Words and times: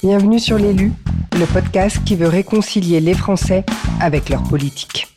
Bienvenue 0.00 0.38
sur 0.38 0.58
l'élu, 0.58 0.92
le 1.32 1.52
podcast 1.52 2.04
qui 2.04 2.14
veut 2.14 2.28
réconcilier 2.28 3.00
les 3.00 3.14
Français 3.14 3.64
avec 4.00 4.28
leur 4.28 4.44
politique. 4.44 5.08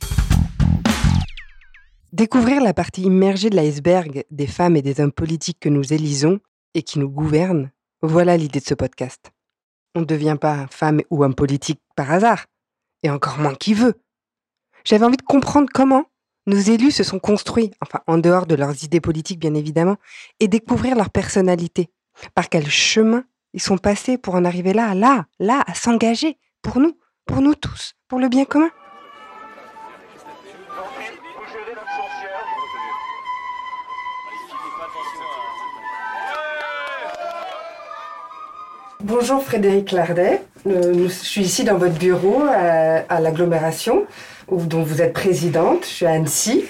Découvrir 2.12 2.64
la 2.64 2.74
partie 2.74 3.04
immergée 3.04 3.52
de 3.52 3.56
l'iceberg 3.56 4.26
des 4.32 4.48
femmes 4.48 4.76
et 4.76 4.82
des 4.82 5.00
hommes 5.00 5.12
politiques 5.12 5.60
que 5.60 5.70
nous 5.70 5.94
élisons 5.94 6.40
et 6.74 6.82
qui 6.82 6.98
nous 6.98 7.10
gouvernent, 7.10 7.70
voilà 8.02 8.38
l'idée 8.38 8.60
de 8.60 8.66
ce 8.66 8.74
podcast. 8.74 9.32
On 9.94 10.00
ne 10.00 10.06
devient 10.06 10.38
pas 10.42 10.66
femme 10.72 11.02
ou 11.12 11.24
homme 11.24 11.36
politique 11.36 11.80
par 11.96 12.12
hasard, 12.12 12.48
et 13.04 13.12
encore 13.12 13.38
moins 13.38 13.54
qui 13.54 13.76
veut. 13.76 14.02
J'avais 14.84 15.06
envie 15.06 15.18
de 15.18 15.22
comprendre 15.22 15.70
comment 15.72 16.06
nos 16.48 16.58
élus 16.58 16.90
se 16.90 17.04
sont 17.04 17.20
construits, 17.20 17.70
enfin 17.82 18.00
en 18.08 18.18
dehors 18.18 18.48
de 18.48 18.56
leurs 18.56 18.84
idées 18.84 19.00
politiques 19.00 19.40
bien 19.40 19.54
évidemment, 19.54 19.98
et 20.40 20.48
découvrir 20.48 20.96
leur 20.96 21.12
personnalité. 21.12 21.92
Par 22.36 22.50
quel 22.50 22.70
chemin 22.70 23.24
ils 23.54 23.62
sont 23.62 23.78
passés 23.78 24.18
pour 24.18 24.36
en 24.36 24.46
arriver 24.46 24.74
là, 24.74 24.94
là, 24.96 25.26
là, 25.40 25.64
à 25.68 25.74
s'engager, 25.74 26.38
pour 26.62 26.80
nous, 26.80 26.98
pour 27.26 27.42
nous 27.42 27.56
tous, 27.56 27.94
pour 28.08 28.20
le 28.20 28.30
bien 28.30 28.46
commun? 28.46 28.70
Bonjour 39.04 39.44
Frédéric 39.44 39.92
Lardet, 39.92 40.44
je 40.66 41.08
suis 41.08 41.42
ici 41.42 41.64
dans 41.64 41.78
votre 41.78 41.98
bureau 41.98 42.44
à, 42.44 43.04
à 43.10 43.20
l'agglomération 43.20 44.06
dont 44.52 44.84
vous 44.84 45.02
êtes 45.02 45.14
présidente, 45.14 45.86
je 45.86 45.90
suis 45.90 46.06
à 46.06 46.12
Annecy. 46.12 46.66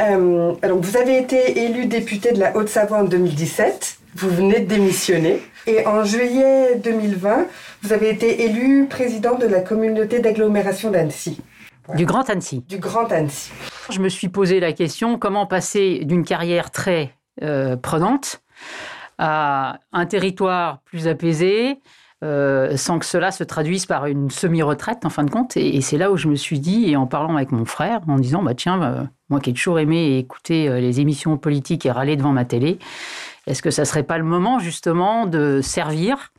Euh, 0.00 0.54
vous 0.62 0.96
avez 0.96 1.18
été 1.18 1.60
élu 1.64 1.86
député 1.86 2.32
de 2.32 2.40
la 2.40 2.56
Haute-Savoie 2.56 2.98
en 2.98 3.04
2017, 3.04 3.99
vous 4.14 4.28
venez 4.28 4.60
de 4.60 4.66
démissionner. 4.66 5.40
Et 5.66 5.86
en 5.86 6.04
juillet 6.04 6.76
2020, 6.82 7.46
vous 7.82 7.92
avez 7.92 8.10
été 8.10 8.44
élu 8.44 8.86
président 8.88 9.36
de 9.36 9.46
la 9.46 9.60
communauté 9.60 10.20
d'agglomération 10.20 10.90
d'Annecy. 10.90 11.40
Du 11.94 12.06
Grand 12.06 12.28
Annecy. 12.30 12.64
Du 12.68 12.78
Grand 12.78 13.10
Annecy. 13.10 13.50
Je 13.90 14.00
me 14.00 14.08
suis 14.08 14.28
posé 14.28 14.60
la 14.60 14.72
question 14.72 15.18
comment 15.18 15.46
passer 15.46 16.04
d'une 16.04 16.24
carrière 16.24 16.70
très 16.70 17.14
euh, 17.42 17.76
prenante 17.76 18.42
à 19.18 19.80
un 19.92 20.06
territoire 20.06 20.80
plus 20.82 21.08
apaisé, 21.08 21.80
euh, 22.22 22.76
sans 22.76 22.98
que 22.98 23.06
cela 23.06 23.30
se 23.30 23.44
traduise 23.44 23.86
par 23.86 24.06
une 24.06 24.30
semi-retraite 24.30 25.04
en 25.04 25.10
fin 25.10 25.24
de 25.24 25.30
compte. 25.30 25.56
Et, 25.56 25.80
c'est 25.80 25.98
là 25.98 26.10
où 26.10 26.16
je 26.16 26.28
me 26.28 26.36
suis 26.36 26.58
dit, 26.58 26.90
et 26.90 26.96
en 26.96 27.06
parlant 27.06 27.36
avec 27.36 27.52
mon 27.52 27.64
frère, 27.64 28.00
en 28.08 28.18
disant, 28.18 28.42
bah 28.42 28.54
tiens, 28.54 28.78
bah, 28.78 29.08
moi 29.28 29.40
qui 29.40 29.50
ai 29.50 29.52
toujours 29.52 29.78
aimé 29.78 30.18
écouter 30.18 30.68
euh, 30.68 30.80
les 30.80 31.00
émissions 31.00 31.36
politiques 31.36 31.86
et 31.86 31.90
râler 31.90 32.16
devant 32.16 32.32
ma 32.32 32.44
télé, 32.44 32.78
est-ce 33.50 33.62
que 33.62 33.70
ça 33.70 33.84
serait 33.84 34.04
pas 34.04 34.16
le 34.16 34.24
moment 34.24 34.60
justement 34.60 35.26
de 35.26 35.60
servir 35.60 36.32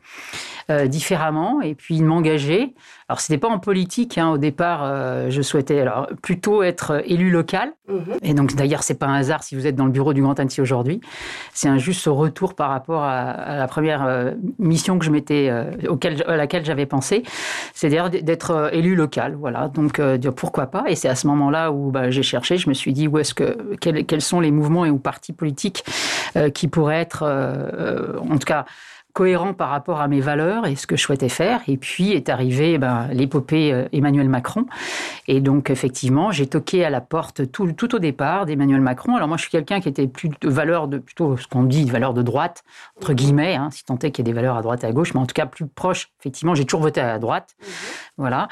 euh, 0.70 0.86
différemment 0.86 1.60
et 1.60 1.74
puis 1.74 1.98
de 1.98 2.04
m'engager. 2.04 2.74
Alors, 3.12 3.20
ce 3.20 3.30
n'était 3.30 3.46
pas 3.46 3.52
en 3.52 3.58
politique. 3.58 4.16
Hein, 4.16 4.30
au 4.30 4.38
départ, 4.38 4.84
euh, 4.84 5.28
je 5.28 5.42
souhaitais 5.42 5.78
alors, 5.80 6.08
plutôt 6.22 6.62
être 6.62 7.02
élu 7.04 7.30
local. 7.30 7.74
Mhm. 7.86 8.16
Et 8.22 8.32
donc, 8.32 8.54
d'ailleurs, 8.54 8.82
c'est 8.82 8.98
pas 8.98 9.04
un 9.04 9.16
hasard 9.16 9.42
si 9.42 9.54
vous 9.54 9.66
êtes 9.66 9.76
dans 9.76 9.84
le 9.84 9.90
bureau 9.90 10.14
du 10.14 10.22
Grand 10.22 10.40
Annecy 10.40 10.62
aujourd'hui. 10.62 11.02
C'est 11.52 11.68
un 11.68 11.76
juste 11.76 12.06
retour 12.06 12.54
par 12.54 12.70
rapport 12.70 13.02
à, 13.02 13.58
la 13.58 13.66
première 13.68 14.06
euh, 14.06 14.30
mission 14.58 14.98
que 14.98 15.04
je 15.04 15.10
m'étais, 15.10 15.50
à 15.50 16.36
laquelle 16.38 16.64
j'avais 16.64 16.86
pensé. 16.86 17.22
C'est-à-dire 17.74 18.08
d'être 18.08 18.70
élu 18.72 18.94
local. 18.94 19.36
Voilà. 19.38 19.68
Donc, 19.68 20.00
pourquoi 20.34 20.68
pas 20.68 20.84
Et 20.88 20.96
c'est 20.96 21.10
à 21.10 21.14
ce 21.14 21.26
moment-là 21.26 21.70
où 21.70 21.90
bah, 21.90 22.10
j'ai 22.10 22.22
cherché. 22.22 22.56
Je 22.56 22.70
me 22.70 22.74
suis 22.74 22.94
dit 22.94 23.08
où 23.08 23.18
est-ce 23.18 23.34
que, 23.34 23.76
quels, 23.82 24.06
quels, 24.06 24.22
sont 24.22 24.40
les 24.40 24.50
mouvements 24.50 24.86
et 24.86 24.90
ou 24.90 24.98
partis 24.98 25.34
politiques 25.34 25.84
qui 26.54 26.66
pourraient 26.66 27.00
être, 27.00 27.24
en 28.30 28.38
tout 28.38 28.46
cas, 28.46 28.64
cohérent 29.12 29.52
par 29.52 29.68
rapport 29.68 30.00
à 30.00 30.08
mes 30.08 30.20
valeurs 30.20 30.66
et 30.66 30.76
ce 30.76 30.86
que 30.86 30.96
je 30.96 31.02
souhaitais 31.02 31.28
faire. 31.28 31.60
Et 31.68 31.76
puis 31.76 32.12
est 32.12 32.28
arrivé 32.28 32.78
ben, 32.78 33.08
l'épopée 33.12 33.72
euh, 33.72 33.88
Emmanuel 33.92 34.28
Macron. 34.28 34.66
Et 35.28 35.40
donc, 35.40 35.70
effectivement, 35.70 36.32
j'ai 36.32 36.46
toqué 36.46 36.84
à 36.84 36.90
la 36.90 37.00
porte 37.00 37.50
tout, 37.50 37.72
tout 37.72 37.94
au 37.94 37.98
départ 37.98 38.46
d'Emmanuel 38.46 38.80
Macron. 38.80 39.16
Alors, 39.16 39.28
moi, 39.28 39.36
je 39.36 39.42
suis 39.42 39.50
quelqu'un 39.50 39.80
qui 39.80 39.88
était 39.88 40.06
plus 40.06 40.28
de 40.28 40.48
valeur 40.48 40.88
de, 40.88 40.98
plutôt 40.98 41.36
ce 41.36 41.46
qu'on 41.46 41.62
dit, 41.62 41.84
de 41.84 41.90
valeur 41.90 42.14
de 42.14 42.22
droite, 42.22 42.62
entre 42.96 43.12
guillemets, 43.12 43.54
hein, 43.54 43.68
si 43.70 43.84
tant 43.84 43.98
est 43.98 44.10
qu'il 44.10 44.26
y 44.26 44.28
ait 44.28 44.32
des 44.32 44.36
valeurs 44.36 44.56
à 44.56 44.62
droite 44.62 44.84
et 44.84 44.86
à 44.86 44.92
gauche, 44.92 45.14
mais 45.14 45.20
en 45.20 45.26
tout 45.26 45.34
cas 45.34 45.46
plus 45.46 45.66
proche. 45.66 46.10
Effectivement, 46.20 46.54
j'ai 46.54 46.64
toujours 46.64 46.82
voté 46.82 47.00
à 47.00 47.18
droite. 47.18 47.54
Mhm. 47.60 47.68
Voilà. 48.18 48.48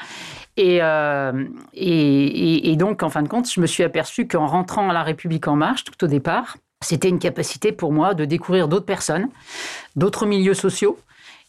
Euh, 0.59 1.45
et, 1.73 1.95
et, 1.95 2.71
et 2.71 2.75
donc, 2.75 3.03
en 3.03 3.09
fin 3.09 3.23
de 3.23 3.27
compte, 3.27 3.51
je 3.51 3.59
me 3.59 3.67
suis 3.67 3.83
aperçu 3.83 4.27
qu'en 4.27 4.47
rentrant 4.47 4.89
à 4.89 4.93
La 4.93 5.03
République 5.03 5.47
En 5.47 5.55
Marche, 5.55 5.83
tout 5.83 6.03
au 6.03 6.07
départ, 6.07 6.57
c'était 6.81 7.09
une 7.09 7.19
capacité 7.19 7.71
pour 7.71 7.91
moi 7.91 8.13
de 8.13 8.25
découvrir 8.25 8.67
d'autres 8.67 8.85
personnes, 8.85 9.29
d'autres 9.95 10.25
milieux 10.25 10.53
sociaux, 10.53 10.97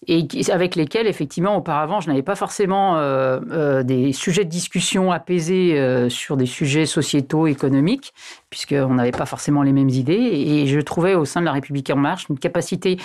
et 0.08 0.26
avec 0.50 0.74
lesquels, 0.74 1.06
effectivement, 1.06 1.56
auparavant, 1.56 2.00
je 2.00 2.08
n'avais 2.08 2.22
pas 2.22 2.34
forcément 2.34 2.96
euh, 2.96 3.38
euh, 3.52 3.82
des 3.84 4.12
sujets 4.12 4.44
de 4.44 4.50
discussion 4.50 5.12
apaisés 5.12 5.78
euh, 5.78 6.08
sur 6.08 6.36
des 6.36 6.46
sujets 6.46 6.86
sociétaux, 6.86 7.46
économiques, 7.46 8.12
puisqu'on 8.50 8.94
n'avait 8.94 9.12
pas 9.12 9.26
forcément 9.26 9.62
les 9.62 9.72
mêmes 9.72 9.90
idées. 9.90 10.14
Et 10.14 10.66
je 10.66 10.80
trouvais 10.80 11.14
au 11.14 11.24
sein 11.24 11.40
de 11.40 11.46
la 11.46 11.52
République 11.52 11.88
en 11.90 11.96
marche 11.96 12.26
une 12.28 12.38
capacité 12.38 12.98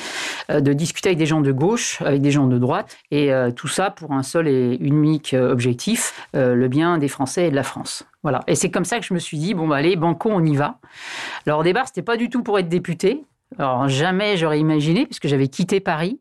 de 0.50 0.74
discuter 0.74 1.10
avec 1.10 1.20
des 1.20 1.26
gens 1.26 1.42
de 1.42 1.52
gauche, 1.52 2.02
avec 2.02 2.22
des 2.22 2.32
gens 2.32 2.48
de 2.48 2.58
droite, 2.58 2.98
et 3.12 3.32
tout 3.56 3.68
ça 3.68 3.92
pour 3.92 4.12
un 4.12 4.24
seul 4.24 4.48
et 4.48 4.78
unique 4.80 5.36
objectif, 5.38 6.28
le 6.34 6.68
bien 6.68 6.98
des 6.98 7.08
Français 7.08 7.48
et 7.48 7.50
de 7.52 7.56
la 7.56 7.64
France. 7.64 8.06
Voilà. 8.24 8.42
Et 8.48 8.56
c'est 8.56 8.72
comme 8.72 8.86
ça 8.86 9.00
que 9.00 9.06
je 9.06 9.14
me 9.14 9.20
suis 9.20 9.38
dit, 9.38 9.54
bon, 9.54 9.68
bah, 9.68 9.78
allez, 9.78 9.96
banco, 9.96 10.30
on 10.32 10.44
y 10.44 10.56
va. 10.56 10.80
Alors, 11.46 11.60
au 11.60 11.64
départ, 11.64 11.88
c'était 11.88 12.02
pas 12.02 12.18
du 12.18 12.30
tout 12.30 12.44
pour 12.44 12.60
être 12.60 12.70
député. 12.70 13.24
Alors, 13.58 13.88
jamais 13.88 14.36
j'aurais 14.36 14.60
imaginé, 14.60 15.06
puisque 15.06 15.28
j'avais 15.28 15.48
quitté 15.48 15.80
Paris. 15.80 16.20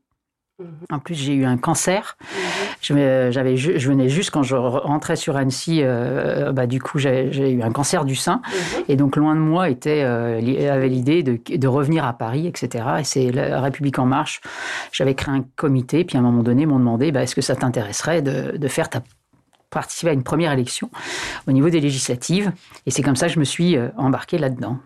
En 0.90 0.98
plus, 1.00 1.14
j'ai 1.14 1.34
eu 1.34 1.44
un 1.44 1.58
cancer. 1.58 2.16
Mhm. 2.20 2.36
Je 2.80 3.88
venais 3.88 4.08
juste 4.08 4.30
quand 4.30 4.42
je 4.42 4.56
rentrais 4.56 5.16
sur 5.16 5.36
Annecy, 5.36 5.80
euh, 5.82 6.52
bah, 6.52 6.66
du 6.66 6.80
coup, 6.80 6.98
j'ai, 6.98 7.50
eu 7.50 7.62
un 7.62 7.70
cancer 7.72 8.06
du 8.06 8.16
sein. 8.16 8.40
Mhm. 8.44 8.84
Et 8.88 8.96
donc, 8.96 9.16
loin 9.16 9.34
de 9.34 9.40
moi, 9.40 9.68
était, 9.68 10.02
euh, 10.02 10.72
avait 10.72 10.88
l'idée 10.88 11.22
de, 11.22 11.68
revenir 11.68 12.06
à 12.06 12.14
Paris, 12.14 12.46
etc. 12.46 12.84
Et 13.00 13.04
c'est 13.04 13.32
la 13.32 13.60
République 13.60 13.98
En 13.98 14.06
Marche. 14.06 14.40
J'avais 14.92 15.14
créé 15.14 15.34
un 15.34 15.44
comité. 15.56 16.04
Puis, 16.04 16.16
à 16.16 16.20
un 16.20 16.22
moment 16.22 16.42
donné, 16.42 16.62
ils 16.62 16.68
m'ont 16.68 16.78
demandé 16.78 17.12
bah, 17.12 17.22
est-ce 17.22 17.34
que 17.34 17.42
ça 17.42 17.54
t'intéresserait 17.54 18.22
de, 18.22 18.68
faire 18.68 18.88
ta 18.88 19.02
participer 19.68 20.10
à 20.10 20.14
une 20.14 20.22
première 20.22 20.52
élection 20.52 20.90
au 21.46 21.52
niveau 21.52 21.68
des 21.68 21.80
législatives? 21.80 22.50
Et 22.86 22.90
c'est 22.90 23.02
comme 23.02 23.16
ça 23.16 23.26
que 23.26 23.34
je 23.34 23.40
me 23.40 23.44
suis 23.44 23.76
euh, 23.76 23.88
embarqué 23.98 24.38
là-dedans. 24.38 24.78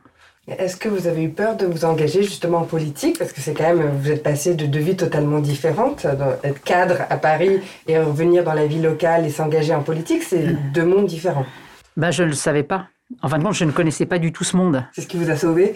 Est-ce 0.58 0.76
que 0.76 0.88
vous 0.88 1.06
avez 1.06 1.22
eu 1.22 1.28
peur 1.28 1.56
de 1.56 1.66
vous 1.66 1.84
engager 1.84 2.22
justement 2.22 2.58
en 2.58 2.64
politique? 2.64 3.18
Parce 3.18 3.32
que 3.32 3.40
c'est 3.40 3.54
quand 3.54 3.74
même, 3.74 3.88
vous 4.00 4.10
êtes 4.10 4.22
passé 4.22 4.54
de 4.54 4.66
deux 4.66 4.80
vies 4.80 4.96
totalement 4.96 5.38
différentes. 5.38 6.06
Être 6.42 6.62
cadre 6.62 7.02
à 7.08 7.16
Paris 7.16 7.60
et 7.86 7.98
revenir 7.98 8.42
dans 8.42 8.54
la 8.54 8.66
vie 8.66 8.80
locale 8.80 9.26
et 9.26 9.30
s'engager 9.30 9.74
en 9.74 9.82
politique, 9.82 10.22
c'est 10.22 10.56
deux 10.72 10.84
mondes 10.84 11.06
différents. 11.06 11.46
Ben, 11.96 12.10
je 12.10 12.24
ne 12.24 12.28
le 12.28 12.34
savais 12.34 12.64
pas. 12.64 12.88
En 13.22 13.28
fin 13.28 13.38
de 13.38 13.44
compte, 13.44 13.54
je 13.54 13.64
ne 13.64 13.72
connaissais 13.72 14.06
pas 14.06 14.18
du 14.18 14.32
tout 14.32 14.44
ce 14.44 14.56
monde. 14.56 14.84
C'est 14.92 15.02
ce 15.02 15.06
qui 15.06 15.16
vous 15.16 15.30
a 15.30 15.36
sauvé? 15.36 15.74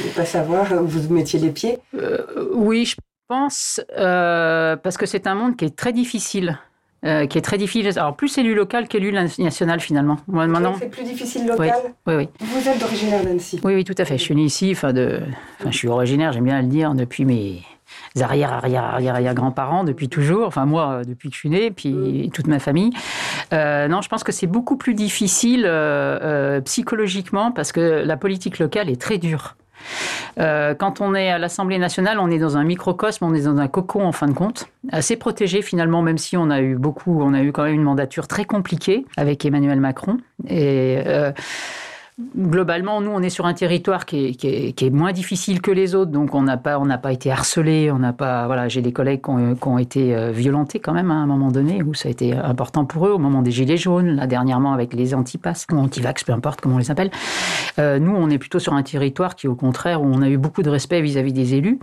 De 0.00 0.08
ne 0.08 0.12
pas 0.12 0.24
savoir 0.24 0.72
où 0.72 0.86
vous 0.86 1.12
mettiez 1.12 1.38
les 1.38 1.50
pieds 1.50 1.78
euh, 1.96 2.18
Oui, 2.52 2.84
je 2.86 2.96
pense, 3.28 3.80
euh, 3.96 4.76
parce 4.76 4.96
que 4.96 5.06
c'est 5.06 5.26
un 5.26 5.34
monde 5.34 5.56
qui 5.56 5.66
est 5.66 5.76
très 5.76 5.92
difficile. 5.92 6.58
Euh, 7.04 7.26
qui 7.26 7.36
est 7.36 7.42
très 7.42 7.58
difficile. 7.58 7.86
Alors, 7.98 8.16
plus 8.16 8.38
élu 8.38 8.54
local 8.54 8.88
qu'élu 8.88 9.12
national, 9.12 9.80
finalement. 9.80 10.16
Moi, 10.26 10.46
maintenant... 10.46 10.74
C'est 10.78 10.88
plus 10.88 11.04
difficile 11.04 11.46
local 11.46 11.74
oui, 12.06 12.14
oui, 12.14 12.28
Vous 12.40 12.66
êtes 12.66 12.82
originaire 12.82 13.22
d'Annecy 13.22 13.60
Oui, 13.62 13.74
oui, 13.74 13.84
tout 13.84 13.94
à 13.98 14.06
fait. 14.06 14.16
Je 14.16 14.22
suis 14.22 14.34
né 14.34 14.42
ici, 14.42 14.70
enfin, 14.72 14.94
de... 14.94 15.20
enfin, 15.60 15.70
je 15.70 15.76
suis 15.76 15.88
originaire, 15.88 16.32
j'aime 16.32 16.44
bien 16.44 16.62
le 16.62 16.68
dire, 16.68 16.94
depuis 16.94 17.26
mes 17.26 17.60
arrière, 18.22 18.54
arrière, 18.54 18.84
arrière, 18.84 19.14
arrière 19.16 19.34
grands-parents 19.34 19.84
depuis 19.84 20.08
toujours. 20.08 20.46
Enfin, 20.46 20.64
moi, 20.64 20.92
euh, 20.92 21.04
depuis 21.04 21.28
que 21.28 21.34
je 21.34 21.40
suis 21.40 21.50
né, 21.50 21.70
puis 21.70 21.92
mm. 21.92 22.30
toute 22.30 22.46
ma 22.46 22.58
famille. 22.58 22.90
Euh, 23.52 23.86
non, 23.86 24.00
je 24.00 24.08
pense 24.08 24.24
que 24.24 24.32
c'est 24.32 24.46
beaucoup 24.46 24.76
plus 24.78 24.94
difficile 24.94 25.70
psychologiquement 26.64 27.52
parce 27.52 27.72
que 27.72 28.02
la 28.04 28.16
politique 28.16 28.58
locale 28.58 28.88
est 28.88 29.00
très 29.00 29.18
dure. 29.18 29.56
Euh, 30.38 30.74
quand 30.74 31.00
on 31.00 31.14
est 31.14 31.30
à 31.30 31.38
l'Assemblée 31.38 31.78
nationale, 31.78 32.18
on 32.18 32.30
est 32.30 32.38
dans 32.38 32.56
un 32.56 32.64
microcosme, 32.64 33.24
on 33.24 33.34
est 33.34 33.44
dans 33.44 33.58
un 33.58 33.68
cocon 33.68 34.04
en 34.04 34.12
fin 34.12 34.26
de 34.26 34.32
compte, 34.32 34.68
assez 34.90 35.16
protégé 35.16 35.62
finalement, 35.62 36.02
même 36.02 36.18
si 36.18 36.36
on 36.36 36.50
a 36.50 36.60
eu 36.60 36.76
beaucoup, 36.76 37.22
on 37.22 37.34
a 37.34 37.42
eu 37.42 37.52
quand 37.52 37.64
même 37.64 37.74
une 37.74 37.82
mandature 37.82 38.28
très 38.28 38.44
compliquée 38.44 39.06
avec 39.16 39.44
Emmanuel 39.44 39.80
Macron. 39.80 40.18
Et 40.48 40.98
euh, 41.06 41.32
globalement, 42.36 43.00
nous, 43.00 43.10
on 43.10 43.20
est 43.22 43.30
sur 43.30 43.46
un 43.46 43.54
territoire 43.54 44.06
qui 44.06 44.36
est, 44.40 44.90
moins 44.90 45.12
difficile 45.12 45.60
que 45.60 45.70
les 45.70 45.94
autres, 45.94 46.12
donc 46.12 46.34
on 46.34 46.42
n'a 46.42 46.56
pas, 46.56 46.80
pas 46.98 47.12
été 47.12 47.30
harcelé, 47.30 47.90
on 47.90 47.98
n'a 47.98 48.12
pas, 48.12 48.46
voilà, 48.46 48.68
j'ai 48.68 48.82
des 48.82 48.92
collègues 48.92 49.22
qui 49.22 49.68
ont, 49.68 49.78
été 49.78 50.14
euh, 50.14 50.30
violentés 50.30 50.78
quand 50.78 50.92
même 50.92 51.10
à 51.10 51.14
un 51.14 51.26
moment 51.26 51.50
donné 51.50 51.82
où 51.82 51.94
ça 51.94 52.08
a 52.08 52.12
été 52.12 52.32
important 52.32 52.84
pour 52.84 53.08
eux 53.08 53.10
au 53.10 53.18
moment 53.18 53.42
des 53.42 53.50
gilets 53.50 53.76
jaunes, 53.76 54.14
là 54.14 54.26
dernièrement 54.26 54.72
avec 54.72 54.94
les 54.94 55.14
antipasses 55.14 55.66
ou 55.72 55.76
antivax, 55.76 56.22
peu 56.22 56.32
importe 56.32 56.60
comment 56.60 56.76
on 56.76 56.78
les 56.78 56.90
appelle. 56.90 57.10
Euh, 57.80 57.98
nous, 57.98 58.14
on 58.14 58.30
est 58.30 58.38
plutôt 58.38 58.60
sur 58.60 58.74
un 58.74 58.82
territoire 58.84 59.34
qui, 59.34 59.48
au 59.48 59.56
contraire, 59.56 60.02
où 60.02 60.06
on 60.06 60.22
a 60.22 60.28
eu 60.28 60.38
beaucoup 60.38 60.62
de 60.62 60.70
respect 60.70 61.00
vis-à-vis 61.00 61.32
des 61.32 61.54
élus. 61.54 61.80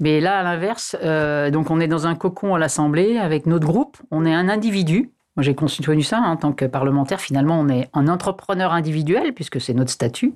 Mais 0.00 0.20
là, 0.20 0.38
à 0.38 0.42
l'inverse, 0.42 0.96
euh, 1.02 1.50
donc 1.50 1.70
on 1.70 1.80
est 1.80 1.88
dans 1.88 2.06
un 2.06 2.14
cocon 2.14 2.54
à 2.54 2.58
l'Assemblée 2.58 3.18
avec 3.18 3.44
notre 3.44 3.66
groupe, 3.66 3.98
on 4.10 4.24
est 4.24 4.34
un 4.34 4.48
individu 4.48 5.10
moi, 5.36 5.42
j'ai 5.42 5.54
connu 5.54 6.02
ça 6.02 6.20
en 6.20 6.36
tant 6.36 6.52
que 6.52 6.64
parlementaire. 6.64 7.20
Finalement, 7.20 7.60
on 7.60 7.68
est 7.68 7.88
un 7.92 8.08
entrepreneur 8.08 8.72
individuel, 8.72 9.34
puisque 9.34 9.60
c'est 9.60 9.74
notre 9.74 9.90
statut, 9.90 10.32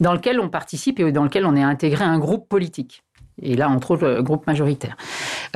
dans 0.00 0.14
lequel 0.14 0.40
on 0.40 0.48
participe 0.48 1.00
et 1.00 1.12
dans 1.12 1.24
lequel 1.24 1.44
on 1.44 1.54
est 1.54 1.62
intégré 1.62 2.04
à 2.04 2.08
un 2.08 2.18
groupe 2.18 2.48
politique. 2.48 3.02
Et 3.40 3.56
là, 3.56 3.68
entre 3.68 3.92
autres, 3.92 4.20
groupe 4.20 4.46
majoritaire. 4.46 4.96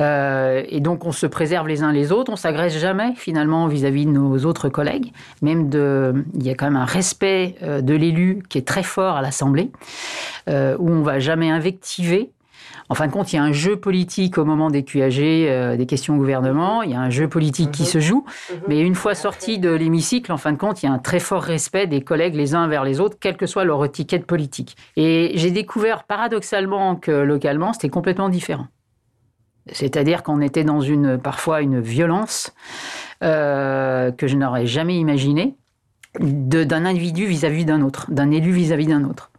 Euh, 0.01 0.63
et 0.67 0.79
donc, 0.79 1.05
on 1.05 1.11
se 1.11 1.25
préserve 1.25 1.67
les 1.67 1.83
uns 1.83 1.91
les 1.91 2.11
autres, 2.11 2.31
on 2.31 2.35
s'agresse 2.35 2.77
jamais 2.77 3.13
finalement 3.15 3.67
vis-à-vis 3.67 4.05
de 4.05 4.11
nos 4.11 4.45
autres 4.45 4.69
collègues. 4.69 5.11
Même 5.41 5.69
de, 5.69 6.25
il 6.35 6.45
y 6.45 6.49
a 6.49 6.55
quand 6.55 6.65
même 6.65 6.75
un 6.75 6.85
respect 6.85 7.55
euh, 7.61 7.81
de 7.81 7.93
l'élu 7.93 8.43
qui 8.49 8.57
est 8.57 8.67
très 8.67 8.83
fort 8.83 9.15
à 9.15 9.21
l'Assemblée, 9.21 9.71
euh, 10.49 10.75
où 10.79 10.89
on 10.89 11.01
va 11.01 11.19
jamais 11.19 11.49
invectiver 11.49 12.31
en 12.89 12.95
fin 12.95 13.07
de 13.07 13.11
compte, 13.11 13.33
il 13.33 13.35
y 13.35 13.39
a 13.39 13.43
un 13.43 13.51
jeu 13.51 13.75
politique 13.75 14.37
au 14.37 14.45
moment 14.45 14.69
des 14.69 14.83
QAG, 14.83 15.19
euh, 15.19 15.75
des 15.75 15.85
questions 15.85 16.15
au 16.15 16.17
gouvernement. 16.17 16.83
Il 16.83 16.91
y 16.91 16.93
a 16.93 16.99
un 16.99 17.09
jeu 17.09 17.27
politique 17.27 17.71
qui 17.71 17.83
mhm. 17.83 17.87
se 17.87 17.99
joue. 17.99 18.25
Mhm. 18.49 18.59
Mais 18.69 18.79
une 18.79 18.95
fois 18.95 19.13
sorti 19.13 19.59
de 19.59 19.69
l'hémicycle, 19.69 20.31
en 20.31 20.37
fin 20.37 20.53
de 20.53 20.57
compte, 20.57 20.81
il 20.81 20.85
y 20.85 20.89
a 20.89 20.91
un 20.93 20.99
très 20.99 21.19
fort 21.19 21.43
respect 21.43 21.87
des 21.87 22.01
collègues 22.01 22.35
les 22.35 22.55
uns 22.55 22.67
vers 22.67 22.83
les 22.83 22.99
autres, 22.99 23.17
quelle 23.19 23.35
que 23.35 23.45
soit 23.45 23.65
leur 23.65 23.83
étiquette 23.83 24.25
politique. 24.25 24.77
Et 24.95 25.31
j'ai 25.35 25.51
découvert 25.51 26.03
paradoxalement 26.03 26.95
que 26.95 27.11
localement, 27.11 27.73
c'était 27.73 27.89
complètement 27.89 28.29
différent. 28.29 28.67
C'est-à-dire 29.73 30.23
qu'on 30.23 30.39
était 30.39 30.63
dans 30.63 30.79
une 30.79 31.17
parfois 31.17 31.61
une 31.61 31.81
violence 31.81 32.53
euh, 33.21 34.11
que 34.11 34.27
je 34.27 34.37
n'aurais 34.37 34.65
jamais 34.65 34.97
imaginée 34.97 35.57
d'un 36.21 36.85
individu 36.85 37.25
vis-à-vis 37.25 37.65
d'un 37.65 37.81
autre, 37.81 38.09
d'un 38.09 38.31
élu 38.31 38.51
vis-à-vis 38.51 38.87
d'un 38.87 39.03
autre. 39.03 39.29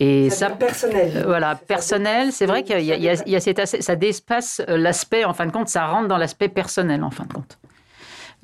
Et 0.00 0.30
ça, 0.30 0.50
personnel. 0.50 1.12
Euh, 1.16 1.22
voilà, 1.26 1.54
personnel. 1.54 2.32
C'est 2.32 2.46
vrai 2.46 2.62
qu'il 2.62 2.80
y, 2.80 3.08
a, 3.08 3.40
cet 3.40 3.64
ça 3.66 3.96
dépasse 3.96 4.60
euh, 4.68 4.76
l'aspect. 4.76 5.24
En 5.24 5.34
fin 5.34 5.46
de 5.46 5.52
compte, 5.52 5.68
ça 5.68 5.86
rentre 5.86 6.08
dans 6.08 6.18
l'aspect 6.18 6.48
personnel. 6.48 7.02
En 7.04 7.10
fin 7.10 7.24
de 7.24 7.32
compte. 7.32 7.58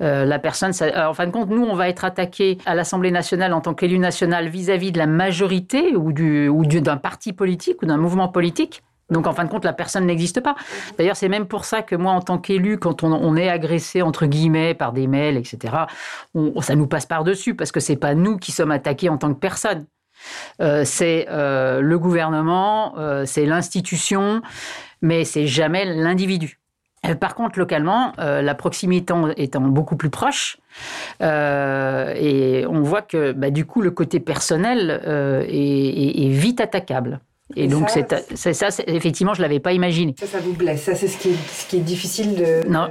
Euh, 0.01 0.25
la 0.25 0.39
personne, 0.39 0.71
en 0.95 1.13
fin 1.13 1.27
de 1.27 1.31
compte, 1.31 1.49
nous, 1.49 1.63
on 1.63 1.75
va 1.75 1.87
être 1.87 2.05
attaqué 2.05 2.57
à 2.65 2.73
l'Assemblée 2.73 3.11
nationale 3.11 3.53
en 3.53 3.61
tant 3.61 3.75
qu'élu 3.75 3.99
national 3.99 4.47
vis-à-vis 4.47 4.91
de 4.91 4.97
la 4.97 5.05
majorité 5.05 5.95
ou 5.95 6.11
d'un 6.11 6.49
ou 6.49 6.99
parti 6.99 7.33
politique 7.33 7.83
ou 7.83 7.85
d'un 7.85 7.97
mouvement 7.97 8.27
politique. 8.27 8.81
Donc, 9.11 9.27
en 9.27 9.33
fin 9.33 9.43
de 9.43 9.49
compte, 9.49 9.65
la 9.65 9.73
personne 9.73 10.05
n'existe 10.05 10.39
pas. 10.39 10.55
D'ailleurs, 10.97 11.17
c'est 11.17 11.27
même 11.27 11.45
pour 11.45 11.65
ça 11.65 11.81
que 11.81 11.95
moi, 11.95 12.13
en 12.13 12.21
tant 12.21 12.37
qu'élu, 12.37 12.79
quand 12.79 13.03
on, 13.03 13.35
est 13.35 13.49
agressé, 13.49 14.01
entre 14.01 14.25
guillemets, 14.25 14.73
par 14.73 14.93
des 14.93 15.05
mails, 15.05 15.37
etc., 15.37 15.75
ça 16.61 16.75
nous 16.75 16.87
passe 16.87 17.05
par-dessus 17.05 17.53
parce 17.53 17.71
que 17.71 17.81
c'est 17.81 17.97
pas 17.97 18.15
nous 18.15 18.37
qui 18.37 18.53
sommes 18.53 18.71
attaqués 18.71 19.09
en 19.09 19.17
tant 19.17 19.33
que 19.33 19.39
personne. 19.39 19.85
Euh, 20.61 20.83
c'est 20.85 21.27
euh, 21.29 21.81
le 21.81 21.99
gouvernement, 21.99 22.93
euh, 22.97 23.25
c'est 23.25 23.45
l'institution, 23.45 24.41
mais 25.01 25.25
c'est 25.25 25.47
jamais 25.47 25.85
l'individu. 25.85 26.59
Par 27.19 27.33
contre, 27.33 27.57
localement, 27.57 28.13
la 28.19 28.53
proximité 28.53 29.11
étant 29.37 29.61
beaucoup 29.61 29.95
plus 29.95 30.11
proche, 30.11 30.59
et 31.19 32.63
on 32.69 32.81
voit 32.81 33.01
que 33.01 33.31
bah, 33.31 33.49
du 33.49 33.65
coup 33.65 33.81
le 33.81 33.89
côté 33.89 34.19
personnel 34.19 35.01
est, 35.49 36.29
vite 36.29 36.61
attaquable. 36.61 37.19
Et, 37.55 37.67
donc, 37.67 37.89
c'est 37.89 38.53
ça, 38.53 38.67
effectivement, 38.87 39.33
je 39.33 39.39
ne 39.39 39.43
l'avais 39.43 39.59
pas 39.59 39.73
imaginé. 39.73 40.15
Ça, 40.19 40.27
ça 40.27 40.39
vous 40.39 40.53
blesse. 40.53 40.83
Ça, 40.83 40.95
c'est 40.95 41.07
ce 41.07 41.17
qui, 41.17 41.29
est, 41.29 41.49
ce 41.51 41.67
qui 41.67 41.77
est 41.77 41.81
difficile 41.81 42.35
de. 42.35 42.67
Non, 42.67 42.89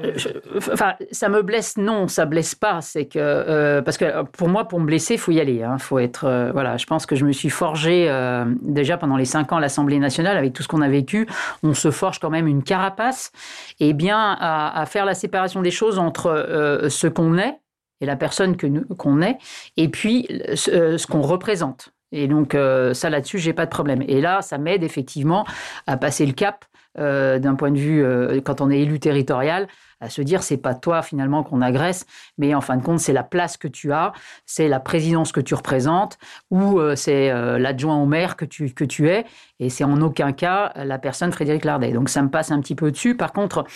enfin, 0.57 0.95
ça 1.11 1.29
me 1.29 1.43
blesse, 1.43 1.77
non, 1.77 2.09
ça 2.09 2.27
blesse 2.27 2.55
pas. 2.55 2.81
C'est 2.81 3.07
que. 3.07 3.19
Euh, 3.19 3.83
parce 3.83 3.99
que 3.99 4.25
pour 4.25 4.49
moi, 4.49 4.67
pour 4.67 4.81
me 4.81 4.87
blesser, 4.87 5.15
il 5.15 5.21
faut 5.21 5.33
y 5.33 5.41
aller. 5.41 5.55
Il 5.55 5.62
hein. 5.62 5.79
faut 5.79 5.99
être. 5.99 6.25
Euh, 6.25 6.51
voilà, 6.53 6.77
je 6.77 6.87
pense 6.87 7.07
que 7.07 7.17
je 7.17 7.25
me 7.25 7.33
suis 7.33 7.51
forgé, 7.51 8.07
euh, 8.09 8.45
déjà 8.62 8.97
pendant 8.97 9.17
les 9.17 9.25
cinq 9.25 9.53
ans 9.53 9.57
à 9.57 9.61
l'Assemblée 9.61 9.99
nationale, 9.99 10.37
avec 10.37 10.53
tout 10.53 10.63
ce 10.63 10.69
qu'on 10.69 10.83
a 10.83 10.89
vécu, 10.89 11.27
on 11.63 11.75
se 11.75 11.91
forge 11.91 12.19
quand 12.19 12.31
même 12.31 12.47
une 12.47 12.63
carapace, 12.63 13.33
et 13.79 13.93
bien 13.93 14.19
à, 14.19 14.81
à 14.81 14.87
faire 14.87 15.05
la 15.05 15.15
séparation 15.15 15.63
des 15.63 15.71
choses 15.71 15.99
entre 15.99 16.87
ce 16.89 17.06
qu'on 17.06 17.39
est 17.39 17.59
et 18.01 18.06
la 18.06 18.17
personne 18.17 18.56
qu'on 18.56 19.23
est, 19.23 19.37
et 19.77 19.89
puis 19.89 20.27
ce 20.55 21.06
qu'on 21.06 21.21
représente. 21.21 21.93
Et 22.12 22.29
donc, 22.29 22.55
euh, 22.55 22.95
ça 22.95 23.11
là-dessus, 23.11 23.39
j'ai 23.39 23.53
pas 23.53 23.67
de 23.67 23.71
problème. 23.71 24.03
Et 24.07 24.21
là, 24.21 24.43
ça 24.43 24.59
m'aide 24.59 24.83
effectivement 24.83 25.47
à 25.87 25.97
passer 25.97 26.27
le 26.27 26.33
cap 26.33 26.65
euh, 26.99 27.39
d'un 27.39 27.55
point 27.55 27.71
de 27.71 27.79
vue, 27.79 28.05
euh, 28.05 28.41
quand 28.41 28.61
on 28.61 28.71
est 28.71 28.81
élu 28.81 28.99
territorial, 28.99 29.69
à 30.01 30.09
se 30.09 30.23
dire 30.23 30.43
c'est 30.43 30.57
pas 30.57 30.75
toi 30.75 31.03
finalement 31.03 31.45
qu'on 31.45 31.61
agresse, 31.61 32.07
mais 32.39 32.55
en 32.55 32.62
fin 32.62 32.77
de 32.79 32.83
compte, 32.83 33.01
c'est 33.01 33.12
la 33.12 33.23
place 33.23 33.57
que 33.59 33.69
tu 33.69 33.93
as, 33.93 34.12
c'est 34.47 34.67
la 34.67 34.81
présidence 34.81 35.31
que 35.31 35.41
tu 35.41 35.55
représentes, 35.55 36.19
ou 36.51 36.81
c'est 36.97 37.31
l'adjoint 37.59 37.99
au 37.99 38.07
maire 38.07 38.37
que 38.37 38.47
tu, 38.47 38.73
que 38.73 38.85
tu 38.85 39.11
es, 39.11 39.27
et 39.59 39.69
c'est 39.69 39.85
en 39.85 40.01
aucun 40.01 40.33
cas 40.33 40.73
la 40.75 40.99
personne 40.99 41.33
Frédéric 41.33 41.67
Lardet. 41.67 41.93
Donc 41.93 42.09
ça 42.09 42.23
me 42.23 42.31
passe 42.31 42.51
un 42.51 42.61
petit 42.63 42.75
peu 42.75 42.91
dessus. 42.91 43.15
Par 43.15 43.35
contre, 43.35 43.67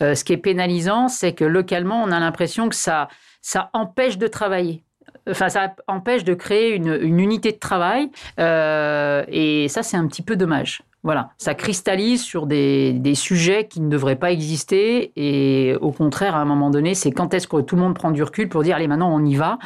ce 0.00 0.24
qui 0.24 0.32
est 0.32 0.38
pénalisant, 0.38 1.08
c'est 1.08 1.34
que 1.34 1.44
localement, 1.44 2.02
on 2.02 2.10
a 2.10 2.20
l'impression 2.20 2.70
que 2.70 2.74
ça, 2.74 3.08
ça 3.42 3.68
empêche 3.74 4.16
de 4.16 4.28
travailler. 4.28 4.85
Enfin, 5.28 5.48
ça 5.48 5.74
empêche 5.86 6.24
de 6.24 6.34
créer 6.34 6.74
une, 6.74 7.18
unité 7.18 7.52
de 7.52 7.58
travail. 7.58 8.10
Euh, 8.38 9.24
et 9.28 9.68
ça, 9.68 9.82
c'est 9.82 9.96
un 9.96 10.06
petit 10.06 10.22
peu 10.22 10.36
dommage. 10.36 10.82
Voilà, 11.02 11.30
ça 11.38 11.54
cristallise 11.54 12.22
sur 12.22 12.46
des, 12.46 12.92
des, 12.92 13.14
sujets 13.14 13.68
qui 13.68 13.80
ne 13.80 13.88
devraient 13.88 14.16
pas 14.16 14.32
exister. 14.32 15.12
Et 15.14 15.76
au 15.80 15.92
contraire, 15.92 16.34
à 16.34 16.40
un 16.40 16.44
moment 16.44 16.68
donné, 16.68 16.94
c'est 16.94 17.12
quand 17.12 17.32
est-ce 17.32 17.46
que 17.46 17.60
tout 17.60 17.76
le 17.76 17.82
monde 17.82 17.94
prend 17.94 18.10
du 18.10 18.24
recul 18.24 18.48
pour 18.48 18.64
dire 18.64 18.74
allez, 18.74 18.88
maintenant 18.88 19.14
on 19.14 19.24
y 19.24 19.36
va, 19.36 19.58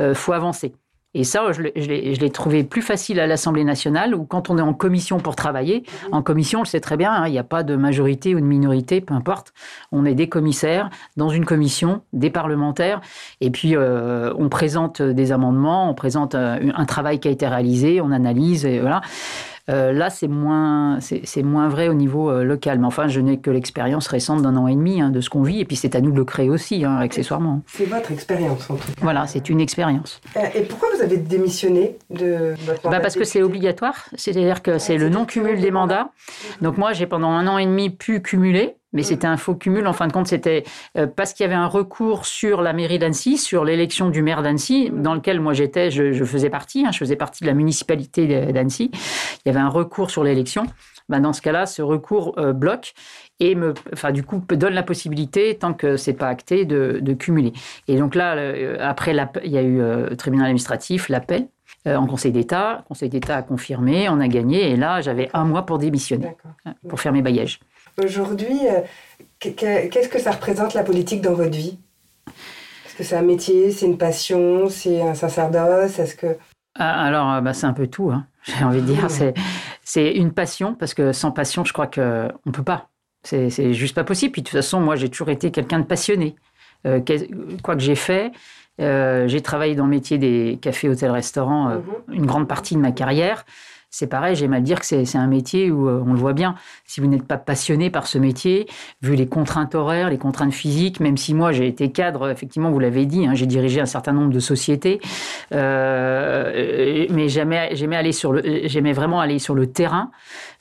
euh, 0.00 0.14
faut 0.14 0.32
avancer. 0.32 0.72
Et 1.14 1.24
ça, 1.24 1.52
je 1.52 1.62
l'ai 1.62 2.30
trouvé 2.30 2.64
plus 2.64 2.82
facile 2.82 3.20
à 3.20 3.26
l'Assemblée 3.26 3.64
nationale, 3.64 4.14
où 4.14 4.24
quand 4.24 4.50
on 4.50 4.58
est 4.58 4.62
en 4.62 4.74
commission 4.74 5.18
pour 5.18 5.36
travailler, 5.36 5.84
en 6.10 6.22
commission, 6.22 6.60
on 6.60 6.62
le 6.62 6.68
sait 6.68 6.80
très 6.80 6.96
bien, 6.96 7.12
hein, 7.12 7.28
il 7.28 7.32
n'y 7.32 7.38
a 7.38 7.44
pas 7.44 7.62
de 7.62 7.76
majorité 7.76 8.34
ou 8.34 8.40
de 8.40 8.44
minorité, 8.44 9.00
peu 9.00 9.14
importe. 9.14 9.52
On 9.92 10.04
est 10.04 10.14
des 10.14 10.28
commissaires 10.28 10.90
dans 11.16 11.28
une 11.28 11.44
commission, 11.44 12.02
des 12.12 12.30
parlementaires, 12.30 13.00
et 13.40 13.50
puis 13.50 13.76
euh, 13.76 14.32
on 14.38 14.48
présente 14.48 15.02
des 15.02 15.30
amendements, 15.30 15.88
on 15.88 15.94
présente 15.94 16.34
un, 16.34 16.58
euh, 16.58 16.72
un 16.74 16.84
travail 16.84 17.20
qui 17.20 17.28
a 17.28 17.30
été 17.30 17.46
réalisé, 17.46 18.00
on 18.00 18.10
analyse, 18.10 18.66
et 18.66 18.80
voilà. 18.80 19.00
Euh, 19.70 19.92
là, 19.92 20.10
c'est 20.10 20.28
moins, 20.28 20.98
c'est 21.00 21.42
moins 21.42 21.68
vrai 21.68 21.88
au 21.88 21.94
niveau 21.94 22.30
euh, 22.30 22.44
local. 22.44 22.78
Mais 22.78 22.86
enfin, 22.86 23.08
je 23.08 23.20
n'ai 23.20 23.38
que 23.38 23.50
l'expérience 23.50 24.06
récente 24.08 24.42
d'un 24.42 24.56
an 24.56 24.68
et 24.68 24.74
demi 24.74 25.00
hein, 25.00 25.10
de 25.10 25.20
ce 25.20 25.30
qu'on 25.30 25.42
vit. 25.42 25.60
Et 25.60 25.64
puis, 25.64 25.76
c'est 25.76 25.94
à 25.94 26.00
nous 26.00 26.10
de 26.10 26.16
le 26.16 26.24
créer 26.24 26.50
aussi, 26.50 26.84
hein, 26.84 26.96
accessoirement. 26.96 27.62
C'est 27.66 27.86
votre 27.86 28.12
expérience, 28.12 28.68
en 28.70 28.76
tout 28.76 28.86
cas. 28.88 29.00
Voilà, 29.00 29.26
c'est 29.26 29.48
une 29.48 29.60
expérience. 29.60 30.20
Euh, 30.36 30.40
et 30.54 30.62
pourquoi 30.62 30.88
vous 30.94 31.02
avez 31.02 31.16
démissionné 31.16 31.96
de 32.10 32.54
votre 32.66 32.90
bah 32.90 33.00
Parce 33.00 33.14
que 33.14 33.24
c'est 33.24 33.42
obligatoire. 33.42 34.08
C'est-à-dire 34.14 34.62
que 34.62 34.78
c'est 34.78 34.98
le 34.98 35.08
non-cumul 35.08 35.60
des 35.60 35.70
mandats. 35.70 36.10
Donc, 36.60 36.76
moi, 36.76 36.92
j'ai 36.92 37.06
pendant 37.06 37.30
un 37.30 37.46
an 37.46 37.56
et 37.56 37.64
demi 37.64 37.88
pu 37.88 38.20
cumuler. 38.20 38.76
Mais 38.94 39.02
mm. 39.02 39.04
c'était 39.04 39.26
un 39.26 39.36
faux 39.36 39.54
cumul. 39.54 39.86
En 39.86 39.92
fin 39.92 40.06
de 40.06 40.12
compte, 40.12 40.28
c'était 40.28 40.64
euh, 40.96 41.06
parce 41.06 41.34
qu'il 41.34 41.44
y 41.44 41.46
avait 41.46 41.54
un 41.54 41.66
recours 41.66 42.24
sur 42.24 42.62
la 42.62 42.72
mairie 42.72 42.98
d'Annecy, 42.98 43.36
sur 43.36 43.64
l'élection 43.64 44.08
du 44.08 44.22
maire 44.22 44.42
d'Annecy, 44.42 44.90
dans 44.90 45.14
lequel 45.14 45.40
moi 45.40 45.52
j'étais, 45.52 45.90
je, 45.90 46.24
faisais 46.24 46.48
partie, 46.48 46.86
hein, 46.86 46.92
je 46.92 46.98
faisais 46.98 47.16
partie 47.16 47.42
de 47.44 47.48
la 47.48 47.54
municipalité 47.54 48.52
d'Annecy. 48.52 48.90
Il 48.94 49.46
y 49.46 49.50
avait 49.50 49.60
un 49.60 49.68
recours 49.68 50.10
sur 50.10 50.24
l'élection. 50.24 50.66
Ben 51.10 51.20
dans 51.20 51.34
ce 51.34 51.42
cas-là, 51.42 51.66
ce 51.66 51.82
recours 51.82 52.34
euh, 52.38 52.54
bloque 52.54 52.94
et 53.38 53.54
me, 53.54 53.74
enfin, 53.92 54.10
du 54.10 54.22
coup, 54.22 54.42
donne 54.48 54.72
la 54.72 54.82
possibilité, 54.82 55.54
tant 55.58 55.74
que 55.74 55.98
c'est 55.98 56.14
pas 56.14 56.28
acté, 56.28 56.64
de, 56.64 57.12
cumuler. 57.12 57.52
Et 57.88 57.98
donc 57.98 58.14
là, 58.14 58.36
euh, 58.36 58.78
après, 58.80 59.14
il 59.44 59.50
y 59.50 59.58
a 59.58 59.62
eu 59.62 59.78
le 59.78 60.16
tribunal 60.16 60.46
administratif, 60.46 61.10
l'appel 61.10 61.48
en 61.86 62.06
Conseil 62.06 62.32
d'État. 62.32 62.78
Le 62.78 62.88
Conseil 62.88 63.08
d'État 63.10 63.36
a 63.36 63.42
confirmé, 63.42 64.08
on 64.08 64.20
a 64.20 64.28
gagné, 64.28 64.70
et 64.70 64.76
là, 64.76 65.02
j'avais 65.02 65.28
un 65.34 65.44
mois 65.44 65.66
pour 65.66 65.78
démissionner, 65.78 66.34
pour 66.88 67.00
faire 67.00 67.12
mes 67.12 67.20
bagages. 67.22 67.60
Aujourd'hui, 68.02 68.58
euh, 68.68 68.80
qu'est-ce 69.38 70.08
que 70.08 70.18
ça 70.18 70.32
représente 70.32 70.74
la 70.74 70.82
politique 70.82 71.20
dans 71.20 71.34
votre 71.34 71.56
vie? 71.56 71.78
Est-ce 72.86 72.96
que 72.96 73.04
c'est 73.04 73.16
un 73.16 73.22
métier, 73.22 73.70
c'est 73.70 73.86
une 73.86 73.98
passion, 73.98 74.68
c'est 74.68 75.00
un 75.00 75.14
sacerdoce? 75.14 75.98
Est-ce 75.98 76.16
que 76.16 76.36
ah, 76.76 77.04
alors, 77.04 77.32
euh, 77.34 77.40
bah, 77.40 77.52
c'est 77.52 77.66
un 77.66 77.72
peu 77.72 77.86
tout. 77.86 78.10
Hein. 78.10 78.26
J'ai 78.42 78.64
envie 78.64 78.82
de 78.82 78.86
dire, 78.86 79.08
c'est 79.84 80.12
une 80.12 80.32
passion 80.32 80.74
parce 80.74 80.92
que 80.92 81.12
sans 81.12 81.30
passion, 81.30 81.64
je 81.64 81.72
crois 81.72 81.86
que 81.86 82.28
on 82.46 82.50
peut 82.50 82.64
pas. 82.64 82.88
C'est 83.22 83.72
juste 83.72 83.94
pas 83.94 84.04
possible. 84.04 84.32
Puis 84.32 84.42
de 84.42 84.48
toute 84.48 84.56
façon, 84.56 84.80
moi, 84.80 84.96
j'ai 84.96 85.08
toujours 85.08 85.30
été 85.30 85.50
quelqu'un 85.50 85.78
de 85.78 85.86
passionné. 85.86 86.36
Euh, 86.86 87.00
quoi 87.62 87.74
que 87.74 87.80
j'ai 87.80 87.94
fait, 87.94 88.32
j'ai 88.78 89.40
travaillé 89.40 89.74
dans 89.74 89.84
le 89.84 89.90
métier 89.90 90.18
des 90.18 90.58
cafés, 90.60 90.90
hôtels, 90.90 91.10
restaurants 91.10 91.76
mm-hmm. 91.76 92.12
une 92.12 92.26
grande 92.26 92.48
partie 92.48 92.74
de 92.74 92.80
ma 92.80 92.92
carrière 92.92 93.46
c'est 93.94 94.08
pareil, 94.08 94.34
j'aime 94.34 94.52
à 94.52 94.60
dire 94.60 94.80
que 94.80 94.86
c'est 94.86 95.16
un 95.16 95.28
métier 95.28 95.70
où 95.70 95.88
euh, 95.88 96.02
on 96.04 96.14
le 96.14 96.18
voit 96.18 96.32
bien. 96.32 96.56
Si 96.84 97.00
vous 97.00 97.06
n'êtes 97.06 97.22
pas 97.22 97.36
passionné 97.36 97.90
par 97.90 98.08
ce 98.08 98.18
métier, 98.18 98.66
vu 99.02 99.14
les 99.14 99.28
contraintes 99.28 99.76
horaires, 99.76 100.10
les 100.10 100.18
contraintes 100.18 100.52
physiques, 100.52 100.98
même 100.98 101.16
si 101.16 101.32
moi 101.32 101.52
j'ai 101.52 101.68
été 101.68 101.92
cadre, 101.92 102.28
effectivement, 102.28 102.72
vous 102.72 102.80
l'avez 102.80 103.06
dit, 103.06 103.24
hein, 103.24 103.34
j'ai 103.34 103.46
dirigé 103.46 103.80
un 103.80 103.86
certain 103.86 104.12
nombre 104.12 104.32
de 104.32 104.40
sociétés, 104.40 105.00
euh, 105.52 107.06
mais 107.10 107.28
j'aimais 107.28 107.96
aller 107.96 108.10
sur 108.10 108.32
le, 108.32 108.42
j'aimais 108.64 108.92
vraiment 108.92 109.20
aller 109.20 109.38
sur 109.38 109.54
le 109.54 109.70
terrain 109.70 110.10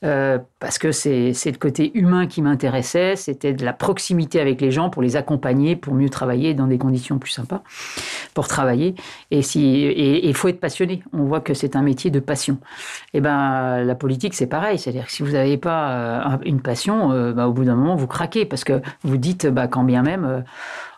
euh, 0.04 0.38
parce 0.60 0.78
que 0.78 0.92
c'est 0.92 1.34
le 1.46 1.58
côté 1.58 1.92
humain 1.98 2.28
qui 2.28 2.42
m'intéressait, 2.42 3.16
c'était 3.16 3.54
de 3.54 3.66
la 3.66 3.74
proximité 3.74 4.42
avec 4.42 4.62
les 4.62 4.70
gens 4.70 4.90
pour 4.90 5.02
les 5.02 5.16
accompagner, 5.16 5.76
pour 5.76 5.94
mieux 5.94 6.10
travailler 6.10 6.54
dans 6.54 6.68
des 6.68 6.78
conditions 6.78 7.20
plus 7.20 7.32
sympas, 7.32 7.64
pour 8.34 8.48
travailler. 8.48 8.96
Et 9.32 9.40
il 9.40 10.28
et, 10.30 10.34
faut 10.34 10.50
être 10.50 10.60
passionné. 10.60 11.02
On 11.14 11.24
voit 11.24 11.42
que 11.42 11.54
c'est 11.54 11.76
un 11.76 11.82
métier 11.82 12.12
de 12.12 12.20
passion. 12.20 12.60
Et 13.14 13.22
ben 13.24 13.84
la 13.84 13.96
politique 13.96 14.36
c'est 14.36 14.48
pareil, 14.48 14.78
c'est-à-dire 14.78 15.06
que 15.06 15.12
si 15.12 15.24
vous 15.24 15.32
n'avez 15.32 15.58
pas 15.58 15.90
euh, 15.90 16.38
une 16.46 16.62
passion, 16.62 17.12
euh, 17.12 17.34
bah, 17.34 17.48
au 17.48 17.54
bout 17.54 17.66
d'un 17.66 17.76
moment 17.76 17.96
vous 17.96 18.06
craquez 18.06 18.46
parce 18.46 18.64
que 18.64 18.82
vous 19.04 19.18
dites 19.18 19.48
bah, 19.48 19.68
quand 19.68 19.84
bien 19.84 20.04
même 20.04 20.44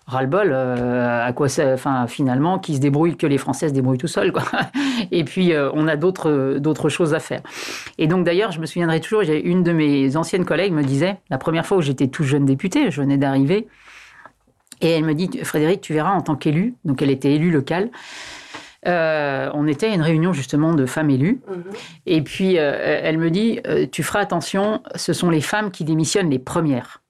ras-le-bol, 0.08 0.54
à 0.54 1.34
quoi 1.34 1.48
finalement, 2.08 2.60
qui 2.60 2.76
se 2.76 2.80
débrouille, 2.80 3.18
que 3.18 3.26
les 3.26 3.40
Français 3.40 3.70
se 3.70 3.74
débrouillent 3.74 3.98
tout 3.98 4.08
seuls. 4.08 4.32
Et 5.12 5.24
puis, 5.24 5.52
on 5.74 5.88
a 5.88 5.96
d'autres, 5.96 6.90
choses 6.90 7.16
à 7.16 7.20
faire. 7.20 7.42
Et 7.98 8.06
donc, 8.06 8.24
d'ailleurs, 8.24 8.52
je 8.52 8.60
me 8.60 8.68
souviendrai 8.68 9.00
toujours, 9.00 9.24
une 9.24 9.64
de 9.64 9.72
mes 9.72 10.16
anciennes 10.16 10.46
collègues 10.46 10.74
me 10.74 10.84
disait, 10.84 11.18
la 11.32 11.40
première 11.40 11.66
fois 11.66 11.78
où 11.78 11.82
j'étais 11.82 12.08
tout 12.08 12.24
jeune 12.24 12.46
député, 12.46 12.92
je 12.92 13.02
venais 13.02 13.18
d'arriver, 13.18 13.68
et 14.82 14.90
elle 14.90 15.06
me 15.06 15.14
dit, 15.14 15.30
Frédéric, 15.44 15.82
tu 15.82 15.94
verras, 15.94 16.12
en 16.12 16.22
tant 16.22 16.36
qu'élu, 16.36 16.76
donc 16.86 17.02
elle 17.02 17.10
était 17.10 17.34
élue 17.34 17.52
locale, 17.52 17.90
euh, 18.88 19.50
on 19.54 19.68
était 19.68 19.88
à 19.88 19.94
une 19.94 20.02
réunion 20.02 20.34
justement 20.34 20.74
de 20.74 20.86
femmes 20.86 21.10
élues. 21.10 21.42
Mhm. 21.48 21.64
Et 22.06 22.22
puis, 22.22 22.58
euh, 22.58 23.00
elle 23.04 23.18
me 23.18 23.30
dit, 23.30 23.60
euh, 23.68 23.88
tu 23.92 24.04
feras 24.04 24.20
attention, 24.20 24.82
ce 24.96 25.14
sont 25.14 25.30
les 25.30 25.42
femmes 25.42 25.72
qui 25.72 25.84
démissionnent 25.84 26.30
les 26.30 26.40
premières. 26.40 27.02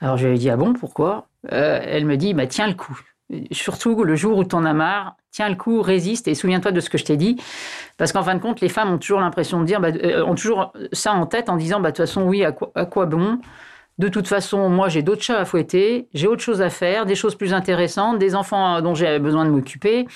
Alors, 0.00 0.16
je 0.16 0.28
lui 0.28 0.36
ai 0.36 0.38
dit, 0.38 0.50
ah 0.50 0.56
bon, 0.56 0.72
pourquoi? 0.72 1.28
Elle 1.48 2.06
me 2.06 2.16
dit, 2.16 2.34
bah, 2.34 2.46
tiens 2.46 2.66
le 2.66 2.74
coup. 2.74 3.00
Surtout 3.50 4.04
le 4.04 4.14
jour 4.14 4.36
où 4.36 4.44
tu 4.44 4.54
en 4.54 4.64
as 4.64 4.74
marre, 4.74 5.16
tiens 5.30 5.48
le 5.48 5.54
coup, 5.54 5.80
résiste 5.80 6.28
et 6.28 6.34
souviens-toi 6.34 6.70
de 6.70 6.80
ce 6.80 6.90
que 6.90 6.98
je 6.98 7.04
t'ai 7.04 7.16
dit. 7.16 7.40
Parce 7.96 8.12
qu'en 8.12 8.22
fin 8.22 8.34
de 8.34 8.40
compte, 8.40 8.60
les 8.60 8.68
femmes 8.68 8.92
ont 8.92 8.98
toujours 8.98 9.20
l'impression 9.20 9.60
de 9.60 9.64
dire, 9.64 9.80
bah, 9.80 9.88
ont 10.26 10.34
toujours 10.34 10.72
ça 10.92 11.12
en 11.12 11.26
tête 11.26 11.48
en 11.48 11.56
disant, 11.56 11.80
bah, 11.80 11.92
de 11.92 11.96
toute 11.96 12.06
façon, 12.06 12.22
oui, 12.22 12.44
à 12.44 12.52
quoi 12.52 13.06
bon? 13.06 13.38
De 14.02 14.08
toute 14.08 14.26
façon, 14.26 14.68
moi, 14.68 14.88
j'ai 14.88 15.02
d'autres 15.02 15.22
chats 15.22 15.38
à 15.38 15.44
fouetter, 15.44 16.08
j'ai 16.12 16.26
autre 16.26 16.42
chose 16.42 16.60
à 16.60 16.70
faire, 16.70 17.06
des 17.06 17.14
choses 17.14 17.36
plus 17.36 17.54
intéressantes, 17.54 18.18
des 18.18 18.34
enfants 18.34 18.82
dont 18.82 18.96
j'ai 18.96 19.20
besoin 19.20 19.44
de 19.44 19.50
m'occuper, 19.50 20.08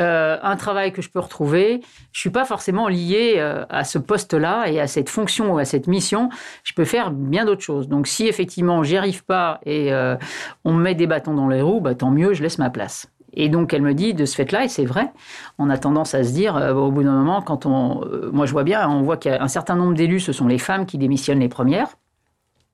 euh, 0.00 0.36
un 0.42 0.56
travail 0.56 0.92
que 0.92 1.00
je 1.00 1.10
peux 1.10 1.20
retrouver. 1.20 1.80
Je 2.10 2.18
suis 2.18 2.30
pas 2.30 2.44
forcément 2.44 2.88
lié 2.88 3.34
euh, 3.36 3.64
à 3.70 3.84
ce 3.84 3.98
poste-là 3.98 4.66
et 4.66 4.80
à 4.80 4.88
cette 4.88 5.08
fonction 5.08 5.54
ou 5.54 5.58
à 5.58 5.64
cette 5.64 5.86
mission. 5.86 6.28
Je 6.64 6.72
peux 6.72 6.84
faire 6.84 7.12
bien 7.12 7.44
d'autres 7.44 7.62
choses. 7.62 7.86
Donc, 7.86 8.08
si 8.08 8.26
effectivement 8.26 8.82
j'y 8.82 8.96
arrive 8.96 9.24
pas 9.24 9.60
et 9.64 9.92
euh, 9.92 10.16
on 10.64 10.72
me 10.72 10.82
met 10.82 10.96
des 10.96 11.06
bâtons 11.06 11.34
dans 11.34 11.46
les 11.46 11.62
roues, 11.62 11.80
bah, 11.80 11.94
tant 11.94 12.10
mieux, 12.10 12.34
je 12.34 12.42
laisse 12.42 12.58
ma 12.58 12.70
place. 12.70 13.06
Et 13.32 13.48
donc 13.48 13.72
elle 13.72 13.82
me 13.82 13.94
dit 13.94 14.12
de 14.12 14.24
ce 14.24 14.34
fait-là, 14.34 14.64
et 14.64 14.68
c'est 14.68 14.84
vrai, 14.84 15.12
on 15.56 15.70
a 15.70 15.78
tendance 15.78 16.16
à 16.16 16.24
se 16.24 16.32
dire, 16.32 16.56
au 16.56 16.90
bout 16.90 17.04
d'un 17.04 17.12
moment, 17.12 17.42
quand 17.42 17.64
on, 17.64 18.04
moi 18.32 18.44
je 18.44 18.50
vois 18.50 18.64
bien, 18.64 18.88
on 18.90 19.02
voit 19.02 19.18
qu'il 19.18 19.30
y 19.30 19.34
a 19.36 19.40
un 19.40 19.46
certain 19.46 19.76
nombre 19.76 19.94
d'élus, 19.94 20.18
ce 20.18 20.32
sont 20.32 20.48
les 20.48 20.58
femmes 20.58 20.84
qui 20.84 20.98
démissionnent 20.98 21.38
les 21.38 21.48
premières. 21.48 21.90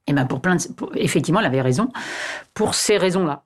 Et 0.06 0.12
ben 0.12 0.26
pour 0.26 0.40
plein 0.40 0.56
effectivement, 0.94 1.40
elle 1.40 1.46
avait 1.46 1.60
raison 1.60 1.88
pour 2.54 2.74
ces 2.74 2.96
raisons-là. 2.96 3.42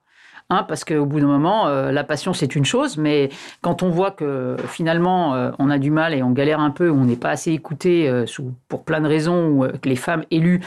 Hein, 0.51 0.65
parce 0.67 0.83
qu'au 0.83 1.05
bout 1.05 1.21
d'un 1.21 1.27
moment, 1.27 1.67
euh, 1.67 1.93
la 1.93 2.03
passion, 2.03 2.33
c'est 2.33 2.57
une 2.57 2.65
chose, 2.65 2.97
mais 2.97 3.29
quand 3.61 3.83
on 3.83 3.89
voit 3.89 4.11
que 4.11 4.57
finalement, 4.67 5.33
euh, 5.33 5.51
on 5.59 5.69
a 5.69 5.77
du 5.77 5.91
mal 5.91 6.13
et 6.13 6.21
on 6.23 6.31
galère 6.31 6.59
un 6.59 6.71
peu, 6.71 6.91
on 6.91 7.05
n'est 7.05 7.15
pas 7.15 7.29
assez 7.29 7.53
écouté 7.53 8.09
euh, 8.09 8.25
pour 8.67 8.83
plein 8.83 8.99
de 8.99 9.07
raisons, 9.07 9.47
ou 9.47 9.67
que 9.81 9.87
les 9.87 9.95
femmes 9.95 10.25
élues, 10.29 10.59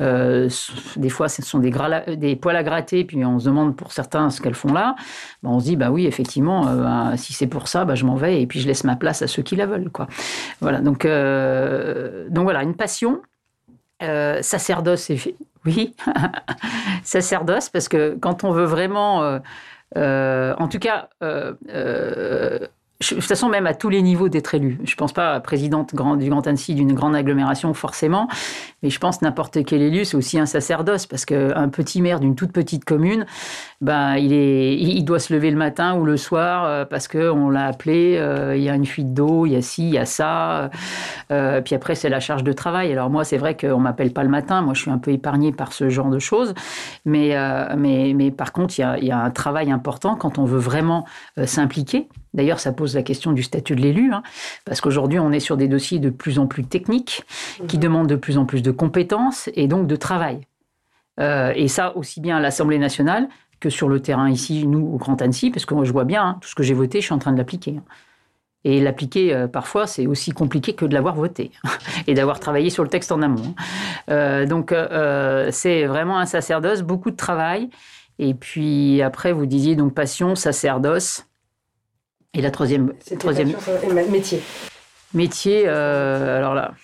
des 0.00 1.08
fois, 1.08 1.28
ce 1.28 1.40
sont 1.42 1.60
des, 1.60 1.70
poils 2.34 2.56
à 2.56 2.64
gratter, 2.64 3.04
puis 3.04 3.24
on 3.24 3.38
se 3.38 3.44
demande 3.44 3.76
pour 3.76 3.92
certains 3.92 4.28
ce 4.30 4.40
qu'elles 4.40 4.54
font 4.54 4.72
là, 4.72 4.96
ben, 5.44 5.50
on 5.50 5.60
se 5.60 5.66
dit, 5.66 5.76
bah 5.76 5.92
oui, 5.92 6.06
effectivement, 6.06 6.64
ben, 6.64 7.16
si 7.16 7.32
c'est 7.32 7.46
pour 7.46 7.68
ça, 7.68 7.84
ben, 7.84 7.94
je 7.94 8.04
m'en 8.04 8.16
vais 8.16 8.42
et 8.42 8.46
puis 8.48 8.58
je 8.58 8.66
laisse 8.66 8.82
ma 8.82 8.96
place 8.96 9.22
à 9.22 9.28
ceux 9.28 9.42
qui 9.42 9.54
la 9.54 9.66
veulent. 9.66 9.90
Quoi. 9.90 10.08
Voilà, 10.60 10.80
donc, 10.80 11.06
donc 11.06 12.42
voilà, 12.42 12.64
une 12.64 12.74
passion, 12.74 13.22
euh, 14.02 14.42
sacerdoce, 14.42 15.10
oui, 15.64 15.94
sacerdoce, 17.02 17.68
parce 17.68 17.88
que 17.88 18.16
quand 18.20 18.44
on 18.44 18.52
veut 18.52 18.64
vraiment, 18.64 19.22
euh, 19.22 19.38
euh, 19.96 20.54
en 20.58 20.68
tout 20.68 20.78
cas, 20.78 21.08
de 23.00 23.06
toute 23.06 23.22
façon, 23.22 23.48
même 23.48 23.66
à 23.66 23.74
tous 23.74 23.90
les 23.90 24.02
niveaux 24.02 24.28
d'être 24.28 24.54
élu. 24.56 24.78
Je 24.82 24.92
ne 24.92 24.96
pense 24.96 25.12
pas 25.12 25.34
à 25.34 25.40
présidente 25.40 25.94
du 25.94 26.28
Grand 26.30 26.46
Annecy 26.46 26.74
d'une 26.74 26.94
grande 26.94 27.14
agglomération 27.14 27.72
forcément, 27.72 28.26
mais 28.82 28.90
je 28.90 28.98
pense 28.98 29.22
n'importe 29.22 29.64
quel 29.64 29.82
élu, 29.82 30.04
c'est 30.04 30.16
aussi 30.16 30.38
un 30.38 30.46
sacerdoce, 30.46 31.06
parce 31.06 31.24
qu'un 31.24 31.68
petit 31.68 32.02
maire 32.02 32.18
d'une 32.18 32.34
toute 32.34 32.50
petite 32.50 32.84
commune, 32.84 33.24
ben, 33.80 34.16
il, 34.16 35.04
doit 35.04 35.20
se 35.20 35.32
lever 35.32 35.52
le 35.52 35.56
matin 35.56 35.96
ou 35.96 36.04
le 36.04 36.16
soir 36.16 36.64
euh, 36.64 36.84
parce 36.84 37.06
qu'on 37.06 37.50
l'a 37.50 37.66
appelé, 37.66 38.16
euh, 38.18 38.56
il 38.56 38.62
y 38.62 38.68
a 38.68 38.74
une 38.74 38.84
fuite 38.84 39.14
d'eau, 39.14 39.46
il 39.46 39.52
y 39.52 39.56
a 39.56 39.62
ci, 39.62 39.86
il 39.86 39.94
y 39.94 39.98
a 39.98 40.04
ça. 40.04 40.70
Euh, 41.30 41.60
puis 41.60 41.76
après, 41.76 41.94
c'est 41.94 42.08
la 42.08 42.18
charge 42.18 42.42
de 42.42 42.52
travail. 42.52 42.90
Alors 42.90 43.10
moi, 43.10 43.22
c'est 43.22 43.38
vrai 43.38 43.56
qu'on 43.56 43.78
ne 43.78 43.82
m'appelle 43.82 44.12
pas 44.12 44.24
le 44.24 44.28
matin, 44.28 44.62
moi 44.62 44.74
je 44.74 44.82
suis 44.82 44.90
un 44.90 44.98
peu 44.98 45.12
épargnée 45.12 45.52
par 45.52 45.72
ce 45.72 45.88
genre 45.88 46.10
de 46.10 46.18
choses, 46.18 46.54
mais 47.04 47.36
par 48.36 48.52
contre, 48.52 48.78
il 48.78 48.82
y, 48.82 48.84
a, 48.84 48.98
il 48.98 49.04
y 49.04 49.12
a 49.12 49.18
un 49.18 49.30
travail 49.30 49.70
important 49.70 50.16
quand 50.16 50.38
on 50.38 50.44
veut 50.44 50.58
vraiment 50.58 51.04
s'impliquer. 51.44 52.08
D'ailleurs, 52.34 52.60
ça 52.60 52.72
pose 52.72 52.87
la 52.94 53.02
question 53.02 53.32
du 53.32 53.42
statut 53.42 53.74
de 53.74 53.80
l'élu, 53.80 54.12
hein, 54.12 54.22
parce 54.64 54.80
qu'aujourd'hui, 54.80 55.18
on 55.18 55.32
est 55.32 55.40
sur 55.40 55.56
des 55.56 55.68
dossiers 55.68 55.98
de 55.98 56.10
plus 56.10 56.38
en 56.38 56.46
plus 56.46 56.64
techniques, 56.64 57.24
qui 57.66 57.76
mhm. 57.76 57.82
demandent 57.82 58.08
de 58.08 58.16
plus 58.16 58.38
en 58.38 58.44
plus 58.44 58.62
de 58.62 58.70
compétences 58.70 59.50
et 59.54 59.68
donc 59.68 59.86
de 59.86 59.96
travail. 59.96 60.40
Euh, 61.20 61.52
et 61.56 61.68
ça, 61.68 61.96
aussi 61.96 62.20
bien 62.20 62.36
à 62.36 62.40
l'Assemblée 62.40 62.78
nationale 62.78 63.28
que 63.60 63.70
sur 63.70 63.88
le 63.88 64.00
terrain 64.00 64.30
ici, 64.30 64.66
nous, 64.66 64.86
au 64.86 64.98
Grand 64.98 65.20
Annecy, 65.20 65.50
parce 65.50 65.66
que 65.66 65.84
je 65.84 65.92
vois 65.92 66.04
bien, 66.04 66.22
hein, 66.22 66.38
tout 66.40 66.48
ce 66.48 66.54
que 66.54 66.62
j'ai 66.62 66.74
voté, 66.74 67.00
je 67.00 67.06
suis 67.06 67.14
en 67.14 67.18
train 67.18 67.32
de 67.32 67.38
l'appliquer. 67.38 67.76
Hein. 67.78 67.84
Et 68.64 68.80
l'appliquer, 68.80 69.34
euh, 69.34 69.48
parfois, 69.48 69.86
c'est 69.86 70.06
aussi 70.06 70.32
compliqué 70.32 70.74
que 70.74 70.84
de 70.84 70.94
l'avoir 70.94 71.14
voté 71.14 71.52
et 72.06 72.14
d'avoir 72.14 72.38
travaillé 72.40 72.70
sur 72.70 72.82
le 72.82 72.88
texte 72.88 73.10
en 73.12 73.22
amont. 73.22 73.54
Euh, 74.10 74.46
donc, 74.46 74.74
c'est 75.50 75.86
vraiment 75.86 76.18
un 76.18 76.26
sacerdoce, 76.26 76.82
beaucoup 76.82 77.10
de 77.10 77.16
travail. 77.16 77.70
Et 78.18 78.34
puis 78.34 79.00
après, 79.02 79.32
vous 79.32 79.46
disiez 79.46 79.76
donc 79.76 79.94
passion, 79.94 80.34
sacerdoce. 80.34 81.27
Et 82.38 82.40
la 82.40 82.52
troisième, 82.52 82.92
troisième 83.18 83.52
métier. 84.12 84.40
Métier, 85.12 85.64
euh, 85.66 86.38
alors 86.38 86.54
là, 86.54 86.74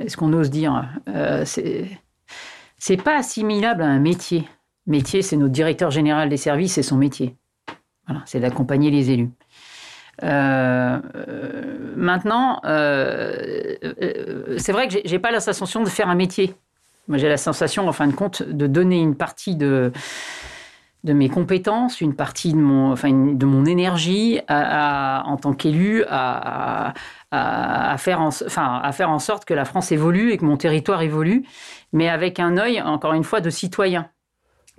est-ce 0.00 0.16
qu'on 0.16 0.32
ose 0.32 0.50
dire 0.50 0.84
euh, 1.08 1.44
C'est 1.46 2.96
pas 2.96 3.16
assimilable 3.16 3.82
à 3.82 3.86
un 3.86 4.00
métier. 4.00 4.48
Métier, 4.88 5.22
c'est 5.22 5.36
notre 5.36 5.52
directeur 5.52 5.92
général 5.92 6.28
des 6.28 6.36
services 6.36 6.76
et 6.78 6.82
son 6.82 6.96
métier. 6.96 7.36
Voilà, 8.08 8.22
c'est 8.26 8.40
d'accompagner 8.40 8.90
les 8.90 9.12
élus. 9.12 9.30
Euh, 10.24 10.98
maintenant, 11.94 12.60
c'est 12.64 14.72
vrai 14.72 14.88
que 14.88 14.96
j'ai 15.04 15.18
pas 15.20 15.30
la 15.30 15.38
sensation 15.38 15.84
de 15.84 15.88
faire 15.88 16.08
un 16.08 16.16
métier. 16.16 16.56
Moi, 17.06 17.18
j'ai 17.18 17.28
la 17.28 17.36
sensation, 17.36 17.86
en 17.86 17.92
fin 17.92 18.08
de 18.08 18.12
compte, 18.12 18.42
de 18.42 18.66
donner 18.66 18.98
une 18.98 19.14
partie 19.14 19.54
de, 19.54 19.92
de 21.06 21.12
mes 21.12 21.28
compétences, 21.28 22.00
une 22.00 22.14
partie 22.14 22.52
de 22.52 22.58
mon, 22.58 22.92
enfin, 22.92 23.10
de 23.10 23.46
mon 23.46 23.64
énergie 23.64 24.40
en 24.48 25.36
tant 25.40 25.54
qu'élu 25.54 26.04
à, 26.08 26.92
faire 27.98 28.20
en, 28.20 28.28
enfin, 28.28 28.80
à 28.82 28.92
faire 28.92 29.10
en 29.10 29.20
sorte 29.20 29.44
que 29.44 29.54
la 29.54 29.64
France 29.64 29.92
évolue 29.92 30.32
et 30.32 30.36
que 30.36 30.44
mon 30.44 30.56
territoire 30.56 31.02
évolue, 31.02 31.44
mais 31.92 32.08
avec 32.08 32.40
un 32.40 32.58
œil, 32.58 32.82
encore 32.82 33.14
une 33.14 33.24
fois, 33.24 33.40
de 33.40 33.50
citoyen, 33.50 34.08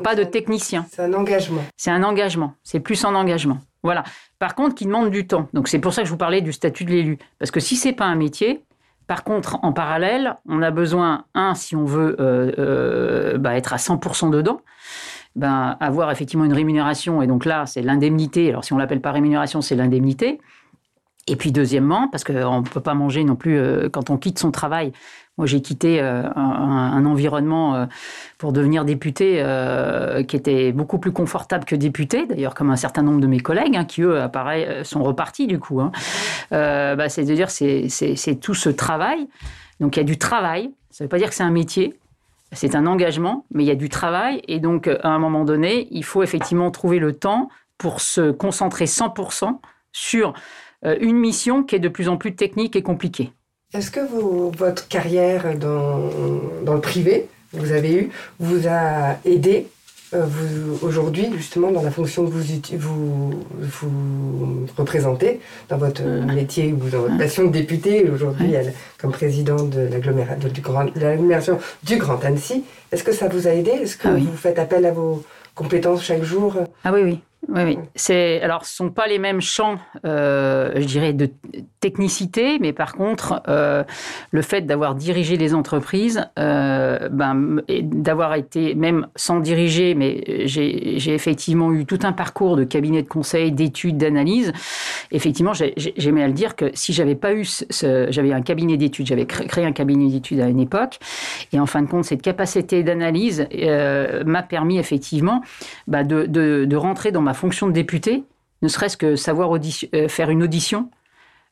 pas 0.04 0.16
de 0.16 0.24
technicien. 0.24 0.86
C'est 0.92 1.02
un 1.02 1.14
engagement. 1.14 1.64
C'est 1.78 1.92
un 1.92 2.04
engagement, 2.04 2.54
c'est 2.62 2.82
plus 2.82 3.04
un 3.06 3.16
engagement. 3.16 3.60
Voilà. 3.82 4.04
Par 4.38 4.54
contre, 4.54 4.76
qui 4.76 4.86
demande 4.86 5.10
du 5.10 5.26
temps. 5.28 5.48
Donc 5.54 5.70
c'est 5.70 5.80
pour 5.80 5.94
ça 5.94 6.02
que 6.02 6.08
je 6.08 6.12
vous 6.12 6.18
parlais 6.18 6.42
du 6.42 6.52
statut 6.52 6.84
de 6.84 6.92
l'élu. 6.92 7.18
Parce 7.40 7.52
que 7.52 7.62
si 7.62 7.78
c'est 7.78 7.94
pas 7.94 8.06
un 8.06 8.16
métier, 8.16 8.66
par 9.08 9.24
contre, 9.24 9.60
en 9.64 9.72
parallèle, 9.72 10.36
on 10.48 10.62
a 10.62 10.72
besoin, 10.72 11.24
un, 11.34 11.56
si 11.56 11.76
on 11.76 11.86
veut 11.86 12.18
euh, 12.20 12.52
euh, 12.60 13.38
bah, 13.38 13.56
être 13.56 13.72
à 13.72 13.78
100% 13.78 14.30
dedans, 14.30 14.60
ben, 15.38 15.78
avoir 15.80 16.12
effectivement 16.12 16.46
une 16.46 16.54
rémunération. 16.54 17.22
Et 17.22 17.28
donc 17.28 17.46
là, 17.46 17.66
c'est 17.68 17.84
l'indemnité. 17.84 18.50
Alors 18.50 18.64
si 18.64 18.74
on 18.74 18.78
l'appelle 18.78 19.02
pas 19.02 19.12
rémunération, 19.12 19.62
c'est 19.62 19.76
l'indemnité. 19.76 20.40
Et 21.28 21.36
puis 21.36 21.52
deuxièmement, 21.52 22.08
parce 22.08 22.24
qu'on 22.24 22.62
ne 22.62 22.68
peut 22.68 22.82
pas 22.82 22.96
manger 22.96 23.24
non 23.24 23.36
plus 23.36 23.58
euh, 23.58 23.90
quand 23.90 24.10
on 24.10 24.18
quitte 24.18 24.40
son 24.40 24.50
travail. 24.50 24.94
Moi, 25.38 25.46
j'ai 25.46 25.62
quitté 25.62 26.02
euh, 26.02 26.24
un, 26.36 27.06
environnement 27.06 27.76
euh, 27.76 27.86
pour 28.40 28.52
devenir 28.52 28.86
député 28.86 29.44
qui 30.28 30.36
était 30.36 30.72
beaucoup 30.72 30.98
plus 30.98 31.12
confortable 31.12 31.66
que 31.66 31.76
député, 31.76 32.26
d'ailleurs 32.26 32.56
comme 32.56 32.72
un 32.72 32.76
certain 32.76 33.04
nombre 33.04 33.20
de 33.22 33.28
mes 33.28 33.40
collègues, 33.40 33.76
hein, 33.76 33.86
qui 33.86 34.02
eux, 34.02 34.20
sont 34.84 35.04
repartis 35.04 35.46
du 35.46 35.60
coup. 35.60 35.80
Hein. 35.80 35.92
Bah, 36.50 37.10
C'est-à-dire, 37.10 37.52
c'est 37.52 38.40
tout 38.42 38.56
ce 38.56 38.70
travail. 38.70 39.28
Donc 39.80 39.96
il 39.96 40.00
y 40.00 40.02
a 40.02 40.06
du 40.06 40.18
travail. 40.18 40.72
Ça 40.90 41.04
ne 41.04 41.06
veut 41.06 41.10
pas 41.10 41.20
dire 41.20 41.30
que 41.30 41.36
c'est 41.36 41.44
un 41.44 41.52
métier. 41.52 41.94
C'est 42.54 42.76
un 42.76 42.88
engagement, 42.88 43.46
mais 43.52 43.64
il 43.64 43.68
y 43.68 43.72
a 43.72 43.76
du 43.76 43.90
travail. 43.90 44.42
Et 44.48 44.60
donc, 44.60 44.88
à 44.88 45.10
un 45.10 45.20
moment 45.20 45.44
donné, 45.44 45.88
il 45.92 46.04
faut 46.04 46.24
effectivement 46.24 46.72
trouver 46.72 47.00
le 47.00 47.14
temps 47.14 47.50
pour 47.78 48.02
se 48.02 48.32
concentrer 48.32 48.86
100% 48.86 49.60
sur 49.92 50.34
euh, 50.86 50.96
une 51.02 51.18
mission 51.18 51.64
qui 51.64 51.76
est 51.76 51.80
de 51.80 51.90
plus 51.90 52.08
en 52.10 52.18
plus 52.18 52.36
technique 52.36 52.76
et 52.76 52.82
compliquée. 52.82 53.32
Est-ce 53.74 53.92
que 53.92 54.00
votre 54.00 54.88
carrière 54.88 55.58
dans, 55.58 56.10
dans, 56.64 56.74
le 56.74 56.82
privé, 56.82 57.28
vous 57.52 57.72
avez 57.74 58.04
eu, 58.04 58.10
vous 58.40 58.68
a 58.68 59.18
aidé 59.26 59.68
euh, 59.68 59.77
aujourd'hui, 60.82 61.28
justement, 61.36 61.72
dans 61.72 61.82
la 61.82 61.92
fonction 61.92 62.26
que 62.26 62.32
vous, 62.32 62.42
vous, 62.78 63.32
vous 63.60 64.66
représentez, 64.78 65.40
dans 65.70 65.78
votre 65.78 66.04
mmh. 66.04 66.34
métier 66.34 66.74
ou 66.74 66.90
dans 66.90 67.02
votre 67.02 67.18
passion 67.18 67.46
de 67.46 67.52
député, 67.52 68.10
aujourd'hui, 68.10 68.54
comme 68.98 69.12
président 69.12 69.64
de 69.64 69.82
l'agglomération 69.82 70.50
du, 70.50 70.62
Grand, 70.62 70.86
du 71.84 71.98
Grand 71.98 72.24
Annecy, 72.24 72.64
est-ce 72.92 73.04
que 73.04 73.12
ça 73.12 73.28
vous 73.28 73.48
a 73.48 73.52
aidé? 73.52 73.72
Est-ce 73.72 73.98
que 73.98 74.08
ah 74.08 74.16
vous 74.16 74.38
faites 74.38 74.60
appel 74.60 74.86
à 74.86 74.92
vos 74.92 75.24
compétences 75.56 76.04
chaque 76.04 76.24
jour? 76.24 76.56
Ah 76.84 76.92
oui, 76.94 77.02
oui. 77.04 77.20
Oui, 77.50 77.62
oui. 77.64 77.78
C'est 77.96 78.42
alors, 78.42 78.66
ce 78.66 78.76
sont 78.76 78.90
pas 78.90 79.08
les 79.08 79.20
mêmes 79.20 79.42
champs, 79.42 79.78
euh, 80.06 80.72
je 80.76 80.86
dirais, 80.86 81.14
de 81.14 81.30
technicité, 81.80 82.58
mais 82.60 82.74
par 82.74 82.94
contre, 82.94 83.42
euh, 83.48 83.84
le 84.32 84.42
fait 84.42 84.62
d'avoir 84.62 84.96
dirigé 84.96 85.38
les 85.38 85.54
entreprises, 85.54 86.26
euh, 86.40 87.08
ben, 87.10 87.62
d'avoir 87.70 88.34
été 88.36 88.76
même 88.76 89.08
sans 89.16 89.40
diriger, 89.40 89.94
mais 89.96 90.46
j'ai 90.46 91.14
effectivement 91.14 91.72
eu 91.72 91.86
tout 91.86 92.00
un 92.04 92.12
parcours 92.12 92.58
de 92.58 92.64
cabinet 92.64 93.04
de 93.04 93.08
conseil, 93.08 93.52
d'études, 93.52 93.98
d'analyse. 93.98 94.52
Effectivement, 95.12 95.54
j'aimais 95.54 96.24
à 96.24 96.28
le 96.28 96.34
dire 96.34 96.56
que 96.56 96.72
si 96.74 96.92
j'avais 96.92 97.16
pas 97.16 97.34
eu, 97.34 97.46
ce, 97.46 98.08
j'avais 98.10 98.34
un 98.34 98.42
cabinet 98.42 98.76
d'études, 98.76 99.06
j'avais 99.06 99.26
créé 99.26 99.64
un 99.64 99.72
cabinet 99.72 100.10
d'études 100.10 100.42
à 100.42 100.48
une 100.48 100.60
époque, 100.60 100.98
et 101.54 101.60
en 101.60 101.66
fin 101.66 101.82
de 101.82 101.88
compte, 101.88 102.04
cette 102.04 102.24
capacité 102.24 102.84
d'analyse 102.84 103.48
m'a 104.26 104.44
permis 104.44 104.80
effectivement 104.80 105.42
de, 105.88 106.26
de, 106.26 106.66
de 106.66 106.76
rentrer 106.76 107.12
dans 107.12 107.22
ma 107.28 107.34
fonction 107.34 107.68
de 107.68 107.74
député, 107.74 108.24
ne 108.62 108.70
serait-ce 108.70 108.96
que 108.96 109.18
savoir 109.18 109.54
euh, 109.54 110.08
faire 110.08 110.30
une 110.30 110.44
audition, 110.44 110.90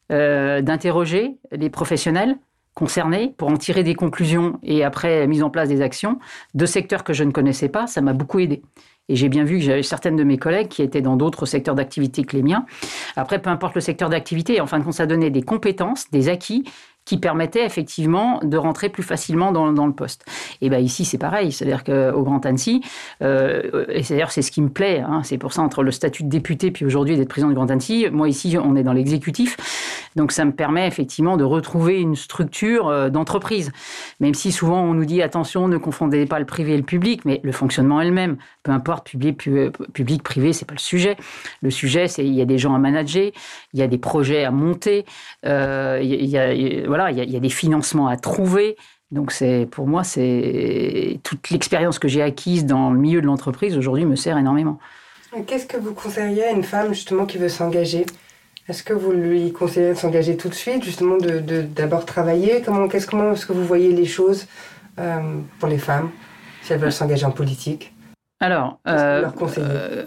euh, 0.09 0.61
d'interroger 0.61 1.35
les 1.51 1.69
professionnels 1.69 2.37
concernés 2.73 3.33
pour 3.37 3.49
en 3.49 3.57
tirer 3.57 3.83
des 3.83 3.93
conclusions 3.93 4.57
et 4.63 4.85
après 4.85 5.27
mise 5.27 5.43
en 5.43 5.49
place 5.49 5.67
des 5.67 5.81
actions 5.81 6.19
de 6.53 6.65
secteurs 6.65 7.03
que 7.03 7.11
je 7.11 7.25
ne 7.25 7.31
connaissais 7.31 7.67
pas, 7.67 7.87
ça 7.87 7.99
m'a 8.01 8.13
beaucoup 8.13 8.39
aidé. 8.39 8.61
Et 9.09 9.17
j'ai 9.17 9.27
bien 9.27 9.43
vu 9.43 9.57
que 9.57 9.63
j'avais 9.63 9.83
certaines 9.83 10.15
de 10.15 10.23
mes 10.23 10.37
collègues 10.37 10.69
qui 10.69 10.81
étaient 10.81 11.01
dans 11.01 11.17
d'autres 11.17 11.45
secteurs 11.45 11.75
d'activité 11.75 12.23
que 12.23 12.37
les 12.37 12.43
miens. 12.43 12.65
Après, 13.17 13.39
peu 13.39 13.49
importe 13.49 13.75
le 13.75 13.81
secteur 13.81 14.09
d'activité, 14.09 14.61
en 14.61 14.67
fin 14.67 14.79
de 14.79 14.83
compte, 14.83 14.93
ça 14.93 15.05
donnait 15.05 15.29
des 15.29 15.43
compétences, 15.43 16.09
des 16.11 16.29
acquis 16.29 16.63
qui 17.05 17.17
permettait 17.17 17.63
effectivement 17.63 18.39
de 18.43 18.57
rentrer 18.57 18.89
plus 18.89 19.03
facilement 19.03 19.51
dans, 19.51 19.85
le 19.85 19.93
poste. 19.93 20.25
Et 20.61 20.69
ben 20.69 20.79
ici 20.79 21.05
c'est 21.05 21.19
pareil, 21.19 21.51
c'est-à-dire 21.51 21.83
qu'au 21.83 22.23
Grand 22.23 22.45
Annecy, 22.45 22.81
euh, 23.21 23.85
et 23.89 24.01
d'ailleurs 24.01 24.31
c'est 24.31 24.41
ce 24.41 24.51
qui 24.51 24.61
me 24.61 24.69
plaît, 24.69 24.99
hein, 24.99 25.21
c'est 25.23 25.37
pour 25.37 25.53
ça 25.53 25.61
entre 25.61 25.83
le 25.83 25.91
statut 25.91 26.23
de 26.23 26.29
député 26.29 26.71
puis 26.71 26.85
aujourd'hui 26.85 27.15
d'être 27.15 27.29
président 27.29 27.49
du 27.49 27.55
Grand 27.55 27.69
Annecy, 27.69 28.07
moi 28.11 28.27
ici 28.27 28.57
on 28.61 28.75
est 28.75 28.83
dans 28.83 28.93
l'exécutif, 28.93 30.09
donc 30.15 30.31
ça 30.31 30.45
me 30.45 30.51
permet 30.51 30.87
effectivement 30.87 31.37
de 31.37 31.43
retrouver 31.43 32.01
une 32.01 32.15
structure 32.15 32.87
euh, 32.87 33.09
d'entreprise, 33.09 33.71
même 34.19 34.33
si 34.33 34.51
souvent 34.51 34.81
on 34.81 34.93
nous 34.93 35.05
dit 35.05 35.21
attention 35.21 35.67
ne 35.67 35.77
confondez 35.77 36.25
pas 36.25 36.39
le 36.39 36.45
privé 36.45 36.73
et 36.73 36.77
le 36.77 36.83
public, 36.83 37.23
mais 37.25 37.39
le 37.43 37.51
fonctionnement 37.51 38.01
est 38.01 38.05
le 38.05 38.11
même, 38.11 38.37
peu 38.63 38.71
importe 38.71 39.07
public, 39.09 39.47
public 39.93 40.23
privé, 40.23 40.53
c'est 40.53 40.65
pas 40.65 40.73
le 40.73 40.79
sujet. 40.79 41.17
Le 41.61 41.69
sujet 41.69 42.07
c'est 42.07 42.25
il 42.25 42.33
y 42.33 42.41
a 42.41 42.45
des 42.45 42.57
gens 42.57 42.73
à 42.73 42.79
manager, 42.79 43.31
il 43.73 43.79
y 43.79 43.83
a 43.83 43.87
des 43.87 43.99
projets 43.99 44.43
à 44.43 44.51
monter, 44.51 45.05
euh, 45.45 45.99
il 46.01 46.25
y 46.25 46.37
a 46.37 46.94
voilà, 46.95 47.11
il 47.11 47.29
y, 47.29 47.35
a 47.35 47.39
des 47.41 47.49
financements 47.49 48.07
à 48.07 48.15
trouver. 48.15 48.77
Donc 49.11 49.33
c'est 49.33 49.67
pour 49.69 49.85
moi, 49.85 50.05
c'est 50.05 51.19
toute 51.23 51.49
l'expérience 51.49 51.99
que 51.99 52.07
j'ai 52.07 52.21
acquise 52.21 52.65
dans 52.65 52.89
le 52.89 52.97
milieu 52.97 53.19
de 53.19 53.25
l'entreprise 53.25 53.77
aujourd'hui 53.77 54.05
me 54.05 54.15
sert 54.15 54.37
énormément. 54.37 54.79
Qu'est-ce 55.45 55.65
que 55.65 55.75
vous 55.75 55.93
conseilleriez 55.93 56.45
à 56.45 56.51
une 56.51 56.63
femme 56.63 56.93
justement 56.93 57.25
qui 57.25 57.37
veut 57.37 57.49
s'engager? 57.49 58.05
Est-ce 58.69 58.81
que 58.81 58.93
vous 58.93 59.11
lui 59.11 59.51
conseillez 59.51 59.89
de 59.89 59.93
s'engager 59.95 60.37
tout 60.37 60.47
de 60.47 60.53
suite, 60.53 60.83
justement 60.85 61.17
de 61.17 61.61
d'abord 61.61 62.05
travailler? 62.05 62.61
Comment 62.65 62.87
qu'est-ce 62.87 63.07
comment 63.07 63.33
est-ce 63.33 63.45
que 63.45 63.53
vous 63.53 63.65
voyez 63.65 63.91
les 63.91 64.05
choses 64.05 64.47
euh, 64.97 65.19
pour 65.59 65.67
les 65.67 65.77
femmes 65.77 66.11
si 66.61 66.71
elles 66.71 66.79
veulent 66.79 66.93
s'engager 66.93 67.25
en 67.25 67.31
politique? 67.31 67.93
Alors, 68.39 68.79
euh, 68.87 69.21
leur 69.21 69.35
conseiller 69.35 69.67
euh, 69.69 70.05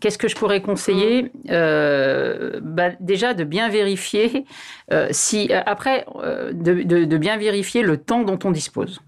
Qu'est-ce 0.00 0.18
que 0.18 0.28
je 0.28 0.36
pourrais 0.36 0.62
conseiller 0.62 1.32
euh, 1.50 2.60
bah, 2.62 2.90
Déjà 3.00 3.34
de 3.34 3.44
bien 3.44 3.68
vérifier 3.68 4.44
euh, 4.92 5.08
si 5.10 5.48
euh, 5.50 5.60
après 5.66 6.06
de, 6.52 7.16
bien 7.16 7.36
vérifier 7.36 7.82
le 7.82 7.96
temps 7.96 8.22
dont 8.22 8.38
on 8.44 8.50
dispose. 8.50 9.00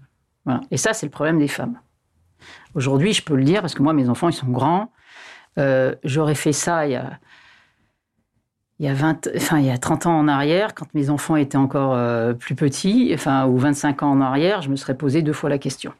Et 0.71 0.77
ça, 0.77 0.93
c'est 0.93 1.05
le 1.05 1.11
problème 1.11 1.39
des 1.39 1.47
femmes. 1.47 1.79
Aujourd'hui, 2.73 3.13
je 3.13 3.23
peux 3.23 3.35
le 3.35 3.43
dire 3.43 3.61
parce 3.61 3.75
que 3.75 3.83
moi, 3.83 3.93
mes 3.93 4.09
enfants, 4.09 4.29
ils 4.29 4.33
sont 4.33 4.47
grands. 4.47 4.91
J'aurais 6.03 6.35
fait 6.35 6.53
ça 6.53 6.87
il 6.87 6.93
y 6.93 6.95
a 6.95 7.19
il 8.79 8.85
y 8.85 8.89
a 8.89 8.95
20, 8.95 9.29
enfin 9.35 9.59
il 9.59 9.65
y 9.65 9.69
a 9.69 9.77
30 9.77 10.07
ans 10.07 10.17
en 10.17 10.27
arrière, 10.27 10.73
quand 10.73 10.91
mes 10.95 11.11
enfants 11.11 11.35
étaient 11.35 11.57
encore 11.57 11.95
plus 12.37 12.55
petits, 12.55 13.11
enfin 13.13 13.45
ou 13.45 13.59
25 13.59 14.01
ans 14.01 14.09
en 14.09 14.21
arrière, 14.21 14.63
je 14.63 14.69
me 14.69 14.75
serais 14.75 14.95
posé 14.95 15.21
deux 15.21 15.33
fois 15.33 15.51
la 15.51 15.59
question 15.59 15.93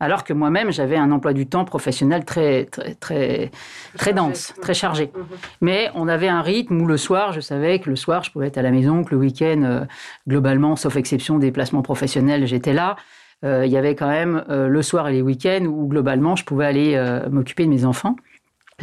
alors 0.00 0.24
que 0.24 0.32
moi-même 0.32 0.70
j'avais 0.72 0.96
un 0.96 1.10
emploi 1.12 1.32
du 1.32 1.46
temps 1.46 1.64
professionnel 1.64 2.24
très 2.24 2.64
très 2.66 2.94
très 2.94 3.50
très 3.96 4.12
dense, 4.12 4.54
très 4.60 4.74
chargé. 4.74 5.10
Mhm. 5.14 5.24
Mais 5.60 5.90
on 5.94 6.08
avait 6.08 6.28
un 6.28 6.42
rythme 6.42 6.80
où 6.80 6.86
le 6.86 6.96
soir, 6.96 7.32
je 7.32 7.40
savais 7.40 7.78
que 7.78 7.90
le 7.90 7.96
soir 7.96 8.24
je 8.24 8.30
pouvais 8.30 8.48
être 8.48 8.58
à 8.58 8.62
la 8.62 8.70
maison, 8.70 9.04
que 9.04 9.10
le 9.10 9.20
week-end, 9.20 9.62
euh, 9.64 9.84
globalement, 10.28 10.76
sauf 10.76 10.96
exception 10.96 11.38
des 11.38 11.52
placements 11.52 11.82
professionnels, 11.82 12.46
j'étais 12.46 12.72
là. 12.72 12.96
Euh, 13.44 13.66
il 13.66 13.72
y 13.72 13.76
avait 13.76 13.94
quand 13.94 14.08
même 14.08 14.44
euh, 14.48 14.68
le 14.68 14.82
soir 14.82 15.08
et 15.08 15.12
les 15.12 15.22
week-ends 15.22 15.64
où 15.66 15.86
globalement 15.86 16.34
je 16.34 16.44
pouvais 16.44 16.66
aller 16.66 17.20
m'occuper 17.30 17.64
de 17.64 17.70
mes 17.70 17.84
enfants. 17.84 18.16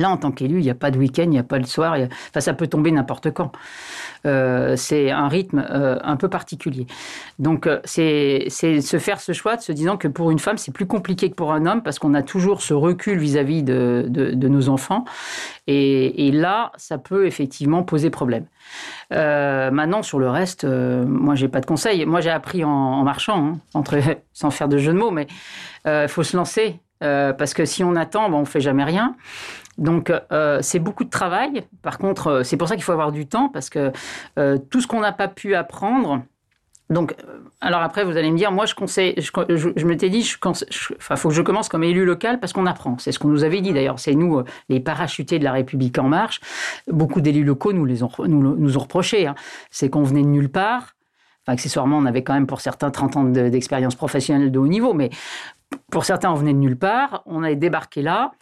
Là, 0.01 0.09
en 0.09 0.17
tant 0.17 0.31
qu'élu, 0.31 0.59
il 0.59 0.63
n'y 0.63 0.69
a 0.69 0.75
pas 0.75 0.89
de 0.89 0.97
week-end, 0.97 1.23
il 1.23 1.29
n'y 1.29 1.39
a 1.39 1.43
pas 1.43 1.59
de 1.59 1.67
soir, 1.67 1.95
enfin, 1.95 2.39
ça 2.39 2.53
peut 2.53 2.67
tomber 2.67 2.91
n'importe 2.91 3.31
quand. 3.31 3.51
Euh, 4.25 4.75
c'est 4.75 5.09
un 5.09 5.27
rythme 5.27 5.65
euh, 5.69 5.97
un 6.03 6.15
peu 6.15 6.29
particulier. 6.29 6.85
Donc, 7.39 7.65
euh, 7.65 7.79
c'est 7.85 8.49
se 8.49 8.99
faire 8.99 9.19
ce 9.19 9.31
choix 9.31 9.55
de 9.55 9.61
se 9.61 9.71
disant 9.71 9.97
que 9.97 10.07
pour 10.07 10.31
une 10.31 10.39
femme, 10.39 10.57
c'est 10.57 10.71
plus 10.71 10.85
compliqué 10.85 11.29
que 11.29 11.35
pour 11.35 11.53
un 11.53 11.65
homme 11.65 11.81
parce 11.81 11.99
qu'on 11.99 12.13
a 12.13 12.21
toujours 12.21 12.61
ce 12.61 12.73
recul 12.73 13.17
vis-à-vis 13.17 13.63
de, 13.63 14.07
nos 14.47 14.69
enfants. 14.69 15.05
Et, 15.67 16.31
là, 16.31 16.71
ça 16.77 16.97
peut 16.97 17.25
effectivement 17.25 17.83
poser 17.83 18.09
problème. 18.09 18.45
maintenant, 19.11 20.03
sur 20.03 20.19
le 20.19 20.29
reste, 20.29 20.65
moi, 20.65 21.35
j'ai 21.35 21.47
pas 21.47 21.61
de 21.61 21.65
conseils. 21.65 22.05
Moi, 22.05 22.21
j'ai 22.21 22.29
appris 22.29 22.63
en, 22.63 23.03
marchant, 23.03 23.59
hein, 23.75 23.83
sans 24.33 24.51
faire 24.51 24.67
de 24.67 24.77
jeu 24.77 24.93
de 24.93 24.97
mots, 24.97 25.11
mais 25.11 25.27
il 25.85 26.07
faut 26.07 26.23
se 26.23 26.35
lancer. 26.35 26.79
parce 26.99 27.53
que 27.53 27.65
si 27.65 27.83
on 27.83 27.95
attend, 27.95 28.29
ben, 28.29 28.37
on 28.37 28.45
fait 28.45 28.61
jamais 28.61 28.83
rien. 28.83 29.15
Donc, 29.77 30.11
euh, 30.31 30.59
c'est 30.61 30.79
beaucoup 30.79 31.03
de 31.03 31.09
travail. 31.09 31.63
Par 31.81 31.97
contre, 31.97 32.27
euh, 32.27 32.43
c'est 32.43 32.57
pour 32.57 32.67
ça 32.67 32.75
qu'il 32.75 32.83
faut 32.83 32.91
avoir 32.91 33.11
du 33.11 33.27
temps, 33.27 33.49
parce 33.49 33.69
que 33.69 33.91
euh, 34.37 34.57
tout 34.57 34.81
ce 34.81 34.87
qu'on 34.87 34.99
n'a 34.99 35.11
pas 35.11 35.27
pu 35.27 35.55
apprendre. 35.55 36.23
Donc, 36.89 37.15
alors 37.61 37.81
après, 37.81 38.03
vous 38.03 38.17
allez 38.17 38.29
me 38.31 38.37
dire, 38.37 38.51
moi, 38.51 38.65
je 38.65 38.75
conseille, 38.75 39.13
je, 39.17 39.31
je, 39.75 39.85
m'étais 39.85 40.09
dit, 40.09 40.19
il 40.19 40.25
faut 40.25 41.29
que 41.29 41.33
je 41.33 41.41
commence 41.41 41.69
comme 41.69 41.85
élu 41.85 42.03
local 42.03 42.41
parce 42.41 42.51
qu'on 42.51 42.65
apprend. 42.65 42.97
C'est 42.97 43.13
ce 43.13 43.19
qu'on 43.19 43.29
nous 43.29 43.45
avait 43.45 43.61
dit 43.61 43.71
d'ailleurs. 43.71 43.97
C'est 43.97 44.13
nous, 44.13 44.43
les 44.67 44.81
parachutés 44.81 45.39
de 45.39 45.45
la 45.45 45.53
République 45.53 45.97
en 45.99 46.09
marche. 46.09 46.41
Beaucoup 46.87 47.21
d'élus 47.21 47.45
locaux 47.45 47.71
nous 47.71 47.85
les 47.85 48.03
ont, 48.03 48.11
nous, 48.19 48.57
nous 48.57 48.77
ont 48.77 48.81
reproché. 48.81 49.25
Hein. 49.25 49.35
C'est 49.69 49.89
qu'on 49.89 50.03
venait 50.03 50.23
de 50.23 50.27
nulle 50.27 50.49
part. 50.49 50.95
Enfin, 51.43 51.53
accessoirement, 51.53 51.97
on 51.97 52.05
avait 52.05 52.23
quand 52.23 52.33
même 52.33 52.45
pour 52.45 52.59
certains 52.59 52.91
30 52.91 53.15
ans 53.15 53.23
d'expérience 53.23 53.95
professionnelle 53.95 54.51
de 54.51 54.59
haut 54.59 54.67
niveau, 54.67 54.93
mais 54.93 55.11
pour 55.91 56.03
certains, 56.03 56.29
on 56.29 56.35
venait 56.35 56.53
de 56.53 56.59
nulle 56.59 56.77
part. 56.77 57.23
On 57.25 57.41
avait 57.41 57.55
débarqué 57.55 58.01
là. 58.01 58.33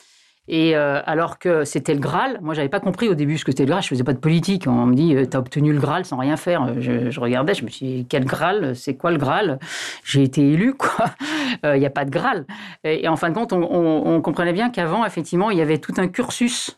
Et 0.51 0.75
euh, 0.75 0.99
alors 1.05 1.37
que 1.37 1.63
c'était 1.63 1.93
le 1.93 1.99
Graal, 1.99 2.39
moi 2.41 2.55
j'avais 2.55 2.69
pas 2.69 2.79
compris 2.79 3.07
au 3.07 3.13
début 3.13 3.37
ce 3.37 3.45
que 3.45 3.51
c'était 3.51 3.65
le 3.65 3.69
Graal, 3.69 3.83
je 3.83 3.87
faisais 3.87 4.03
pas 4.03 4.13
de 4.13 4.19
politique. 4.19 4.65
On 4.65 4.87
me 4.87 4.95
dit, 4.95 5.09
tu 5.09 5.17
euh, 5.17 5.25
t'as 5.27 5.37
obtenu 5.37 5.71
le 5.71 5.79
Graal 5.79 6.05
sans 6.05 6.17
rien 6.17 6.37
faire. 6.37 6.73
Je, 6.79 7.19
regardais, 7.19 7.53
je 7.53 7.63
me 7.63 7.69
suis 7.69 7.85
dit, 7.85 8.07
quel 8.09 8.25
Graal? 8.25 8.75
C'est 8.75 8.95
quoi 8.95 9.11
le 9.11 9.19
Graal? 9.19 9.59
J'ai 10.03 10.23
été 10.23 10.41
élu, 10.41 10.73
quoi. 10.73 11.05
Il 11.63 11.79
n'y 11.79 11.85
a 11.85 11.91
pas 11.91 12.03
de 12.03 12.09
Graal. 12.09 12.47
Et, 12.83 13.07
en 13.07 13.15
fin 13.15 13.29
de 13.29 13.35
compte, 13.35 13.53
on, 13.53 14.21
comprenait 14.21 14.53
bien 14.53 14.71
qu'avant, 14.71 15.05
effectivement, 15.05 15.51
il 15.51 15.57
y 15.57 15.61
avait 15.61 15.77
tout 15.77 15.93
un 15.97 16.07
cursus 16.07 16.75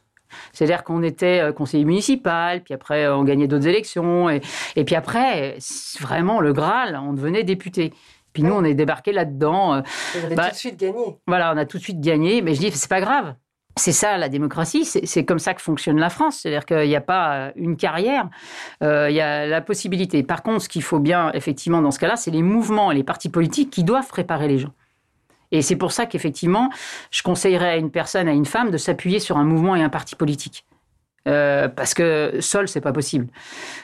c'est-à-dire 0.54 0.86
qu'on 0.86 1.04
était 1.04 1.42
euh, 1.42 1.52
conseiller 1.52 1.84
municipal, 1.84 2.62
puis 2.64 2.74
après 2.74 3.06
on 3.10 3.26
gagnait 3.26 3.48
d'autres 3.48 3.68
élections, 3.68 4.30
et, 4.30 4.40
et, 4.78 4.86
puis 4.86 4.96
après, 4.96 5.58
vraiment 6.00 6.40
le 6.40 6.54
Graal, 6.54 6.98
on 7.04 7.12
devenait 7.12 7.44
député. 7.44 7.92
Puis 8.32 8.44
nous, 8.44 8.54
on 8.54 8.64
est 8.64 8.74
débarqué 8.74 9.12
là-dedans. 9.12 9.84
Avez 10.16 10.36
bah, 10.36 10.46
tout 10.46 10.52
de 10.52 10.56
suite 10.56 10.80
gagné. 10.80 11.18
Voilà, 11.28 11.54
on 11.54 11.58
a 11.58 11.66
tout 11.66 11.80
de 11.80 11.84
suite 11.84 12.00
gagné, 12.00 12.42
mais 12.42 12.54
je 12.54 12.62
dis, 12.62 12.72
c'est 12.72 12.90
pas 12.90 13.02
grave. 13.02 13.36
C'est 13.78 13.94
ça 13.94 14.18
la 14.18 14.28
démocratie, 14.28 14.86
c'est 14.86 15.26
comme 15.26 15.40
ça 15.40 15.54
que 15.54 15.62
fonctionne 15.62 15.98
la 15.98 16.10
France. 16.10 16.40
C'est-à-dire 16.40 16.66
qu'il 16.66 16.88
n'y 16.88 16.96
a 16.96 17.02
pas 17.02 17.34
euh, 17.34 17.52
une 17.56 17.78
carrière, 17.78 18.30
euh, 18.84 19.10
il 19.10 19.16
y 19.16 19.22
a 19.22 19.48
la 19.48 19.62
possibilité. 19.62 20.24
Par 20.24 20.44
contre, 20.44 20.64
ce 20.64 20.70
qu'il 20.70 20.84
faut 20.84 21.00
bien, 21.00 21.32
effectivement, 21.34 21.82
dans 21.82 21.92
ce 21.92 22.00
cas-là, 22.00 22.18
c'est 22.18 22.32
les 22.32 22.42
mouvements 22.42 22.92
et 22.92 22.96
les 22.96 23.04
partis 23.04 23.30
politiques 23.30 23.70
qui 23.70 23.84
doivent 23.84 24.08
préparer 24.08 24.48
les 24.48 24.60
gens. 24.60 24.74
Et 25.52 25.62
c'est 25.62 25.76
pour 25.76 25.92
ça 25.92 26.06
qu'effectivement, 26.06 26.70
je 27.12 27.24
conseillerais 27.24 27.70
à 27.70 27.78
une 27.78 27.92
personne, 27.92 28.28
à 28.28 28.34
une 28.34 28.46
femme, 28.46 28.72
de 28.72 28.78
s'appuyer 28.78 29.20
sur 29.20 29.38
un 29.38 29.44
mouvement 29.44 29.76
et 29.76 29.84
un 29.84 29.90
parti 29.90 30.16
politique. 30.16 30.66
Euh, 31.28 31.68
parce 31.68 31.94
que 31.94 32.38
seul 32.40 32.68
c'est 32.68 32.82
pas 32.82 32.94
possible. 32.94 33.28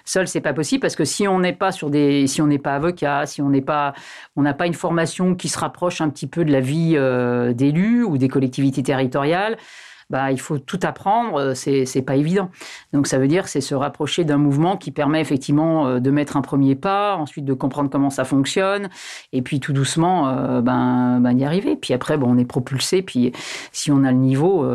Seul 0.06 0.28
c'est 0.28 0.42
pas 0.42 0.54
possible 0.54 0.82
parce 0.82 0.96
que 0.96 1.06
si 1.06 1.28
on 1.28 1.40
n'est 1.40 1.54
pas 1.54 1.72
sur 1.72 1.92
des, 1.92 2.26
si 2.26 2.42
on 2.42 2.48
n'est 2.48 2.58
pas 2.58 2.76
avocat, 2.76 3.28
si 3.28 3.42
on 3.42 3.50
n'est 3.50 3.62
pas, 3.62 3.94
on 4.36 4.42
n'a 4.42 4.56
pas 4.56 4.66
une 4.66 4.74
formation 4.74 5.36
qui 5.36 5.48
se 5.48 5.60
rapproche 5.60 6.02
un 6.02 6.10
petit 6.10 6.28
peu 6.28 6.44
de 6.44 6.52
la 6.52 6.62
vie 6.62 6.94
euh, 6.96 7.54
d'élus 7.54 8.04
ou 8.04 8.18
des 8.18 8.28
collectivités 8.28 8.82
territoriales, 8.82 9.58
bah, 10.10 10.32
il 10.32 10.40
faut 10.40 10.58
tout 10.58 10.80
apprendre, 10.84 11.38
euh, 11.38 11.54
c'est, 11.54 12.02
pas 12.02 12.16
évident. 12.16 12.50
Donc 12.94 13.08
ça 13.08 13.18
veut 13.18 13.28
dire 13.28 13.48
c'est 13.48 13.62
se 13.62 13.76
rapprocher 13.76 14.24
d'un 14.24 14.38
mouvement 14.38 14.78
qui 14.78 14.92
permet 14.92 15.20
effectivement 15.20 15.88
euh, 15.88 16.00
de 16.00 16.12
mettre 16.12 16.38
un 16.38 16.42
premier 16.42 16.76
pas, 16.76 17.16
ensuite 17.18 17.44
de 17.44 17.54
comprendre 17.54 17.90
comment 17.90 18.10
ça 18.10 18.24
fonctionne, 18.24 18.90
et 19.34 19.42
puis 19.42 19.60
tout 19.60 19.74
doucement 19.74 20.30
euh, 20.30 20.62
ben, 20.62 21.20
ben 21.20 21.38
y 21.38 21.44
arriver. 21.44 21.76
Puis 21.76 21.94
après, 21.94 22.18
bon, 22.18 22.34
on 22.34 22.38
est 22.38 22.46
propulsé, 22.46 23.02
puis 23.02 23.34
si 23.72 23.92
on 23.92 24.04
a 24.06 24.12
le 24.12 24.18
niveau, 24.18 24.66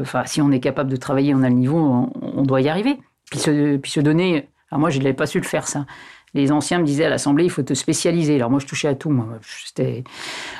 enfin 0.00 0.24
si 0.26 0.42
on 0.42 0.50
est 0.50 0.60
capable 0.60 0.90
de 0.90 0.96
travailler, 0.96 1.34
on 1.34 1.42
a 1.42 1.48
le 1.48 1.54
niveau, 1.54 2.10
on, 2.22 2.42
doit 2.42 2.60
y 2.60 2.68
arriver. 2.68 2.98
Puis 3.30 3.40
se, 3.40 3.76
puis 3.76 3.90
se 3.90 4.00
donner, 4.00 4.48
alors 4.70 4.80
moi 4.80 4.90
je 4.90 4.98
n'avais 4.98 5.14
pas 5.14 5.26
su 5.26 5.38
le 5.38 5.44
faire 5.44 5.68
ça, 5.68 5.86
les 6.34 6.52
anciens 6.52 6.78
me 6.78 6.84
disaient 6.84 7.04
à 7.04 7.08
l'Assemblée, 7.08 7.44
il 7.44 7.50
faut 7.50 7.62
te 7.62 7.74
spécialiser. 7.74 8.36
Alors 8.36 8.50
moi, 8.50 8.60
je 8.60 8.66
touchais 8.66 8.88
à 8.88 8.94
tout. 8.94 9.10
Moi, 9.10 9.26
c'était 9.64 10.04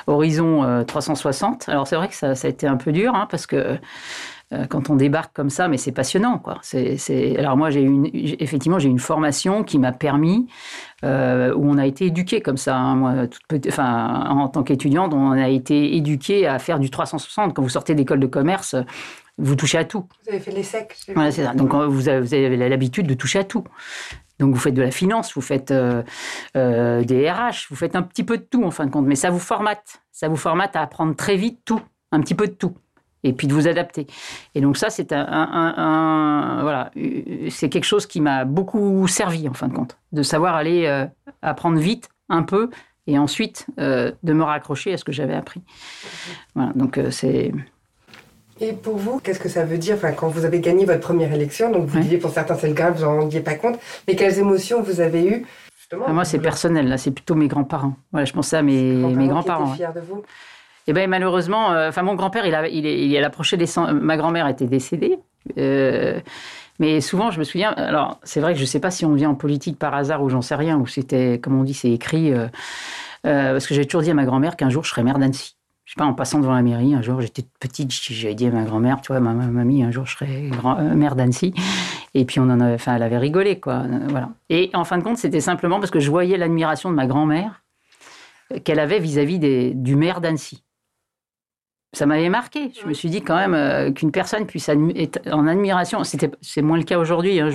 horizon 0.07 0.83
360. 0.85 1.69
Alors 1.69 1.87
c'est 1.87 1.95
vrai 1.95 2.07
que 2.07 2.15
ça, 2.15 2.29
a 2.31 2.47
été 2.47 2.67
un 2.67 2.77
peu 2.77 2.91
dur, 2.91 3.13
hein, 3.13 3.27
parce 3.29 3.45
que 3.45 3.77
quand 4.69 4.89
on 4.89 4.95
débarque 4.95 5.35
comme 5.35 5.49
ça, 5.49 5.67
mais 5.67 5.77
c'est 5.77 5.91
passionnant, 5.91 6.37
quoi. 6.37 6.59
C'est, 6.61 7.35
Alors 7.37 7.57
moi, 7.57 7.71
j'ai 7.71 7.81
une, 7.81 8.09
effectivement, 8.13 8.79
j'ai 8.79 8.89
une 8.89 8.99
formation 8.99 9.63
qui 9.63 9.79
m'a 9.79 9.91
permis, 9.91 10.47
où 11.03 11.07
on 11.07 11.77
a 11.77 11.85
été 11.85 12.05
éduqué 12.05 12.41
comme 12.41 12.57
ça. 12.57 12.77
Hein. 12.77 12.95
moi, 12.95 13.27
toute 13.27 13.67
enfin, 13.67 14.25
en 14.29 14.47
tant 14.47 14.63
qu'étudiante, 14.63 15.13
on 15.13 15.31
a 15.31 15.49
été 15.49 15.95
éduqué 15.97 16.47
à 16.47 16.59
faire 16.59 16.79
du 16.79 16.89
360. 16.89 17.53
Quand 17.53 17.61
vous 17.61 17.69
sortez 17.69 17.95
d'école 17.95 18.19
de 18.19 18.27
commerce, 18.27 18.75
vous 19.37 19.55
touchez 19.55 19.77
à 19.77 19.83
tout. 19.83 20.07
Vous 20.23 20.29
avez 20.29 20.39
fait 20.39 20.51
les 20.51 20.63
secs. 20.63 20.95
Voilà, 21.13 21.31
c'est 21.31 21.43
ça. 21.43 21.53
Donc 21.53 21.73
vous 21.73 22.07
avez, 22.07 22.69
l'habitude 22.69 23.07
de 23.07 23.13
toucher 23.13 23.39
à 23.39 23.43
tout. 23.43 23.65
Donc 24.39 24.53
vous 24.53 24.59
faites 24.59 24.73
de 24.73 24.81
la 24.81 24.91
finance, 24.91 25.33
vous 25.33 25.41
faites 25.41 25.71
euh, 25.71 26.03
euh, 26.57 27.03
des 27.03 27.29
RH, 27.29 27.67
vous 27.69 27.75
faites 27.75 27.95
un 27.95 28.01
petit 28.01 28.23
peu 28.23 28.37
de 28.37 28.43
tout 28.43 28.63
en 28.63 28.71
fin 28.71 28.85
de 28.85 28.91
compte, 28.91 29.05
mais 29.05 29.15
ça 29.15 29.29
vous 29.29 29.39
formate, 29.39 30.01
ça 30.11 30.27
vous 30.27 30.35
formate 30.35 30.75
à 30.75 30.81
apprendre 30.81 31.15
très 31.15 31.37
vite 31.37 31.59
tout, 31.65 31.81
un 32.11 32.19
petit 32.21 32.35
peu 32.35 32.47
de 32.47 32.53
tout, 32.53 32.75
et 33.23 33.33
puis 33.33 33.47
de 33.47 33.53
vous 33.53 33.67
adapter. 33.67 34.07
Et 34.53 34.61
donc 34.61 34.77
ça 34.77 34.89
c'est 34.89 35.13
un, 35.13 36.59
voilà, 36.61 36.91
c'est 37.49 37.69
quelque 37.69 37.85
chose 37.85 38.05
qui 38.05 38.19
m'a 38.19 38.43
beaucoup 38.43 39.07
servi 39.07 39.47
en 39.47 39.53
fin 39.53 39.69
de 39.69 39.73
compte, 39.73 39.97
de 40.11 40.23
savoir 40.23 40.55
aller 40.55 40.85
euh, 40.85 41.05
apprendre 41.41 41.79
vite 41.79 42.09
un 42.27 42.43
peu 42.43 42.69
et 43.07 43.19
ensuite 43.19 43.67
de 43.77 44.13
me 44.23 44.43
raccrocher 44.43 44.91
à 44.93 44.97
ce 44.97 45.03
que 45.03 45.11
j'avais 45.11 45.35
appris. 45.35 45.61
Voilà, 46.55 46.73
donc 46.73 46.99
c'est 47.11 47.51
et 48.59 48.73
pour 48.73 48.97
vous, 48.97 49.19
qu'est-ce 49.19 49.39
que 49.39 49.49
ça 49.49 49.65
veut 49.65 49.77
dire 49.77 49.95
enfin, 49.95 50.11
quand 50.11 50.29
vous 50.29 50.45
avez 50.45 50.59
gagné 50.59 50.85
votre 50.85 51.01
première 51.01 51.33
élection 51.33 51.71
Donc 51.71 51.87
vous 51.87 51.99
disiez 51.99 52.17
pour 52.17 52.31
certains 52.31 52.55
c'est 52.55 52.67
le 52.67 52.73
grave, 52.73 52.95
vous 52.97 53.05
n'en 53.05 53.21
rendiez 53.21 53.41
pas 53.41 53.55
compte, 53.55 53.77
mais 54.07 54.15
quelles 54.15 54.39
émotions 54.39 54.81
vous 54.81 55.01
avez 55.01 55.27
eues 55.27 55.45
ah, 55.91 56.11
Moi 56.13 56.25
c'est 56.25 56.39
personnel, 56.39 56.87
là 56.87 56.97
c'est 56.97 57.11
plutôt 57.11 57.35
mes 57.35 57.47
grands-parents. 57.47 57.95
Voilà, 58.11 58.25
je 58.25 58.33
pensais 58.33 58.57
à 58.57 58.61
mes, 58.61 58.93
mes 58.93 59.27
grands-parents. 59.27 59.65
Grands 59.65 59.75
fiers 59.75 59.93
de 59.93 60.01
vous 60.01 60.23
eh 60.87 60.93
ben 60.93 61.09
malheureusement, 61.09 61.71
euh, 61.71 61.89
enfin 61.89 62.03
mon 62.03 62.15
grand-père, 62.15 62.45
il 62.45 62.53
a, 62.53 62.67
il, 62.67 62.85
il 62.85 63.17
a 63.17 63.25
approché 63.25 63.57
des 63.57 63.65
ma 63.91 64.17
grand-mère 64.17 64.47
était 64.47 64.67
décédée. 64.67 65.17
Euh, 65.57 66.19
mais 66.77 67.01
souvent, 67.01 67.31
je 67.31 67.39
me 67.39 67.43
souviens. 67.43 67.71
Alors, 67.71 68.19
c'est 68.23 68.39
vrai 68.39 68.53
que 68.53 68.59
je 68.59 68.63
ne 68.63 68.67
sais 68.67 68.79
pas 68.79 68.91
si 68.91 69.05
on 69.05 69.13
vient 69.13 69.31
en 69.31 69.35
politique 69.35 69.79
par 69.79 69.95
hasard 69.95 70.21
ou 70.21 70.29
j'en 70.29 70.41
sais 70.41 70.55
rien, 70.55 70.77
ou 70.77 70.85
c'était, 70.85 71.39
comme 71.39 71.59
on 71.59 71.63
dit, 71.63 71.73
c'est 71.73 71.89
écrit. 71.89 72.33
Euh, 72.33 72.47
parce 73.23 73.65
que 73.65 73.73
j'ai 73.73 73.85
toujours 73.85 74.03
dit 74.03 74.11
à 74.11 74.13
ma 74.13 74.25
grand-mère 74.25 74.55
qu'un 74.55 74.69
jour 74.69 74.83
je 74.83 74.91
serais 74.91 75.01
maire 75.01 75.17
d'Annecy 75.17 75.55
je 75.85 75.91
sais 75.91 75.97
pas, 75.97 76.05
en 76.05 76.13
passant 76.13 76.39
devant 76.39 76.53
la 76.53 76.63
mairie, 76.63 76.95
un 76.95 77.01
jour, 77.03 77.21
j'étais 77.21 77.43
petite, 77.59 77.91
j'avais 77.91 78.33
dit 78.33 78.47
à 78.47 78.51
ma 78.51 78.63
grand-mère, 78.63 79.01
tu 79.01 79.11
vois, 79.11 79.19
ma, 79.19 79.33
mamie, 79.33 79.83
un 79.83 79.91
jour, 79.91 80.05
je 80.07 80.15
serai 80.15 80.49
grand, 80.49 80.79
euh, 80.79 80.95
mère 80.95 81.15
d'Annecy. 81.15 81.53
Et 82.15 82.25
puis, 82.25 82.39
on 82.39 82.43
en 82.43 82.59
avait, 82.59 82.73
enfin, 82.73 82.95
elle 82.95 83.03
avait 83.03 83.19
rigolé, 83.19 83.59
quoi. 83.59 83.83
Euh, 83.83 84.07
voilà. 84.09 84.29
Et 84.49 84.71
en 84.73 84.83
fin 84.83 84.97
de 84.97 85.03
compte, 85.03 85.17
c'était 85.17 85.41
simplement 85.41 85.79
parce 85.79 85.91
que 85.91 85.99
je 85.99 86.09
voyais 86.09 86.37
l'admiration 86.37 86.89
de 86.89 86.95
ma 86.95 87.05
grand-mère 87.05 87.61
qu'elle 88.63 88.79
avait 88.79 88.99
vis-à-vis 88.99 89.39
du 89.39 89.95
maire 89.95 90.21
d'Annecy 90.21 90.64
ça 91.95 92.05
m'avait 92.05 92.29
marqué. 92.29 92.71
Je 92.81 92.87
me 92.87 92.93
suis 92.93 93.09
dit 93.09 93.21
quand 93.21 93.35
même 93.35 93.53
euh, 93.53 93.91
qu'une 93.91 94.11
personne 94.11 94.45
puisse 94.45 94.69
être 94.69 95.19
en 95.31 95.47
admiration. 95.47 96.03
C'était, 96.03 96.29
c'est 96.41 96.61
moins 96.61 96.77
le 96.77 96.83
cas 96.83 96.97
aujourd'hui. 96.97 97.39
Hein. 97.39 97.49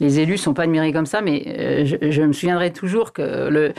Les 0.00 0.20
élus 0.20 0.38
sont 0.38 0.54
pas 0.54 0.64
admirés 0.64 0.92
comme 0.92 1.06
ça, 1.06 1.20
mais 1.22 1.42
euh, 1.46 1.84
je, 1.84 2.22
me 2.22 2.32
souviendrai 2.32 2.72
toujours 2.72 3.12
que 3.12 3.48
le, 3.48 3.72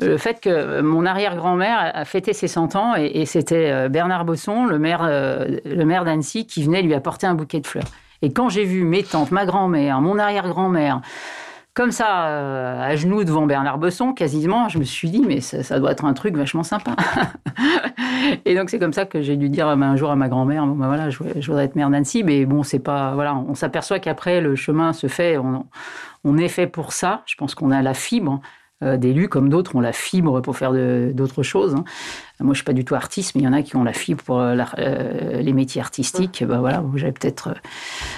le 0.00 0.16
fait 0.18 0.40
que 0.40 0.80
mon 0.80 1.06
arrière-grand-mère 1.06 1.92
a 1.94 2.04
fêté 2.04 2.32
ses 2.32 2.48
100 2.48 2.76
ans 2.76 2.94
et, 2.96 3.24
c'était 3.26 3.70
euh, 3.70 3.88
Bernard 3.88 4.24
Bosson, 4.24 4.66
le 4.66 4.78
maire, 4.78 5.02
le 5.04 5.84
maire 5.84 6.04
d'Annecy, 6.04 6.46
qui 6.46 6.62
venait 6.62 6.82
lui 6.82 6.94
apporter 6.94 7.26
un 7.26 7.34
bouquet 7.34 7.60
de 7.60 7.66
fleurs. 7.66 7.88
Et 8.22 8.32
quand 8.32 8.48
j'ai 8.48 8.64
vu 8.64 8.84
mes 8.84 9.02
tantes, 9.02 9.30
ma 9.30 9.44
grand-mère, 9.44 10.00
mon 10.00 10.18
arrière-grand-mère, 10.18 11.00
comme 11.76 11.92
ça, 11.92 12.80
à 12.82 12.96
genoux 12.96 13.22
devant 13.22 13.44
Bernard 13.44 13.76
Besson, 13.76 14.14
quasiment, 14.14 14.70
je 14.70 14.78
me 14.78 14.84
suis 14.84 15.10
dit, 15.10 15.20
mais 15.20 15.42
ça, 15.42 15.78
doit 15.78 15.92
être 15.92 16.06
un 16.06 16.14
truc 16.14 16.34
vachement 16.34 16.62
sympa. 16.62 16.96
et 18.46 18.54
donc, 18.54 18.70
c'est 18.70 18.78
comme 18.78 18.94
ça 18.94 19.04
que 19.04 19.20
j'ai 19.20 19.36
dû 19.36 19.50
dire 19.50 19.68
un 19.68 19.96
jour 19.96 20.10
à 20.10 20.16
ma 20.16 20.28
grand-mère, 20.28 20.66
bon, 20.66 20.74
ben 20.74 20.86
voilà, 20.86 21.10
je, 21.10 21.18
voudrais 21.18 21.66
être 21.66 21.76
mère 21.76 21.90
d'Annecy, 21.90 22.24
mais 22.24 22.46
bon, 22.46 22.62
c'est 22.62 22.78
pas, 22.78 23.12
voilà, 23.14 23.36
on 23.36 23.54
s'aperçoit 23.54 23.98
qu'après, 23.98 24.40
le 24.40 24.56
chemin 24.56 24.94
se 24.94 25.06
fait, 25.06 25.36
on, 26.24 26.38
est 26.38 26.48
fait 26.48 26.66
pour 26.66 26.94
ça. 26.94 27.22
Je 27.26 27.34
pense 27.34 27.54
qu'on 27.54 27.70
a 27.70 27.82
la 27.82 27.92
fibre. 27.92 28.40
Euh, 28.82 28.98
d'élus 28.98 29.30
comme 29.30 29.48
d'autres 29.48 29.74
ont 29.74 29.80
la 29.80 29.94
fibre 29.94 30.42
pour 30.42 30.54
faire 30.54 30.70
d'autres 31.14 31.42
choses. 31.42 31.74
Hein. 31.74 31.84
Moi, 32.40 32.52
je 32.52 32.58
suis 32.58 32.64
pas 32.64 32.74
du 32.74 32.84
tout 32.84 32.94
artiste, 32.94 33.34
mais 33.34 33.40
il 33.40 33.44
y 33.44 33.48
en 33.48 33.54
a 33.54 33.62
qui 33.62 33.74
ont 33.74 33.84
la 33.84 33.94
fibre 33.94 34.22
pour 34.22 34.38
euh, 34.38 34.54
euh, 34.78 35.40
les 35.40 35.52
métiers 35.54 35.80
artistiques. 35.80 36.44
Ben 36.46 36.60
voilà, 36.60 36.84
j'avais 36.94 37.12
peut-être 37.12 37.54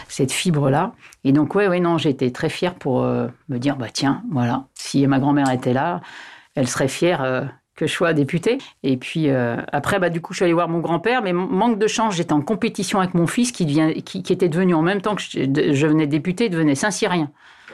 cette 0.09 0.33
fibre-là. 0.33 0.95
Et 1.23 1.31
donc, 1.31 1.55
ouais, 1.55 1.69
ouais, 1.69 1.79
non, 1.79 1.97
j'étais 1.97 2.33
très 2.33 2.49
fière 2.49 2.75
pour 2.75 3.03
me 3.03 3.59
dire, 3.59 3.77
bah 3.77 3.87
tiens, 3.93 4.23
voilà, 4.33 4.67
si 4.75 5.07
ma 5.07 5.21
grand-mère 5.21 5.51
était 5.51 5.73
là, 5.73 6.01
elle 6.57 6.67
serait 6.67 6.89
fière 6.89 7.51
que 7.77 7.87
je 7.87 7.93
sois 7.93 8.13
députée. 8.13 8.59
Et 8.83 8.97
puis 8.97 9.31
après, 9.31 10.01
bah, 10.01 10.11
du 10.11 10.21
coup, 10.21 10.33
je 10.33 10.39
suis 10.39 10.45
allée 10.45 10.55
voir 10.55 10.69
mon 10.69 10.81
grand-père, 10.81 11.23
mais 11.23 11.33
manque 11.33 11.79
de 11.79 11.87
chance, 11.87 12.15
j'étais 12.15 12.33
en 12.33 12.41
compétition 12.41 12.99
avec 12.99 13.15
mon 13.15 13.27
fils 13.27 13.53
qui, 13.53 13.65
devient, 13.65 14.03
qui, 14.03 14.33
était 14.33 14.49
devenu 14.49 14.75
en 14.75 14.83
même 14.83 15.03
temps 15.03 15.15
que 15.15 15.23
je, 15.23 15.73
je 15.73 15.87
venais 15.87 16.07
député, 16.07 16.49
devenait 16.49 16.75
Saint-Cyrien. 16.75 17.31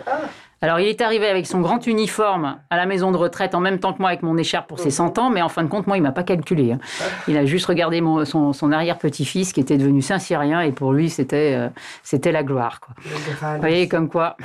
Ah. 0.07 0.21
Alors, 0.65 0.81
il 0.81 0.89
est 0.89 1.03
arrivé 1.03 1.27
avec 1.27 1.47
son 1.47 1.61
grand 1.61 1.87
uniforme 1.87 2.57
à 2.71 2.79
la 2.79 2.87
maison 2.87 3.13
de 3.13 3.19
retraite 3.19 3.55
en 3.55 3.61
même 3.61 3.81
temps 3.81 3.93
que 3.93 3.99
moi 3.99 4.09
avec 4.09 4.23
mon 4.23 4.39
écharpe 4.39 4.67
pour 4.67 4.79
ses 4.79 4.91
100 4.91 5.19
ans, 5.19 5.29
mais 5.29 5.43
en 5.43 5.51
fin 5.51 5.63
de 5.63 5.69
compte, 5.69 5.87
moi, 5.87 5.99
il 5.99 6.03
m'a 6.03 6.11
pas 6.11 6.23
calculé. 6.23 6.73
Hein. 6.73 6.79
Il 7.29 7.37
a 7.37 7.45
juste 7.45 7.67
regardé 7.67 8.03
son, 8.25 8.73
arrière-petit-fils 8.73 9.53
qui 9.53 9.61
était 9.61 9.77
devenu 9.77 10.01
Saint-Cyrien 10.01 10.63
et 10.63 10.73
pour 10.73 10.95
lui, 10.95 11.11
c'était 11.11 11.53
euh, 11.55 11.69
c'était 12.03 12.33
la 12.33 12.43
gloire. 12.43 12.81
Quoi. 12.81 12.95
Vous 13.05 13.61
voyez, 13.61 13.89
comme 13.89 14.09
quoi. 14.09 14.39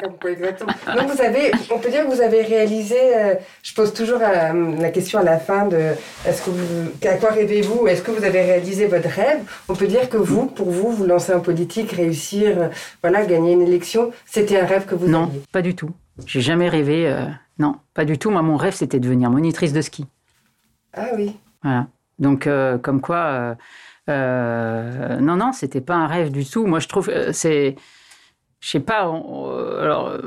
comme 0.00 0.14
quoi, 0.18 0.30
exactement. 0.30 0.72
Donc, 0.96 1.10
vous 1.10 1.20
avez, 1.20 1.52
on 1.70 1.80
peut 1.80 1.90
dire 1.90 2.06
que 2.06 2.14
vous 2.14 2.22
avez 2.22 2.40
réalisé, 2.40 2.96
euh, 2.98 3.34
je 3.62 3.74
pose 3.74 3.92
toujours 3.92 4.20
euh, 4.22 4.74
la 4.80 4.88
question 4.88 5.18
à 5.18 5.22
la 5.22 5.36
fin 5.36 5.66
de 5.66 5.92
est-ce 6.26 6.40
que 6.46 6.48
vous, 6.48 6.92
à 7.06 7.16
quoi 7.16 7.32
rêvez-vous? 7.32 7.86
Est-ce 7.88 8.00
que 8.00 8.10
vous 8.10 8.24
avez 8.24 8.40
réalisé 8.40 8.86
votre 8.86 9.10
rêve? 9.10 9.40
On 9.68 9.74
peut 9.74 9.86
dire 9.86 10.08
que 10.08 10.16
vous, 10.16 10.46
pour 10.46 10.70
vous, 10.70 10.92
vous 10.92 11.04
lancer 11.04 11.34
en 11.34 11.40
politique, 11.40 11.92
réussir, 11.92 12.70
voilà, 13.02 13.26
gagner 13.26 13.52
une 13.52 13.60
élection, 13.60 14.12
c'était 14.24 14.58
un 14.58 14.64
rêve 14.64 14.86
que 14.86 14.94
vous 14.94 15.08
non 15.08 15.25
pas 15.52 15.62
du 15.62 15.74
tout. 15.74 15.90
J'ai 16.26 16.40
jamais 16.40 16.68
rêvé. 16.68 17.08
Euh, 17.08 17.26
non, 17.58 17.76
pas 17.94 18.04
du 18.04 18.18
tout. 18.18 18.30
Moi, 18.30 18.42
mon 18.42 18.56
rêve, 18.56 18.74
c'était 18.74 18.98
de 18.98 19.04
devenir 19.04 19.30
monitrice 19.30 19.72
de 19.72 19.80
ski. 19.80 20.06
Ah 20.92 21.08
oui. 21.16 21.36
Voilà. 21.62 21.88
Donc, 22.18 22.46
euh, 22.46 22.78
comme 22.78 23.00
quoi. 23.00 23.56
Euh, 24.08 25.20
non, 25.20 25.36
non, 25.36 25.52
c'était 25.52 25.80
pas 25.80 25.96
un 25.96 26.06
rêve 26.06 26.30
du 26.30 26.44
tout. 26.44 26.66
Moi, 26.66 26.80
je 26.80 26.88
trouve. 26.88 27.10
c'est. 27.32 27.76
Je 28.60 28.70
sais 28.70 28.80
pas. 28.80 29.02
alors 29.02 30.18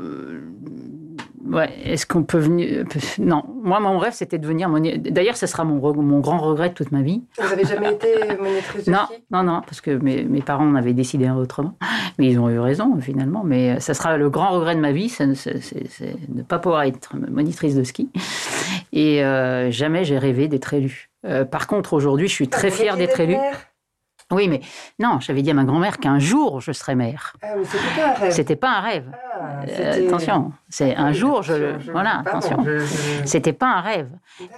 Ouais, 1.50 1.68
est-ce 1.84 2.06
qu'on 2.06 2.22
peut 2.22 2.38
venir. 2.38 2.84
Non, 3.18 3.42
moi, 3.62 3.80
mon 3.80 3.98
rêve, 3.98 4.12
c'était 4.12 4.38
de 4.38 4.42
devenir 4.42 4.68
monitrice. 4.68 5.12
D'ailleurs, 5.12 5.36
ce 5.36 5.46
sera 5.46 5.64
mon, 5.64 5.80
mon 6.02 6.20
grand 6.20 6.38
regret 6.38 6.68
de 6.68 6.74
toute 6.74 6.92
ma 6.92 7.02
vie. 7.02 7.22
Vous 7.38 7.48
n'avez 7.48 7.64
jamais 7.64 7.92
été 7.92 8.08
monitrice 8.38 8.84
de 8.84 8.90
non, 8.90 9.06
Non, 9.30 9.42
non, 9.42 9.60
parce 9.62 9.80
que 9.80 9.90
mes, 9.90 10.22
mes 10.22 10.42
parents 10.42 10.66
en 10.66 10.76
avaient 10.76 10.92
décidé 10.92 11.28
autrement. 11.28 11.76
Mais 12.18 12.28
ils 12.28 12.38
ont 12.38 12.48
eu 12.48 12.58
raison, 12.58 12.96
finalement. 13.00 13.42
Mais 13.44 13.80
ça 13.80 13.94
sera 13.94 14.16
le 14.16 14.30
grand 14.30 14.50
regret 14.50 14.76
de 14.76 14.80
ma 14.80 14.92
vie, 14.92 15.08
c'est 15.08 15.26
de 15.26 16.34
ne 16.34 16.42
pas 16.42 16.58
pouvoir 16.58 16.82
être 16.82 17.16
monitrice 17.16 17.74
de 17.74 17.82
ski. 17.82 18.10
Et 18.92 19.24
euh, 19.24 19.70
jamais 19.70 20.04
j'ai 20.04 20.18
rêvé 20.18 20.46
d'être 20.48 20.72
élue. 20.74 21.10
Euh, 21.26 21.44
par 21.44 21.66
contre, 21.66 21.92
aujourd'hui, 21.92 22.28
je 22.28 22.32
suis 22.32 22.48
très 22.48 22.70
fière 22.70 22.96
d'être 22.96 23.18
élue. 23.20 23.36
Oui, 24.30 24.48
mais 24.48 24.60
non, 24.98 25.18
j'avais 25.20 25.42
dit 25.42 25.50
à 25.50 25.54
ma 25.54 25.64
grand-mère 25.64 25.98
qu'un 25.98 26.18
jour 26.18 26.60
je 26.60 26.72
serais 26.72 26.94
mère. 26.94 27.34
Ah, 27.42 27.54
c'était 27.64 27.96
pas 27.96 28.08
un 28.08 28.12
rêve. 28.12 28.32
C'était 28.32 28.56
pas 28.56 28.70
un 28.70 28.80
rêve. 28.80 29.04
Ah, 29.12 29.62
euh, 29.68 30.06
attention, 30.06 30.52
c'est 30.68 30.94
un 30.94 31.12
jour, 31.12 31.42
je, 31.42 31.90
voilà, 31.90 32.20
attention. 32.20 32.64
C'était 33.24 33.52
pas 33.52 33.78
un 33.78 33.80
rêve. 33.80 34.10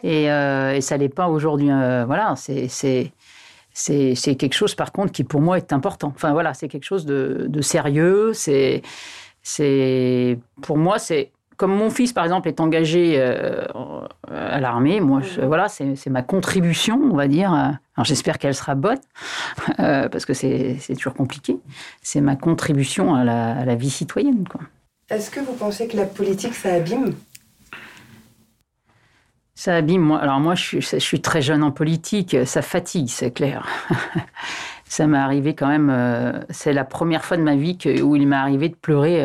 Et, 0.02 0.30
euh, 0.30 0.74
et 0.74 0.80
ça 0.80 0.96
l'est 0.96 1.08
pas 1.08 1.28
aujourd'hui. 1.28 1.70
Euh, 1.70 2.04
voilà, 2.06 2.34
c'est 2.36 2.68
c'est 2.68 4.36
quelque 4.36 4.52
chose 4.52 4.74
par 4.74 4.92
contre 4.92 5.12
qui 5.12 5.24
pour 5.24 5.40
moi 5.40 5.56
est 5.56 5.72
important. 5.72 6.12
Enfin 6.14 6.32
voilà, 6.32 6.52
c'est 6.52 6.68
quelque 6.68 6.84
chose 6.84 7.06
de, 7.06 7.46
de 7.48 7.60
sérieux. 7.62 8.32
C'est 8.34 8.82
c'est 9.42 10.38
pour 10.60 10.76
moi 10.76 10.98
c'est 10.98 11.32
comme 11.56 11.74
mon 11.74 11.90
fils, 11.90 12.12
par 12.12 12.24
exemple, 12.24 12.48
est 12.48 12.60
engagé 12.60 13.14
euh, 13.16 13.64
à 14.28 14.60
l'armée, 14.60 15.00
moi, 15.00 15.20
voilà, 15.42 15.68
c'est 15.68 16.10
ma 16.10 16.22
contribution, 16.22 17.00
on 17.10 17.16
va 17.16 17.28
dire. 17.28 17.52
Alors, 17.52 18.04
j'espère 18.04 18.38
qu'elle 18.38 18.54
sera 18.54 18.74
bonne, 18.74 18.98
euh, 19.80 20.08
parce 20.08 20.24
que 20.24 20.32
c'est 20.32 20.78
toujours 20.94 21.14
compliqué. 21.14 21.58
C'est 22.02 22.20
ma 22.20 22.36
contribution 22.36 23.14
à 23.14 23.24
la, 23.24 23.74
vie 23.74 23.90
citoyenne. 23.90 24.44
Est-ce 25.10 25.30
que 25.30 25.40
vous 25.40 25.52
pensez 25.52 25.88
que 25.88 25.96
la 25.96 26.06
politique, 26.06 26.54
ça 26.54 26.74
abîme? 26.74 27.14
Ça 29.54 29.76
abîme. 29.76 30.00
Moi, 30.00 30.18
alors, 30.18 30.40
moi, 30.40 30.54
je 30.54 30.80
suis, 30.80 31.20
très 31.20 31.42
jeune 31.42 31.62
en 31.62 31.70
politique. 31.70 32.36
Ça 32.46 32.62
fatigue, 32.62 33.08
c'est 33.08 33.30
clair. 33.30 33.66
ça 34.86 35.06
m'est 35.06 35.18
arrivé 35.18 35.54
quand 35.54 35.68
même. 35.68 35.90
Euh, 35.90 36.32
c'est 36.48 36.72
la 36.72 36.84
première 36.84 37.24
fois 37.24 37.36
de 37.36 37.42
ma 37.42 37.56
vie 37.56 37.76
où 38.02 38.16
il 38.16 38.26
m'est 38.26 38.36
arrivé 38.36 38.70
de 38.70 38.74
pleurer 38.74 39.22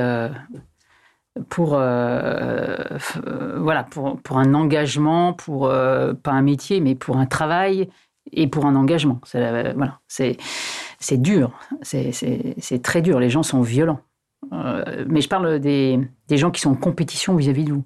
pour, 1.49 1.75
euh, 1.75 2.75
euh, 3.25 3.59
voilà, 3.59 3.83
pour, 3.83 4.19
pour, 4.21 4.37
un 4.37 4.53
engagement, 4.53 5.33
pour, 5.33 5.67
euh, 5.67 6.13
pas 6.13 6.31
un 6.31 6.41
métier, 6.41 6.79
mais 6.79 6.95
pour 6.95 7.17
un 7.17 7.25
travail 7.25 7.89
et 8.31 8.47
pour 8.47 8.65
un 8.65 8.75
engagement. 8.75 9.19
C'est, 9.25 9.73
voilà, 9.73 9.99
c'est, 10.07 10.37
c'est 10.99 11.21
dur, 11.21 11.51
c'est, 11.81 12.81
très 12.83 13.01
dur. 13.01 13.19
Les 13.19 13.29
gens 13.29 13.43
sont 13.43 13.61
violents. 13.61 14.01
mais 14.51 15.21
je 15.21 15.29
parle 15.29 15.59
des, 15.59 15.99
des, 16.27 16.37
gens 16.37 16.51
qui 16.51 16.61
sont 16.61 16.71
en 16.71 16.75
compétition 16.75 17.35
vis-à-vis 17.35 17.65
de 17.65 17.73
vous. 17.73 17.85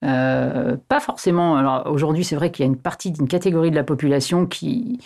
pas 0.00 1.00
forcément. 1.00 1.56
Alors 1.56 1.86
aujourd'hui, 1.86 2.24
c'est 2.24 2.36
vrai 2.36 2.50
qu'il 2.50 2.64
y 2.64 2.68
a 2.68 2.70
une 2.70 2.78
partie 2.78 3.10
d'une 3.10 3.28
catégorie 3.28 3.70
de 3.70 3.76
la 3.76 3.84
population 3.84 4.46
qui, 4.46 5.00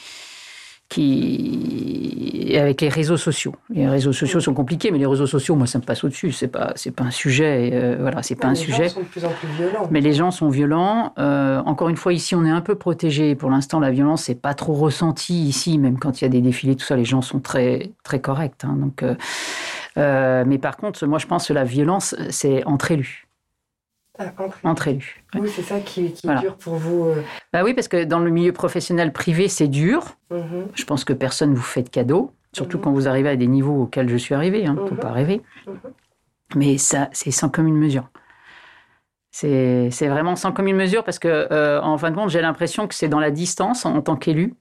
qui 0.90 2.56
avec 2.56 2.80
les 2.80 2.88
réseaux 2.88 3.16
sociaux. 3.16 3.54
Les 3.70 3.88
réseaux 3.88 4.12
sociaux 4.12 4.40
sont 4.40 4.54
compliqués, 4.54 4.90
mais 4.90 4.98
les 4.98 5.06
réseaux 5.06 5.28
sociaux, 5.28 5.54
moi, 5.54 5.68
ça 5.68 5.78
me 5.78 5.84
passe 5.84 6.02
au-dessus. 6.02 6.32
C'est 6.32 6.48
pas, 6.48 6.72
c'est 6.74 6.90
pas 6.90 7.04
un 7.04 7.10
sujet. 7.12 7.70
Euh, 7.72 7.96
voilà, 8.00 8.24
c'est 8.24 8.34
pas 8.34 8.48
un 8.48 8.56
sujet. 8.56 8.82
Les 8.82 8.88
gens 8.88 8.94
sont 8.94 9.00
de 9.00 9.06
plus 9.06 9.24
en 9.24 9.30
plus 9.30 9.48
violents. 9.56 9.88
Mais 9.92 10.00
les 10.00 10.12
gens 10.12 10.30
sont 10.32 10.48
violents. 10.48 11.12
Euh, 11.18 11.62
encore 11.64 11.88
une 11.88 11.96
fois, 11.96 12.12
ici, 12.12 12.34
on 12.34 12.44
est 12.44 12.50
un 12.50 12.60
peu 12.60 12.74
protégé. 12.74 13.36
Pour 13.36 13.50
l'instant, 13.50 13.78
la 13.78 13.92
violence 13.92 14.28
n'est 14.28 14.34
pas 14.34 14.54
trop 14.54 14.74
ressentie 14.74 15.44
ici, 15.44 15.78
même 15.78 15.98
quand 15.98 16.20
il 16.20 16.24
y 16.24 16.26
a 16.26 16.28
des 16.28 16.40
défilés, 16.40 16.74
tout 16.74 16.84
ça, 16.84 16.96
les 16.96 17.04
gens 17.04 17.22
sont 17.22 17.38
très, 17.38 17.92
très 18.02 18.20
corrects. 18.20 18.64
Hein. 18.64 18.76
donc, 18.76 19.04
euh, 19.96 20.44
mais 20.44 20.58
par 20.58 20.76
contre, 20.76 21.06
moi, 21.06 21.18
je 21.18 21.26
pense 21.26 21.46
que 21.46 21.52
la 21.52 21.64
violence, 21.64 22.16
c'est 22.30 22.64
entre 22.64 22.90
élus. 22.90 23.29
Ah, 24.18 24.32
entre... 24.64 24.88
élus. 24.88 25.24
Oui, 25.34 25.48
c'est 25.48 25.62
ça 25.62 25.80
qui, 25.80 26.06
est 26.06 26.40
dur 26.40 26.56
pour 26.56 26.74
vous. 26.74 27.06
Euh. 27.06 27.22
Bah 27.52 27.62
oui, 27.64 27.74
parce 27.74 27.88
que 27.88 28.04
dans 28.04 28.18
le 28.18 28.30
milieu 28.30 28.52
professionnel 28.52 29.12
privé, 29.12 29.48
c'est 29.48 29.68
dur. 29.68 30.16
Mhm. 30.30 30.68
Je 30.74 30.84
pense 30.84 31.04
que 31.04 31.12
personne 31.12 31.54
vous 31.54 31.62
fait 31.62 31.82
de 31.82 31.88
cadeaux, 31.88 32.32
surtout 32.52 32.76
mhm. 32.78 32.84
quand 32.84 32.92
vous 32.92 33.08
arrivez 33.08 33.30
à 33.30 33.36
des 33.36 33.46
niveaux 33.46 33.82
auxquels 33.82 34.08
je 34.08 34.16
suis 34.16 34.34
arrivé. 34.34 34.60
Il 34.62 34.72
ne 34.72 34.86
faut 34.86 34.94
pas 34.94 35.12
rêver. 35.12 35.42
Mais 36.54 36.76
ça, 36.78 37.08
c'est 37.12 37.30
sans 37.30 37.48
commune 37.48 37.76
mesure. 37.76 38.08
C'est 39.30 40.08
vraiment 40.08 40.36
sans 40.36 40.52
commune 40.52 40.76
mesure 40.76 41.04
parce 41.04 41.18
que, 41.18 41.48
euh, 41.50 41.80
en 41.80 41.96
fin 41.96 42.10
de 42.10 42.16
compte, 42.16 42.30
j'ai 42.30 42.40
l'impression 42.40 42.88
que 42.88 42.94
c'est 42.94 43.08
dans 43.08 43.20
la 43.20 43.30
distance 43.30 43.86
en, 43.86 43.96
en 43.96 44.02
tant 44.02 44.16
qu'élu. 44.16 44.54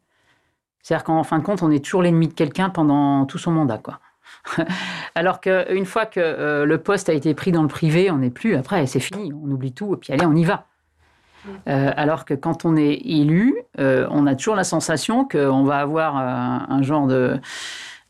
C'est-à-dire 0.82 1.04
qu'en 1.04 1.24
fin 1.24 1.40
de 1.40 1.44
compte, 1.44 1.64
on 1.64 1.72
est 1.72 1.84
toujours 1.84 2.04
l'ennemi 2.04 2.28
de 2.28 2.34
quelqu'un 2.34 2.70
pendant 2.70 3.26
tout 3.26 3.38
son 3.38 3.52
mandat, 3.52 3.80
quoi. 3.80 4.00
Alors 5.16 5.42
qu'une 5.42 5.86
fois 5.86 6.06
que 6.06 6.20
euh, 6.20 6.66
le 6.66 6.78
poste 6.78 7.10
a 7.10 7.14
été 7.14 7.34
pris 7.34 7.52
dans 7.52 7.62
le 7.62 7.68
privé, 7.68 8.12
on 8.12 8.18
n'est 8.18 8.30
plus, 8.30 8.56
après, 8.56 8.86
c'est 8.88 9.00
fini, 9.00 9.32
on 9.34 9.50
oublie 9.52 9.74
tout, 9.74 9.94
et 9.94 9.98
puis 9.98 10.14
allez, 10.14 10.26
on 10.26 10.36
y 10.36 10.46
va. 10.46 10.66
Mm. 11.46 11.50
Euh, 11.68 11.92
alors 11.96 12.26
que 12.26 12.34
quand 12.34 12.66
on 12.66 12.76
est 12.76 13.02
élu, 13.06 13.56
euh, 13.80 14.08
on 14.12 14.28
a 14.28 14.36
toujours 14.36 14.56
la 14.56 14.64
sensation 14.64 15.28
qu'on 15.28 15.64
va 15.64 15.80
avoir 15.80 16.18
un 16.18 16.82
genre 16.82 17.08
de, 17.08 17.40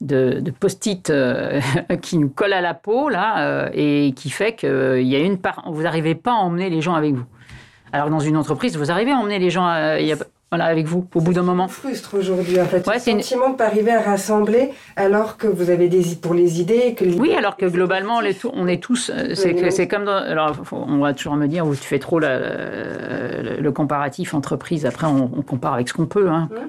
de, 0.01 0.51
post-it 0.51 1.11
qui 2.01 2.17
nous 2.17 2.29
colle 2.29 2.53
à 2.53 2.61
la 2.61 2.73
peau, 2.73 3.09
là, 3.09 3.69
et 3.73 4.13
qui 4.15 4.29
fait 4.29 4.55
qu'il 4.55 5.07
y 5.07 5.15
a 5.15 5.19
une 5.19 5.37
part. 5.37 5.63
Vous 5.67 5.83
n'arrivez 5.83 6.15
pas 6.15 6.31
à 6.31 6.37
emmener 6.37 6.69
les 6.69 6.81
gens 6.81 6.95
avec 6.95 7.13
vous. 7.13 7.25
Alors 7.91 8.05
que 8.07 8.11
dans 8.11 8.19
une 8.19 8.37
entreprise, 8.37 8.77
vous 8.77 8.91
arrivez 8.91 9.11
à 9.11 9.17
emmener 9.17 9.39
les 9.39 9.49
gens. 9.49 9.95
il 9.97 10.05
y 10.05 10.13
a, 10.13 10.17
voilà, 10.51 10.65
avec 10.65 10.87
vous, 10.87 11.07
au 11.13 11.21
bout 11.21 11.33
d'un 11.33 11.43
moment. 11.43 11.67
frustre 11.67 12.17
aujourd'hui, 12.17 12.59
en 12.59 12.65
fait. 12.65 12.87
le 12.87 12.99
sentiment 12.99 13.47
de 13.47 13.51
ne 13.53 13.57
pas 13.57 13.67
arriver 13.67 13.91
à 13.91 14.01
rassembler 14.01 14.71
alors 14.95 15.37
que 15.37 15.45
vous 15.45 15.69
avez 15.69 15.89
des 15.89 16.15
pour 16.15 16.33
les 16.33 16.59
idées. 16.59 16.95
Que 16.95 17.05
oui, 17.05 17.35
alors 17.35 17.55
que 17.55 17.67
globalement, 17.67 18.17
on 18.17 18.21
est, 18.21 18.45
on 18.45 18.67
est 18.67 18.81
tous. 18.81 19.11
Euh, 19.13 19.35
c'est 19.35 19.87
comme 19.87 20.05
dans. 20.05 20.17
Alors, 20.17 20.55
on 20.71 20.97
va 20.97 21.13
toujours 21.13 21.35
me 21.35 21.47
dire, 21.47 21.65
tu 21.69 21.87
fais 21.87 21.99
trop 21.99 22.19
le, 22.19 23.69
comparatif 23.69 24.33
entreprise. 24.33 24.87
Après, 24.87 25.05
on, 25.05 25.27
compare 25.43 25.75
avec 25.75 25.87
ce 25.87 25.93
qu'on 25.93 26.07
peut. 26.07 26.29
Hein. 26.29 26.49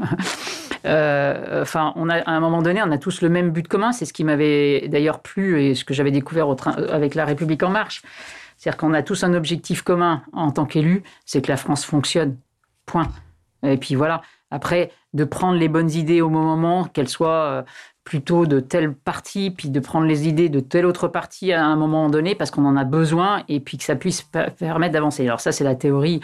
Euh, 0.86 1.60
enfin, 1.60 1.92
on 1.96 2.08
a, 2.08 2.20
à 2.20 2.30
un 2.30 2.40
moment 2.40 2.62
donné, 2.62 2.80
on 2.82 2.90
a 2.90 2.96
tous 2.96 3.20
le 3.20 3.28
même 3.28 3.50
but 3.50 3.68
commun. 3.68 3.92
C'est 3.92 4.06
ce 4.06 4.14
qui 4.14 4.24
m'avait 4.24 4.88
d'ailleurs 4.88 5.20
plu 5.20 5.62
et 5.62 5.74
ce 5.74 5.84
que 5.84 5.92
j'avais 5.92 6.10
découvert 6.10 6.48
au 6.48 6.54
train, 6.54 6.72
avec 6.90 7.14
La 7.14 7.26
République 7.26 7.62
En 7.62 7.68
Marche. 7.68 8.00
C'est-à-dire 8.56 8.78
qu'on 8.78 8.94
a 8.94 9.02
tous 9.02 9.22
un 9.22 9.34
objectif 9.34 9.82
commun 9.82 10.22
en 10.32 10.52
tant 10.52 10.64
qu'élu, 10.64 11.02
c'est 11.26 11.42
que 11.42 11.48
la 11.48 11.58
France 11.58 11.84
fonctionne. 11.84 12.38
Point. 12.86 13.10
Et 13.62 13.76
puis 13.76 13.94
voilà, 13.94 14.22
après, 14.50 14.90
de 15.14 15.24
prendre 15.24 15.58
les 15.58 15.68
bonnes 15.68 15.90
idées 15.90 16.20
au 16.20 16.28
moment, 16.28 16.84
qu'elles 16.84 17.08
soient 17.08 17.44
euh, 17.44 17.62
plutôt 18.04 18.46
de 18.46 18.60
telle 18.60 18.94
partie, 18.94 19.50
puis 19.50 19.70
de 19.70 19.80
prendre 19.80 20.06
les 20.06 20.26
idées 20.28 20.48
de 20.48 20.60
telle 20.60 20.86
autre 20.86 21.08
partie 21.08 21.52
à 21.52 21.64
un 21.64 21.76
moment 21.76 22.08
donné, 22.08 22.34
parce 22.34 22.50
qu'on 22.50 22.64
en 22.64 22.76
a 22.76 22.84
besoin, 22.84 23.42
et 23.48 23.60
puis 23.60 23.78
que 23.78 23.84
ça 23.84 23.96
puisse 23.96 24.22
permettre 24.22 24.92
d'avancer. 24.92 25.26
Alors 25.26 25.40
ça, 25.40 25.52
c'est 25.52 25.64
la 25.64 25.74
théorie, 25.74 26.20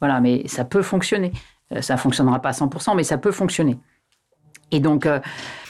voilà, 0.00 0.20
mais 0.20 0.46
ça 0.46 0.64
peut 0.64 0.82
fonctionner. 0.82 1.32
Euh, 1.72 1.80
ça 1.80 1.94
ne 1.94 1.98
fonctionnera 1.98 2.40
pas 2.40 2.50
à 2.50 2.52
100%, 2.52 2.94
mais 2.94 3.04
ça 3.04 3.18
peut 3.18 3.32
fonctionner. 3.32 3.78
Et 4.72 4.80
donc. 4.80 5.06
Euh, 5.06 5.20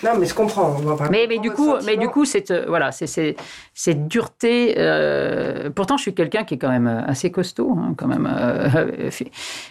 non, 0.03 0.13
mais 0.19 0.27
je 0.27 0.35
comprends. 0.35 0.77
mais, 1.11 1.27
mais, 1.29 1.39
du 1.39 1.51
coup, 1.51 1.75
mais 1.85 1.97
du 1.97 2.09
coup, 2.09 2.25
cette, 2.25 2.51
euh, 2.51 2.65
voilà, 2.67 2.93
c'est, 2.93 3.37
cette 3.75 4.09
dureté. 4.09 4.75
Euh, 4.79 5.71
pourtant, 5.71 5.97
je 5.97 6.03
suis 6.03 6.15
quelqu'un 6.15 6.45
qui 6.45 6.55
est 6.55 6.59
quand 6.59 6.71
même 6.71 7.05
assez 7.07 7.31
costaud, 7.31 7.77
hein, 7.79 7.95
quand 7.97 8.07
même. 8.07 8.29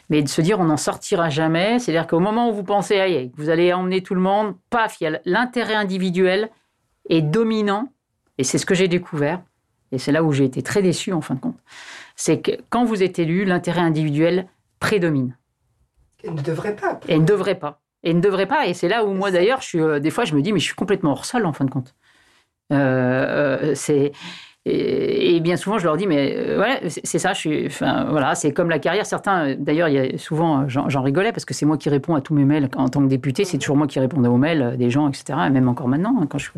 mais 0.09 0.21
de 0.21 0.27
se 0.27 0.41
dire, 0.41 0.59
on 0.59 0.65
n'en 0.65 0.77
sortira 0.77 1.29
jamais. 1.29 1.79
C'est-à-dire 1.79 2.07
qu'au 2.07 2.19
moment 2.19 2.49
où 2.49 2.53
vous 2.53 2.63
pensez, 2.63 2.99
aïe, 2.99 3.31
vous 3.35 3.49
allez 3.49 3.73
emmener 3.73 4.01
tout 4.01 4.15
le 4.15 4.21
monde, 4.21 4.55
paf, 4.69 4.97
il 5.01 5.05
y 5.05 5.07
a 5.07 5.19
l'intérêt 5.25 5.75
individuel 5.75 6.49
est 7.09 7.21
dominant. 7.21 7.91
Et 8.37 8.43
c'est 8.43 8.57
ce 8.57 8.65
que 8.65 8.75
j'ai 8.75 8.87
découvert. 8.87 9.41
Et 9.91 9.97
c'est 9.97 10.11
là 10.11 10.23
où 10.23 10.33
j'ai 10.33 10.43
été 10.43 10.61
très 10.61 10.81
déçu, 10.81 11.13
en 11.13 11.21
fin 11.21 11.35
de 11.35 11.39
compte. 11.39 11.57
C'est 12.15 12.41
que 12.41 12.51
quand 12.69 12.85
vous 12.85 13.01
êtes 13.01 13.17
élu, 13.17 13.45
l'intérêt 13.45 13.81
individuel 13.81 14.47
prédomine. 14.79 15.35
Et 16.23 16.31
ne 16.31 16.41
devrait 16.41 16.75
pas. 16.75 16.99
Et 17.07 17.17
ne 17.17 17.25
devrait 17.25 17.55
pas 17.55 17.79
et 18.05 18.13
ne 18.13 18.21
devrait 18.21 18.45
pas. 18.45 18.67
Et 18.67 18.73
c'est 18.73 18.87
là 18.87 19.03
où 19.03 19.13
moi 19.13 19.31
d'ailleurs, 19.31 19.61
je 19.61 19.67
suis, 19.67 19.81
euh, 19.81 19.99
des 19.99 20.11
fois, 20.11 20.23
je 20.23 20.33
me 20.33 20.41
dis, 20.41 20.53
mais 20.53 20.59
je 20.59 20.65
suis 20.65 20.75
complètement 20.75 21.11
hors 21.11 21.25
sol 21.25 21.45
en 21.45 21.51
fin 21.51 21.65
de 21.65 21.71
compte. 21.71 21.95
Euh, 22.71 22.75
euh, 22.77 23.75
c'est 23.75 24.13
et, 24.67 25.39
bien 25.41 25.57
souvent, 25.57 25.77
je 25.77 25.85
leur 25.85 25.95
dis, 25.95 26.07
mais 26.07 26.55
voilà, 26.55 26.79
c'est 26.87 27.19
ça. 27.19 27.33
Je 27.33 27.39
suis, 27.39 27.67
enfin, 27.67 28.07
voilà, 28.09 28.33
c'est 28.33 28.51
comme 28.51 28.69
la 28.71 28.79
carrière. 28.79 29.05
Certains, 29.05 29.53
d'ailleurs, 29.55 29.89
il 29.89 29.93
y 29.93 29.99
a 29.99 30.17
souvent, 30.17 30.67
j'en 30.67 31.01
rigolais 31.03 31.31
parce 31.31 31.45
que 31.45 31.53
c'est 31.53 31.67
moi 31.67 31.77
qui 31.77 31.87
réponds 31.89 32.15
à 32.15 32.21
tous 32.21 32.33
mes 32.33 32.45
mails 32.45 32.69
en 32.75 32.89
tant 32.89 33.01
que 33.01 33.07
député. 33.07 33.45
C'est 33.45 33.59
toujours 33.59 33.77
moi 33.77 33.85
qui 33.85 33.99
répondais 33.99 34.27
aux 34.27 34.37
mails 34.37 34.75
des 34.77 34.89
gens, 34.89 35.07
etc. 35.07 35.37
Et 35.45 35.49
même 35.51 35.67
encore 35.67 35.87
maintenant, 35.87 36.15
hein, 36.19 36.25
quand 36.27 36.39
je 36.39 36.49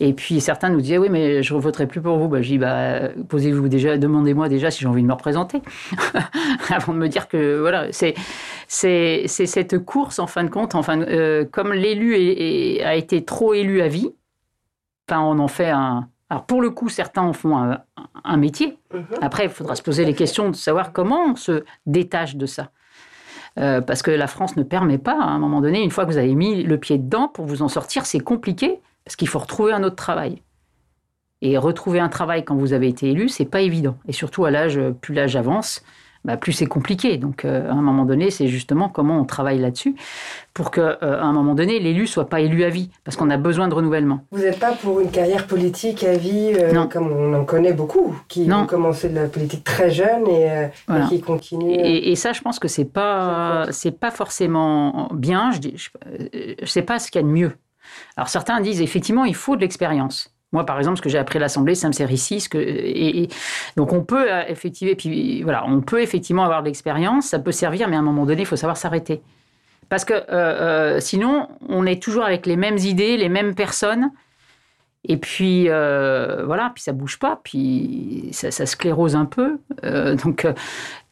et 0.00 0.12
puis 0.12 0.40
certains 0.40 0.70
nous 0.70 0.80
disaient 0.80 0.98
oui, 0.98 1.08
mais 1.10 1.42
je 1.42 1.54
ne 1.54 1.60
voterai 1.60 1.86
plus 1.86 2.00
pour 2.00 2.18
vous. 2.18 2.28
Bah, 2.28 2.42
je 2.42 2.48
dis 2.48 2.58
bah, 2.58 3.08
posez-vous 3.28 3.68
déjà, 3.68 3.98
demandez-moi 3.98 4.48
déjà 4.48 4.70
si 4.70 4.80
j'ai 4.80 4.88
envie 4.88 5.02
de 5.02 5.06
me 5.06 5.12
représenter, 5.12 5.62
avant 6.70 6.92
de 6.92 6.98
me 6.98 7.08
dire 7.08 7.28
que 7.28 7.60
voilà, 7.60 7.92
c'est 7.92 8.14
c'est 8.68 9.26
cette 9.26 9.78
course 9.78 10.18
en 10.18 10.26
fin 10.26 10.44
de 10.44 10.50
compte. 10.50 10.74
Enfin, 10.74 11.00
euh, 11.02 11.44
comme 11.44 11.72
l'élu 11.72 12.14
a 12.82 12.94
été 12.94 13.24
trop 13.24 13.54
élu 13.54 13.82
à 13.82 13.88
vie, 13.88 14.10
enfin, 15.08 15.20
on 15.20 15.38
en 15.38 15.48
fait 15.48 15.70
un. 15.70 16.08
Alors 16.30 16.46
pour 16.46 16.62
le 16.62 16.70
coup, 16.70 16.88
certains 16.88 17.22
en 17.22 17.34
font 17.34 17.58
un, 18.24 18.36
métier. 18.38 18.78
Mhm. 18.94 19.04
Après, 19.20 19.44
il 19.44 19.50
faudra 19.50 19.76
se 19.76 19.82
poser 19.82 20.06
les 20.06 20.14
questions 20.14 20.48
de 20.48 20.56
savoir 20.56 20.92
comment 20.92 21.24
on 21.26 21.36
se 21.36 21.64
détache 21.84 22.36
de 22.36 22.46
ça. 22.46 22.70
Euh, 23.58 23.82
parce 23.82 24.00
que 24.00 24.10
la 24.10 24.26
France 24.26 24.56
ne 24.56 24.62
permet 24.62 24.96
pas, 24.96 25.20
à 25.20 25.26
un 25.26 25.38
moment 25.38 25.60
donné, 25.60 25.82
une 25.82 25.90
fois 25.90 26.06
que 26.06 26.10
vous 26.10 26.16
avez 26.16 26.34
mis 26.34 26.62
le 26.62 26.78
pied 26.78 26.96
dedans, 26.96 27.28
pour 27.28 27.44
vous 27.44 27.60
en 27.60 27.68
sortir, 27.68 28.06
c'est 28.06 28.20
compliqué. 28.20 28.80
Parce 29.04 29.16
qu'il 29.16 29.28
faut 29.28 29.38
retrouver 29.38 29.72
un 29.72 29.82
autre 29.82 29.96
travail. 29.96 30.42
Et 31.40 31.58
retrouver 31.58 31.98
un 31.98 32.08
travail 32.08 32.44
quand 32.44 32.54
vous 32.54 32.72
avez 32.72 32.88
été 32.88 33.10
élu, 33.10 33.28
c'est 33.28 33.44
pas 33.44 33.62
évident. 33.62 33.96
Et 34.06 34.12
surtout 34.12 34.44
à 34.44 34.50
l'âge, 34.50 34.80
plus 35.00 35.12
l'âge 35.12 35.34
avance, 35.34 35.82
bah, 36.24 36.36
plus 36.36 36.52
c'est 36.52 36.66
compliqué. 36.66 37.16
Donc, 37.16 37.44
euh, 37.44 37.68
à 37.68 37.72
un 37.72 37.82
moment 37.82 38.04
donné, 38.04 38.30
c'est 38.30 38.46
justement 38.46 38.88
comment 38.88 39.18
on 39.18 39.24
travaille 39.24 39.58
là-dessus 39.58 39.96
pour 40.54 40.70
qu'à 40.70 40.98
euh, 41.02 41.20
un 41.20 41.32
moment 41.32 41.54
donné, 41.54 41.80
l'élu 41.80 42.06
soit 42.06 42.28
pas 42.28 42.40
élu 42.40 42.62
à 42.62 42.68
vie, 42.68 42.90
parce 43.04 43.16
qu'on 43.16 43.30
a 43.30 43.36
besoin 43.36 43.66
de 43.66 43.74
renouvellement. 43.74 44.24
Vous 44.30 44.42
n'êtes 44.42 44.60
pas 44.60 44.72
pour 44.72 45.00
une 45.00 45.10
carrière 45.10 45.46
politique 45.46 46.04
à 46.04 46.16
vie, 46.16 46.52
euh, 46.54 46.84
comme 46.86 47.10
on 47.10 47.34
en 47.34 47.44
connaît 47.44 47.72
beaucoup, 47.72 48.14
qui 48.28 48.48
ont 48.52 48.66
commencé 48.66 49.08
de 49.08 49.16
la 49.16 49.26
politique 49.26 49.64
très 49.64 49.90
jeune 49.90 50.28
et, 50.28 50.68
qui 51.08 51.20
continuent. 51.20 51.74
Et, 51.74 52.14
ça, 52.14 52.32
je 52.32 52.40
pense 52.40 52.60
que 52.60 52.68
c'est 52.68 52.84
pas, 52.84 53.66
c'est 53.70 53.98
pas 53.98 54.12
forcément 54.12 55.08
bien. 55.12 55.50
Je, 55.50 55.58
dis, 55.58 55.74
je 55.76 56.66
sais 56.66 56.82
pas 56.82 57.00
ce 57.00 57.10
qu'il 57.10 57.20
y 57.20 57.24
a 57.24 57.26
de 57.26 57.32
mieux. 57.32 57.52
Alors 58.16 58.28
certains 58.28 58.60
disent 58.60 58.82
effectivement 58.82 59.24
il 59.24 59.34
faut 59.34 59.56
de 59.56 59.60
l'expérience. 59.60 60.32
Moi, 60.52 60.66
par 60.66 60.78
exemple, 60.78 60.98
ce 60.98 61.02
que 61.02 61.08
j'ai 61.08 61.18
appris 61.18 61.38
à 61.38 61.40
l'Assemblée, 61.40 61.74
ça 61.74 61.88
me 61.88 61.92
sert 61.92 62.10
ici. 62.10 62.46
donc, 63.76 63.92
on 63.92 64.04
peut 64.04 64.30
euh, 64.30 64.42
effectivement, 64.48 64.94
puis 64.96 65.42
voilà, 65.42 65.64
on 65.66 65.80
peut 65.80 66.02
effectivement 66.02 66.44
avoir 66.44 66.62
de 66.62 66.66
l'expérience, 66.66 67.26
ça 67.26 67.38
peut 67.38 67.52
servir, 67.52 67.88
mais 67.88 67.96
à 67.96 68.00
un 68.00 68.02
moment 68.02 68.26
donné, 68.26 68.42
il 68.42 68.46
faut 68.46 68.56
savoir 68.56 68.76
s'arrêter. 68.76 69.22
Parce 69.88 70.04
que 70.04 70.12
euh, 70.12 70.22
euh, 70.30 71.00
sinon, 71.00 71.48
on 71.68 71.86
est 71.86 72.02
toujours 72.02 72.24
avec 72.24 72.44
les 72.44 72.56
mêmes 72.56 72.78
idées, 72.78 73.16
les 73.16 73.30
mêmes 73.30 73.54
personnes, 73.54 74.10
et 75.04 75.16
puis 75.16 75.68
voilà, 75.68 76.70
puis 76.74 76.82
ça 76.82 76.92
bouge 76.92 77.18
pas, 77.18 77.40
puis 77.42 78.28
ça, 78.32 78.50
ça 78.50 78.66
sclérose 78.66 79.16
un 79.16 79.24
peu. 79.24 79.58
donc 80.22 80.46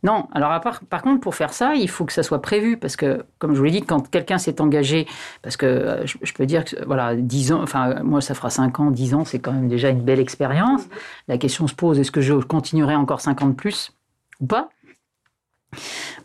non, 0.02 0.28
alors 0.32 0.58
par 0.60 1.02
contre, 1.02 1.20
pour 1.20 1.34
faire 1.34 1.52
ça, 1.52 1.74
il 1.74 1.88
faut 1.88 2.06
que 2.06 2.12
ça 2.12 2.22
soit 2.22 2.40
prévu, 2.40 2.78
parce 2.78 2.96
que, 2.96 3.24
comme 3.38 3.52
je 3.52 3.58
vous 3.58 3.64
l'ai 3.64 3.70
dit, 3.70 3.82
quand 3.82 4.10
quelqu'un 4.10 4.38
s'est 4.38 4.60
engagé, 4.60 5.06
parce 5.42 5.58
que 5.58 5.66
euh, 5.66 6.06
je, 6.06 6.32
peux 6.32 6.46
dire 6.46 6.64
que, 6.64 6.82
voilà, 6.86 7.14
10 7.14 7.52
ans, 7.52 7.62
enfin, 7.62 8.02
moi, 8.02 8.22
ça 8.22 8.34
fera 8.34 8.48
5 8.48 8.80
ans, 8.80 8.90
10 8.90 9.14
ans, 9.14 9.24
c'est 9.26 9.40
quand 9.40 9.52
même 9.52 9.68
déjà 9.68 9.90
une 9.90 10.00
belle 10.00 10.20
expérience. 10.20 10.82
La 11.28 11.36
question 11.36 11.66
se 11.66 11.74
pose, 11.74 11.98
est-ce 11.98 12.10
que 12.10 12.22
je 12.22 12.34
continuerai 12.34 12.96
encore 12.96 13.20
5 13.20 13.42
ans 13.42 13.48
de 13.48 13.54
plus 13.54 13.92
ou 14.40 14.46
pas? 14.46 14.70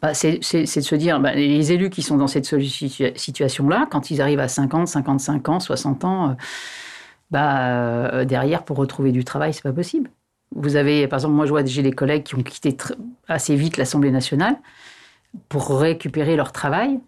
Bah, 0.02 0.14
c'est, 0.14 0.40
de 0.40 0.66
se 0.66 0.96
dire, 0.96 1.20
bah, 1.20 1.34
les 1.34 1.72
élus 1.72 1.90
qui 1.90 2.02
sont 2.02 2.18
dans 2.18 2.28
cette 2.28 2.46
situation-là, 2.46 3.88
quand 3.92 4.10
ils 4.10 4.22
arrivent 4.22 4.40
à 4.40 4.48
50, 4.48 4.88
55 4.88 5.50
ans, 5.50 5.60
60 5.60 6.06
ans, 6.06 6.30
euh, 6.30 6.34
bah, 7.32 7.68
euh, 8.14 8.26
derrière, 8.26 8.64
pour 8.64 8.78
retrouver 8.78 9.12
du 9.12 9.24
travail, 9.26 9.54
c'est 9.54 9.64
pas 9.64 9.74
possible. 9.74 10.10
Vous 10.54 10.76
avez, 10.76 11.08
par 11.08 11.18
exemple, 11.18 11.34
moi, 11.34 11.46
je 11.46 11.52
vois 11.52 11.66
j'ai 11.66 11.82
des 11.82 11.92
collègues 11.92 12.24
qui 12.24 12.36
ont 12.36 12.44
quitté 12.44 12.76
assez 13.28 13.56
vite 13.56 13.78
l'Assemblée 13.78 14.12
nationale 14.12 14.58
pour 15.50 15.80
récupérer 15.80 16.36
leur 16.36 16.52
travail. 16.52 17.00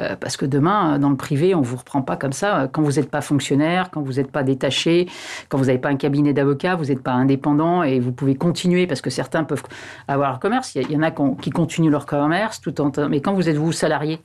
Euh, 0.00 0.16
parce 0.16 0.36
que 0.36 0.46
demain, 0.46 0.98
dans 0.98 1.10
le 1.10 1.16
privé, 1.16 1.54
on 1.54 1.60
ne 1.60 1.64
vous 1.64 1.76
reprend 1.76 2.02
pas 2.02 2.16
comme 2.16 2.32
ça. 2.32 2.68
Quand 2.72 2.82
vous 2.82 2.92
n'êtes 2.92 3.10
pas 3.10 3.20
fonctionnaire, 3.20 3.90
quand 3.90 4.02
vous 4.02 4.14
n'êtes 4.14 4.30
pas 4.30 4.42
détaché, 4.42 5.08
quand 5.48 5.58
vous 5.58 5.66
n'avez 5.66 5.78
pas 5.78 5.88
un 5.88 5.96
cabinet 5.96 6.32
d'avocat, 6.32 6.74
vous 6.74 6.86
n'êtes 6.86 7.02
pas 7.02 7.12
indépendant 7.12 7.82
et 7.82 8.00
vous 8.00 8.12
pouvez 8.12 8.34
continuer 8.34 8.86
parce 8.86 9.00
que 9.00 9.10
certains 9.10 9.44
peuvent 9.44 9.62
avoir 10.08 10.30
leur 10.30 10.40
commerce. 10.40 10.74
Il 10.74 10.90
y, 10.90 10.96
en 10.96 11.02
a 11.02 11.10
qui 11.10 11.50
continuent 11.50 11.90
leur 11.90 12.06
commerce 12.06 12.60
tout 12.60 12.80
en. 12.80 12.90
Mais 13.08 13.20
quand 13.20 13.34
vous 13.34 13.48
êtes 13.48 13.56
vous 13.56 13.72
salarié, 13.72 14.20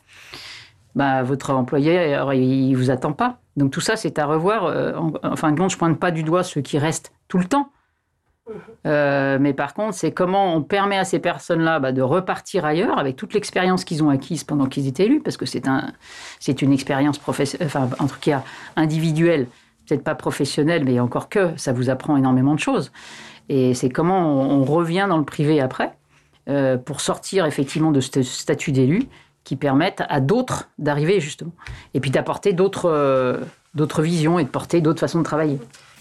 bah, 0.95 1.23
votre 1.23 1.51
employeur, 1.51 2.33
il 2.33 2.71
ne 2.71 2.77
vous 2.77 2.89
attend 2.89 3.13
pas. 3.13 3.39
Donc 3.57 3.71
tout 3.71 3.81
ça, 3.81 3.95
c'est 3.95 4.17
à 4.17 4.25
revoir. 4.25 4.65
Euh, 4.65 4.93
en, 4.95 5.35
fin 5.35 5.51
de 5.51 5.59
compte, 5.59 5.71
je 5.71 5.75
ne 5.75 5.79
pointe 5.79 5.99
pas 5.99 6.11
du 6.11 6.23
doigt 6.23 6.43
ceux 6.43 6.61
qui 6.61 6.79
restent 6.79 7.11
tout 7.27 7.37
le 7.37 7.45
temps. 7.45 7.69
Euh, 8.85 9.37
mais 9.39 9.53
par 9.53 9.73
contre, 9.73 9.93
c'est 9.93 10.11
comment 10.11 10.55
on 10.55 10.61
permet 10.61 10.97
à 10.97 11.03
ces 11.03 11.19
personnes-là 11.19 11.79
bah, 11.79 11.91
de 11.91 12.01
repartir 12.01 12.65
ailleurs 12.65 12.97
avec 12.97 13.15
toute 13.15 13.33
l'expérience 13.33 13.83
qu'ils 13.83 14.03
ont 14.03 14.09
acquise 14.09 14.43
pendant 14.43 14.65
qu'ils 14.65 14.87
étaient 14.87 15.05
élus, 15.05 15.21
parce 15.21 15.37
que 15.37 15.45
c'est 15.45 15.67
un, 15.67 15.91
c'est 16.39 16.61
une 16.61 16.71
expérience 16.71 17.19
enfin, 17.27 17.89
en 17.99 18.07
tout 18.07 18.19
cas 18.19 18.43
individuelle, 18.75 19.47
peut-être 19.87 20.03
pas 20.03 20.15
professionnelle, 20.15 20.83
mais 20.85 20.99
encore 20.99 21.29
que 21.29 21.49
ça 21.57 21.73
vous 21.73 21.89
apprend 21.89 22.17
énormément 22.17 22.55
de 22.55 22.59
choses. 22.59 22.91
Et 23.49 23.73
c'est 23.73 23.89
comment 23.89 24.41
on, 24.41 24.63
revient 24.63 25.07
dans 25.09 25.17
le 25.17 25.25
privé 25.25 25.59
après 25.59 25.91
euh, 26.47 26.77
pour 26.77 27.01
sortir 27.01 27.45
effectivement 27.45 27.91
de 27.91 27.99
ce 27.99 28.21
statut 28.21 28.71
d'élu 28.71 29.07
qui 29.43 29.55
permettent 29.55 30.03
à 30.09 30.19
d'autres 30.19 30.69
d'arriver 30.77 31.19
justement, 31.19 31.51
et 31.95 31.99
puis 31.99 32.11
d'apporter 32.11 32.53
d'autres, 32.53 32.89
euh, 32.89 33.39
d'autres 33.73 34.03
visions 34.03 34.37
et 34.37 34.43
de 34.43 34.49
porter 34.49 34.81
d'autres 34.81 34.99
façons 34.99 35.19
de 35.19 35.23
travailler. 35.23 35.59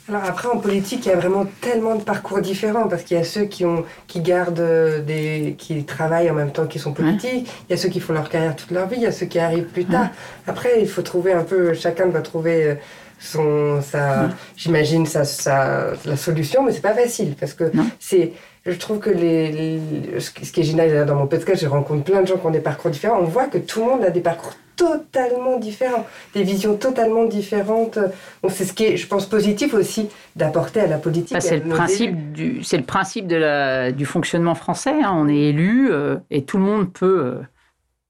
Alors 0.08 0.24
après, 0.24 0.48
en 0.48 0.56
politique, 0.56 1.04
il 1.04 1.10
y 1.10 1.12
a 1.12 1.16
vraiment 1.16 1.46
tellement 1.60 1.94
de 1.94 2.02
parcours 2.02 2.40
différents 2.40 2.88
parce 2.88 3.02
qu'il 3.02 3.18
y 3.18 3.20
a 3.20 3.24
ceux 3.24 3.44
qui, 3.44 3.66
ont, 3.66 3.84
qui 4.06 4.20
gardent 4.20 4.58
euh, 4.60 5.02
des, 5.02 5.54
qui 5.58 5.84
travaillent 5.84 6.30
en 6.30 6.34
même 6.34 6.50
temps 6.50 6.66
qu'ils 6.66 6.80
sont 6.80 6.94
politiques, 6.94 7.46
il 7.68 7.70
y 7.70 7.74
a 7.74 7.76
ceux 7.76 7.90
qui 7.90 8.00
font 8.00 8.14
leur 8.14 8.30
carrière 8.30 8.56
toute 8.56 8.70
leur 8.70 8.88
vie, 8.88 8.96
il 8.96 9.02
y 9.02 9.06
a 9.06 9.12
ceux 9.12 9.26
qui 9.26 9.38
arrivent 9.38 9.66
plus 9.66 9.84
tard. 9.84 10.08
Après, 10.46 10.80
il 10.80 10.88
faut 10.88 11.02
trouver 11.02 11.34
un 11.34 11.44
peu, 11.44 11.74
chacun 11.74 12.06
doit 12.06 12.22
trouver 12.22 12.64
euh, 12.64 12.74
son, 13.20 13.82
sa, 13.82 14.30
j'imagine, 14.56 15.04
sa, 15.04 15.24
sa, 15.24 15.88
la 16.06 16.16
solution, 16.16 16.62
mais 16.62 16.72
c'est 16.72 16.80
pas 16.80 16.94
facile 16.94 17.34
parce 17.38 17.52
que 17.52 17.70
c'est, 17.98 18.32
je 18.64 18.78
trouve 18.78 19.00
que 19.00 19.10
les, 19.10 19.78
ce 20.20 20.30
qui 20.30 20.60
est 20.60 20.64
génial 20.64 21.04
dans 21.04 21.16
mon 21.16 21.26
podcast, 21.26 21.60
je 21.60 21.68
rencontre 21.68 22.04
plein 22.04 22.22
de 22.22 22.26
gens 22.28 22.38
qui 22.38 22.46
ont 22.46 22.50
des 22.50 22.60
parcours 22.60 22.90
différents. 22.90 23.18
On 23.20 23.24
voit 23.24 23.46
que 23.46 23.58
tout 23.58 23.80
le 23.80 23.86
monde 23.86 24.04
a 24.04 24.10
des 24.10 24.20
parcours 24.20 24.54
totalement 24.78 25.58
différents, 25.58 26.06
des 26.34 26.44
visions 26.44 26.76
totalement 26.76 27.24
différentes. 27.24 27.98
Donc 28.42 28.52
c'est 28.52 28.64
ce 28.64 28.72
qui 28.72 28.84
est, 28.84 28.96
je 28.96 29.06
pense, 29.06 29.26
positif 29.26 29.74
aussi 29.74 30.08
d'apporter 30.36 30.80
à 30.80 30.86
la 30.86 30.98
politique. 30.98 31.32
Bah, 31.32 31.40
c'est 31.40 31.58
le 31.58 31.68
principe 31.68 32.32
du, 32.32 32.62
c'est 32.62 32.78
le 32.78 32.84
principe 32.84 33.26
de 33.26 33.36
la, 33.36 33.92
du 33.92 34.06
fonctionnement 34.06 34.54
français. 34.54 35.02
Hein. 35.02 35.12
On 35.14 35.28
est 35.28 35.48
élu 35.50 35.90
euh, 35.90 36.16
et 36.30 36.44
tout 36.44 36.56
le 36.56 36.64
monde 36.64 36.90
peut. 36.90 37.20
Euh, 37.24 37.42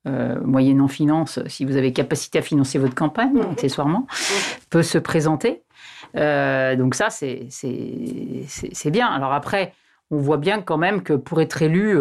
euh, 0.06 0.40
moyennant 0.40 0.88
finance, 0.88 1.40
si 1.48 1.66
vous 1.66 1.76
avez 1.76 1.92
capacité 1.92 2.38
à 2.38 2.42
financer 2.42 2.78
votre 2.78 2.94
campagne, 2.94 3.34
mhm. 3.34 3.50
accessoirement, 3.50 4.06
peut 4.70 4.84
se 4.84 4.96
présenter. 4.96 5.64
donc 6.14 6.94
ça, 6.94 7.10
c'est 7.10 7.50
bien. 8.90 9.06
Alors 9.08 9.34
après, 9.34 9.74
on 10.10 10.16
voit 10.16 10.38
bien 10.38 10.62
quand 10.62 10.78
même 10.78 11.02
que 11.02 11.12
pour 11.12 11.42
être 11.42 11.60
élu, 11.60 11.98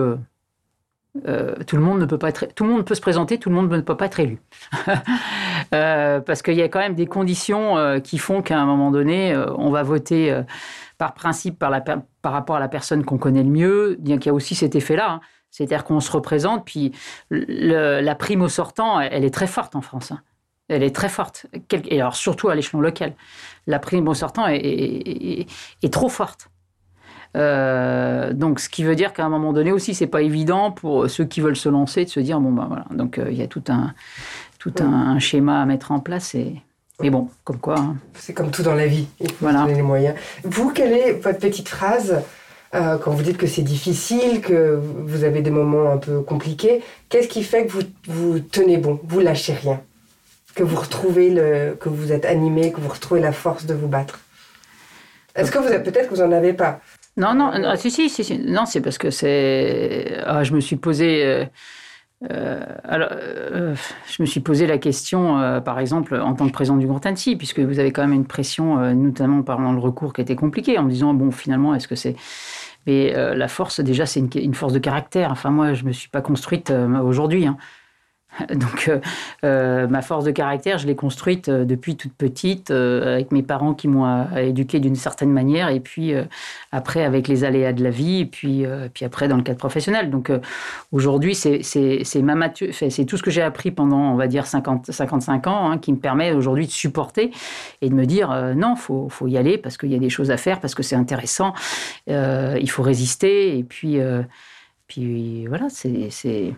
euh, 1.26 1.56
tout 1.66 1.76
le 1.76 1.82
monde 1.82 2.00
ne 2.00 2.06
peut 2.06 2.18
pas 2.18 2.30
être, 2.30 2.54
tout 2.54 2.64
le 2.64 2.72
monde 2.72 2.86
peut 2.86 2.96
se 2.96 3.02
présenter, 3.02 3.38
tout 3.38 3.50
le 3.50 3.56
monde 3.56 3.72
ne 3.72 3.82
peut 3.82 3.98
pas 3.98 4.06
être 4.06 4.20
élu, 4.20 4.40
euh, 5.74 6.20
parce 6.20 6.42
qu'il 6.42 6.56
y 6.56 6.62
a 6.62 6.70
quand 6.70 6.80
même 6.80 6.96
des 6.96 7.08
conditions 7.08 7.78
euh, 7.78 8.00
qui 8.00 8.18
font 8.18 8.42
qu'à 8.42 8.60
un 8.60 8.66
moment 8.66 8.92
donné, 8.92 9.36
on 9.58 9.72
va 9.72 9.84
voter 9.84 10.42
par 10.98 11.14
principe 11.14 11.60
par, 11.60 11.70
la, 11.70 11.82
par, 11.82 12.32
rapport 12.32 12.56
à 12.56 12.60
la 12.60 12.68
personne 12.68 13.04
qu'on 13.06 13.18
connaît 13.18 13.44
le 13.44 13.50
mieux. 13.50 13.98
Bien 14.00 14.18
qu'il 14.18 14.28
y 14.28 14.30
a 14.30 14.34
aussi 14.34 14.56
cet 14.56 14.76
effet-là, 14.76 15.12
hein. 15.12 15.22
c'est-à-dire 15.52 15.84
qu'on 15.84 16.00
se 16.00 16.12
représente, 16.12 16.66
puis 16.66 16.92
la 17.30 18.16
prime 18.16 18.42
au 18.42 18.50
sortant, 18.50 19.00
elle, 19.00 19.24
est 19.24 19.34
très 19.34 19.48
forte 19.48 19.76
en 19.76 19.82
France. 19.82 20.12
Hein. 20.12 20.22
Elle 20.70 20.84
est 20.84 20.96
très 20.96 21.10
forte, 21.10 21.46
et 21.72 22.02
alors 22.02 22.16
surtout 22.16 22.50
à 22.50 22.56
l'échelon 22.56 22.82
local. 22.82 23.14
La 23.68 23.80
prime 23.80 24.08
au 24.08 24.14
sortant 24.14 24.48
est 24.48 25.48
trop 25.92 26.10
forte. 26.10 26.50
Euh, 27.36 28.34
donc, 28.34 28.60
ce 28.60 28.70
qui 28.70 28.84
veut 28.84 28.96
dire 28.96 29.14
qu'à 29.14 29.26
un 29.26 29.30
moment 29.30 29.54
donné 29.54 29.72
aussi, 29.72 29.94
c'est 29.94 30.08
pas 30.08 30.22
évident 30.22 30.72
pour 30.72 31.10
ceux 31.10 31.26
qui 31.26 31.42
veulent 31.42 31.58
se 31.58 31.70
lancer 31.70 32.06
de 32.06 32.10
se 32.10 32.20
dire 32.20 32.40
bon 32.40 32.52
ben 32.52 32.66
voilà. 32.68 32.86
Donc, 32.92 33.18
euh, 33.18 33.28
il 33.30 33.38
y 33.38 33.44
a 33.44 33.48
tout 33.48 33.64
un 33.70 33.94
tout 34.60 34.74
un, 34.80 35.20
schéma 35.20 35.62
à 35.62 35.66
mettre 35.66 35.92
en 35.92 36.00
place 36.00 36.36
et 36.36 36.56
mais 37.00 37.12
bon, 37.12 37.30
comme 37.44 37.60
quoi. 37.60 37.78
Hein. 37.78 37.98
C'est 38.16 38.34
comme 38.34 38.50
tout 38.50 38.64
dans 38.64 38.74
la 38.74 38.88
vie. 38.88 39.08
Il 39.20 39.32
faut 39.32 39.46
donner 39.46 39.76
les 39.76 39.84
moyens. 39.84 40.16
Vous, 40.44 40.72
quelle 40.72 40.94
est 40.94 41.14
votre 41.14 41.38
petite 41.38 41.70
phrase 41.70 42.24
euh, 42.74 42.98
quand 42.98 43.12
vous 43.12 43.24
dites 43.24 43.38
que 43.38 43.48
c'est 43.48 43.62
difficile, 43.62 44.42
que 44.42 44.80
vous 44.82 45.24
avez 45.24 45.42
des 45.42 45.52
moments 45.52 45.92
un 45.92 45.98
peu 45.98 46.22
compliqués 46.22 46.84
Qu'est-ce 47.08 47.28
qui 47.28 47.44
fait 47.44 47.66
que 47.66 47.72
vous 47.72 47.84
vous 48.08 48.40
tenez 48.40 48.78
bon, 48.78 49.00
vous 49.04 49.20
lâchez 49.20 49.54
rien, 49.54 49.80
que 50.54 50.64
vous 50.64 50.76
retrouvez 50.76 51.30
le, 51.30 51.78
que 51.80 51.88
vous 51.88 52.12
êtes 52.12 52.26
animé, 52.26 52.72
que 52.72 52.82
vous 52.82 52.90
retrouvez 52.90 53.22
la 53.22 53.32
force 53.32 53.66
de 53.66 53.74
vous 53.74 53.88
battre? 53.88 54.20
Est-ce 55.36 55.52
que 55.52 55.60
vous 55.60 55.68
peut-être 55.68 56.10
que 56.10 56.16
vous 56.16 56.22
en 56.22 56.32
avez 56.32 56.52
pas 56.52 56.82
non, 57.18 57.34
non, 57.34 57.58
non 57.60 57.76
si, 57.76 57.90
si, 57.90 58.10
si, 58.10 58.40
non, 58.40 58.66
c'est 58.66 58.82
parce 58.82 58.98
que 58.98 59.10
c'est. 59.10 60.22
Ah, 60.26 60.44
je 60.44 60.54
me 60.54 60.60
suis 60.60 60.76
posé. 60.76 61.26
Euh, 61.26 61.46
euh, 62.32 62.66
euh, 62.92 63.76
je 64.08 64.22
me 64.22 64.26
suis 64.28 64.40
posé 64.40 64.68
la 64.68 64.78
question, 64.78 65.62
par 65.62 65.80
exemple, 65.80 66.16
en 66.20 66.34
tant 66.34 66.48
que 66.48 66.54
président 66.54 66.78
du 66.78 66.88
Grand 66.88 67.06
Annecy, 67.06 67.36
puisque 67.36 67.60
vous 67.60 67.80
avez 67.80 67.92
quand 67.92 68.02
même 68.02 68.14
une 68.14 68.26
pression, 68.26 68.94
notamment 68.96 69.42
par 69.44 69.60
le 69.60 69.80
recours 69.80 70.14
qui 70.14 70.22
était 70.22 70.36
compliqué, 70.36 70.78
en 70.78 70.84
me 70.84 70.90
disant 70.90 71.14
bon, 71.14 71.32
finalement, 71.32 71.76
est-ce 71.76 71.88
que 71.88 71.96
c'est 71.96 72.16
mais 72.86 73.12
la 73.36 73.50
force, 73.50 73.82
déjà, 73.82 74.06
c'est 74.06 74.22
une, 74.22 74.30
une, 74.36 74.54
force 74.54 74.72
de 74.72 74.80
caractère. 74.80 75.32
Enfin, 75.32 75.50
moi, 75.50 75.74
je 75.74 75.84
ne 75.84 75.90
me 75.90 75.92
suis 75.92 76.08
pas 76.08 76.22
construite 76.22 76.72
aujourd'hui. 76.72 77.46
Hein. 77.46 77.58
Donc, 78.54 78.88
euh, 78.88 79.00
euh, 79.44 79.88
ma 79.88 80.02
force 80.02 80.24
de 80.26 80.32
caractère, 80.32 80.78
je 80.78 80.88
l'ai 80.88 80.96
construite 80.96 81.50
euh, 81.50 81.66
depuis 81.66 81.96
toute 81.96 82.14
petite, 82.14 82.72
avec 82.72 83.32
mes 83.32 83.44
parents 83.44 83.74
qui 83.74 83.88
m'ont 83.88 84.28
éduquée 84.36 84.80
d'une 84.80 84.96
certaine 84.96 85.32
manière, 85.32 85.70
et 85.70 85.80
puis 85.80 86.14
après 86.72 87.04
avec 87.04 87.28
les 87.28 87.44
aléas 87.44 87.74
de 87.74 87.84
la 87.84 87.90
vie, 87.90 88.22
et 88.22 88.26
puis, 88.26 88.66
puis 88.94 89.06
après 89.06 89.28
dans 89.28 89.38
le 89.38 89.44
cadre 89.44 89.58
professionnel. 89.58 90.10
Donc, 90.10 90.32
aujourd'hui, 90.92 91.36
c'est 91.36 91.60
tout 91.60 93.18
ce 93.18 93.24
que 93.24 93.32
j'ai 93.32 93.42
appris 93.42 93.72
pendant, 93.72 94.12
on 94.12 94.16
va 94.16 94.28
dire, 94.28 94.46
50, 94.46 94.92
55 94.92 95.48
ans, 95.48 95.72
hein, 95.72 95.78
qui 95.78 95.92
me 95.92 95.98
permet 95.98 96.32
aujourd'hui 96.32 96.66
de 96.66 96.72
supporter 96.72 97.32
et 97.82 97.90
de 97.90 97.94
me 97.94 98.06
dire 98.06 98.54
non, 98.56 98.76
faut, 98.76 99.10
faut 99.10 99.28
y 99.28 99.38
aller 99.38 99.58
parce 99.58 99.78
qu'il 99.78 99.92
y 99.92 99.96
a 99.96 100.00
des 100.00 100.10
choses 100.10 100.32
à 100.32 100.38
faire, 100.38 100.60
parce 100.60 100.76
que 100.76 100.84
c'est 100.84 100.96
intéressant, 100.96 101.54
il 102.08 102.70
faut 102.70 102.84
résister, 102.84 103.58
et 103.58 103.64
puis, 103.64 104.00
puis 104.88 105.48
voilà, 105.48 105.68
c'est 105.70 106.54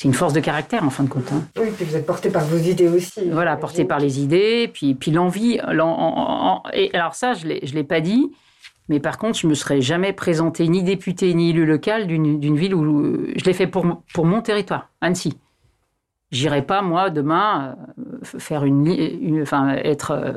c'est 0.00 0.08
une 0.08 0.14
force 0.14 0.32
de 0.32 0.40
caractère 0.40 0.82
en 0.82 0.88
fin 0.88 1.04
de 1.04 1.10
compte. 1.10 1.30
Hein. 1.30 1.42
Oui, 1.58 1.66
puis 1.76 1.84
vous 1.84 1.94
êtes 1.94 2.06
porté 2.06 2.30
par 2.30 2.42
vos 2.46 2.56
idées 2.56 2.88
aussi. 2.88 3.28
Voilà, 3.28 3.58
porté 3.58 3.84
par 3.84 3.98
les 3.98 4.18
idées, 4.20 4.70
puis, 4.72 4.94
puis 4.94 5.10
l'envie. 5.10 5.60
Et 6.72 6.90
alors 6.94 7.14
ça, 7.14 7.34
je 7.34 7.46
ne 7.46 7.74
l'ai 7.74 7.84
pas 7.84 8.00
dit, 8.00 8.32
mais 8.88 8.98
par 8.98 9.18
contre, 9.18 9.38
je 9.38 9.46
ne 9.46 9.50
me 9.50 9.54
serais 9.54 9.82
jamais 9.82 10.14
présenté 10.14 10.66
ni 10.68 10.82
député 10.82 11.34
ni 11.34 11.50
élu 11.50 11.66
local 11.66 12.06
d'une 12.06 12.56
ville 12.56 12.74
où 12.74 13.26
je 13.36 13.44
l'ai 13.44 13.52
fait 13.52 13.66
pour, 13.66 13.84
pour 14.14 14.24
mon 14.24 14.40
territoire, 14.40 14.88
Annecy. 15.02 15.36
J'irai 16.30 16.62
pas 16.62 16.80
moi 16.80 17.10
demain 17.10 17.76
euh, 17.98 18.38
faire 18.38 18.64
une, 18.64 18.86
une 18.86 19.42
enfin 19.42 19.74
être 19.84 20.12
euh, 20.12 20.32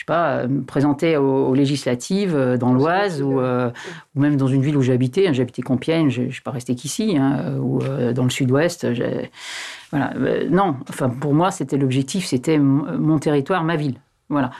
je 0.00 0.04
sais 0.04 0.06
pas, 0.06 0.38
euh, 0.38 0.48
me 0.48 0.62
présenter 0.62 1.18
aux, 1.18 1.54
législatives 1.54 2.34
euh, 2.34 2.56
dans 2.56 2.72
l'Oise 2.72 3.20
ou, 3.20 3.38
euh, 3.38 3.70
ou, 4.16 4.20
même 4.20 4.38
dans 4.38 4.46
une 4.46 4.62
ville 4.62 4.78
où 4.78 4.80
j'habitais. 4.80 5.26
Hein, 5.26 5.34
j'habitais 5.34 5.60
Compiègne, 5.60 6.08
je 6.08 6.22
ne 6.22 6.30
suis 6.30 6.40
pas 6.40 6.52
resté 6.52 6.74
qu'ici, 6.74 7.18
hein, 7.18 7.56
ou 7.60 7.80
dans 8.14 8.24
le 8.24 8.30
sud-ouest. 8.30 8.86
Voilà. 9.90 10.14
non, 10.48 10.76
enfin, 10.88 11.10
pour 11.10 11.34
moi, 11.34 11.50
c'était 11.50 11.76
l'objectif, 11.76 12.24
c'était 12.24 12.58
mon 12.58 13.18
territoire, 13.18 13.62
ma 13.62 13.76
ville. 13.76 13.96
Voilà. 14.30 14.52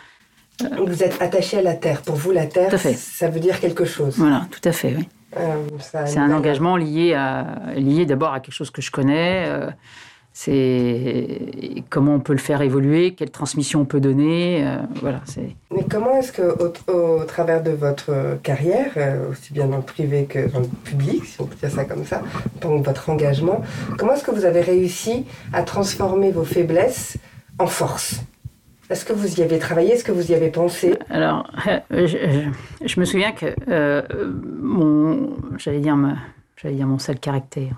Vous 0.87 1.03
êtes 1.03 1.22
attaché 1.22 1.59
à 1.59 1.62
la 1.62 1.74
terre. 1.74 2.03
Pour 2.03 2.16
vous, 2.16 2.33
la 2.33 2.44
terre, 2.44 2.70
ça 2.79 3.31
veut 3.31 3.40
dire 3.40 3.61
quelque 3.61 3.87
chose. 3.87 4.16
Voilà, 4.18 4.46
tout 4.50 4.68
à 4.68 4.72
fait, 4.72 4.94
oui. 4.94 5.09
c'est 6.05 6.18
un 6.18 6.33
engagement 6.33 6.76
lié, 6.76 7.14
à, 7.14 7.46
lié 7.76 8.05
d'abord 8.05 8.35
à 8.35 8.40
quelque 8.40 8.55
chose 8.55 8.70
que 8.70 8.83
je 8.83 8.90
connais 8.90 9.48
c'est 10.42 11.85
comment 11.90 12.14
on 12.14 12.20
peut 12.20 12.33
le 12.33 12.38
faire 12.38 12.62
évoluer, 12.62 13.12
quelle 13.12 13.31
transmission 13.31 13.83
on 13.83 13.85
peut 13.85 14.00
donner. 14.00 14.66
Euh, 14.66 14.79
voilà, 15.03 15.20
c'est... 15.26 15.55
Mais 15.70 15.85
comment 15.85 16.16
est-ce 16.16 16.33
que, 16.33 16.40
au, 16.90 17.24
travers 17.24 17.62
de 17.62 17.72
votre 17.72 18.38
carrière, 18.42 18.90
euh, 18.96 19.31
aussi 19.31 19.53
bien 19.53 19.66
dans 19.66 19.76
le 19.76 19.83
privé 19.83 20.24
que 20.24 20.50
dans 20.50 20.61
le 20.61 20.66
public, 20.66 21.26
si 21.26 21.38
on 21.42 21.44
peut 21.44 21.57
dire 21.57 21.70
ça 21.70 21.85
comme 21.85 22.07
ça, 22.07 22.22
pendant 22.59 22.81
votre 22.81 23.11
engagement, 23.11 23.61
comment 23.98 24.14
est-ce 24.14 24.24
que 24.24 24.31
vous 24.31 24.46
avez 24.46 24.62
réussi 24.62 25.26
à 25.53 25.62
transformer 25.62 26.31
vos 26.31 26.44
faiblesses 26.44 27.18
en 27.59 27.66
force? 27.66 28.22
Est-ce 28.88 29.05
que 29.05 29.12
vous 29.12 29.40
y 29.40 29.42
avez 29.42 29.59
travaillé? 29.59 29.92
Est-ce 29.92 30.05
que 30.05 30.12
vous 30.12 30.33
y 30.33 30.35
avez 30.35 30.48
pensé? 30.48 30.94
Alors, 31.11 31.50
euh, 31.92 32.07
je, 32.87 32.98
me 32.98 33.05
souviens 33.05 33.33
que 33.33 33.55
mon, 34.62 35.37
j'allais 35.59 35.81
dire, 35.81 35.98
j'allais 36.57 36.76
dire 36.76 36.87
mon 36.87 36.98
seul 36.98 37.20
caractère. 37.20 37.76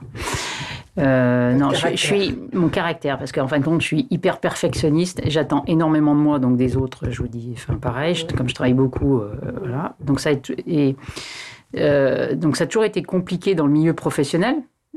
Euh, 0.99 1.55
non, 1.55 1.71
je, 1.71 1.97
suis 1.97 2.39
mon 2.53 2.69
caractère 2.69 3.19
parce 3.19 3.33
qu'en 3.33 3.49
fin 3.49 3.59
de 3.59 3.65
compte, 3.65 3.81
je 3.81 3.87
suis 3.87 4.07
hyper 4.11 4.39
perfectionniste. 4.39 5.23
J'attends 5.27 5.65
énormément 5.67 6.15
de 6.15 6.21
moi, 6.21 6.39
donc 6.39 6.57
des 6.57 6.77
autres, 6.77 7.11
je 7.11 7.23
vous 7.23 7.29
dis, 7.29 7.55
enfin 7.57 7.75
pareil. 7.75 8.15
comme 8.37 8.49
je 8.49 8.55
travaille 8.55 8.75
beaucoup, 8.75 9.19
euh, 9.19 9.35
voilà. 9.59 9.97
Donc 10.01 10.21
ça, 10.21 10.31
et, 10.67 10.97
euh, 11.77 12.35
donc 12.35 12.57
ça 12.57 12.65
a 12.65 12.67
toujours 12.67 12.85
été 12.85 13.03
compliqué 13.03 13.55
dans 13.55 13.67
le 13.67 13.73
milieu 13.73 13.95
professionnel. 13.95 14.57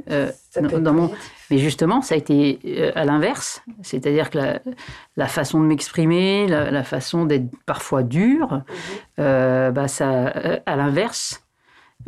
Ça 0.10 0.62
dans, 0.62 0.94
mon, 0.94 1.10
Mais 1.50 1.58
justement, 1.58 2.02
ça 2.02 2.16
a 2.16 2.18
été 2.18 2.92
à 2.96 3.06
l'inverse, 3.06 3.64
c'est-à-dire 3.82 4.30
que 4.30 4.60
la, 5.16 5.28
façon 5.28 5.62
de 5.62 5.66
m'exprimer, 5.66 6.48
la, 6.48 6.84
façon 6.84 7.24
d'être 7.24 7.48
parfois 7.66 8.04
dur, 8.04 8.62
mhm. 9.18 9.72
bah 9.72 9.88
ça, 9.88 10.34
à 10.66 10.76
l'inverse, 10.76 11.46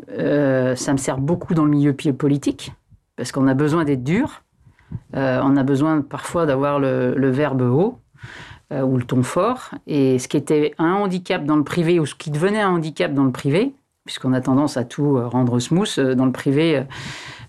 ça 0.10 0.92
me 0.92 0.98
sert 0.98 1.18
beaucoup 1.18 1.54
dans 1.54 1.64
le 1.64 1.72
milieu 1.72 1.94
politique, 1.94 2.74
parce 3.18 3.32
qu'on 3.32 3.48
a 3.48 3.54
besoin 3.54 3.84
d'être 3.84 4.04
dur, 4.04 4.44
on 5.14 5.58
a 5.58 5.64
besoin 5.64 6.02
parfois 6.02 6.46
d'avoir 6.46 6.80
le, 6.80 7.30
verbe 7.30 7.62
haut 7.62 8.00
ou 8.72 8.98
le 8.98 9.04
ton 9.04 9.24
fort, 9.24 9.72
et 9.86 10.18
ce 10.20 10.28
qui 10.30 10.38
était 10.38 10.74
un 10.78 10.94
handicap 10.94 11.44
dans 11.44 11.58
le 11.58 11.64
privé 11.64 12.00
ou 12.00 12.06
ce 12.06 12.16
qui 12.16 12.32
devenait 12.32 12.62
un 12.62 12.70
handicap 12.70 13.14
dans 13.14 13.26
le 13.26 13.32
privé, 13.32 13.74
puisqu'on 14.06 14.34
a 14.34 14.40
tendance 14.40 14.78
à 14.78 14.86
tout 14.86 15.20
rendre 15.30 15.60
smooth 15.60 16.00
dans 16.00 16.26
le 16.26 16.32
privé 16.32 16.86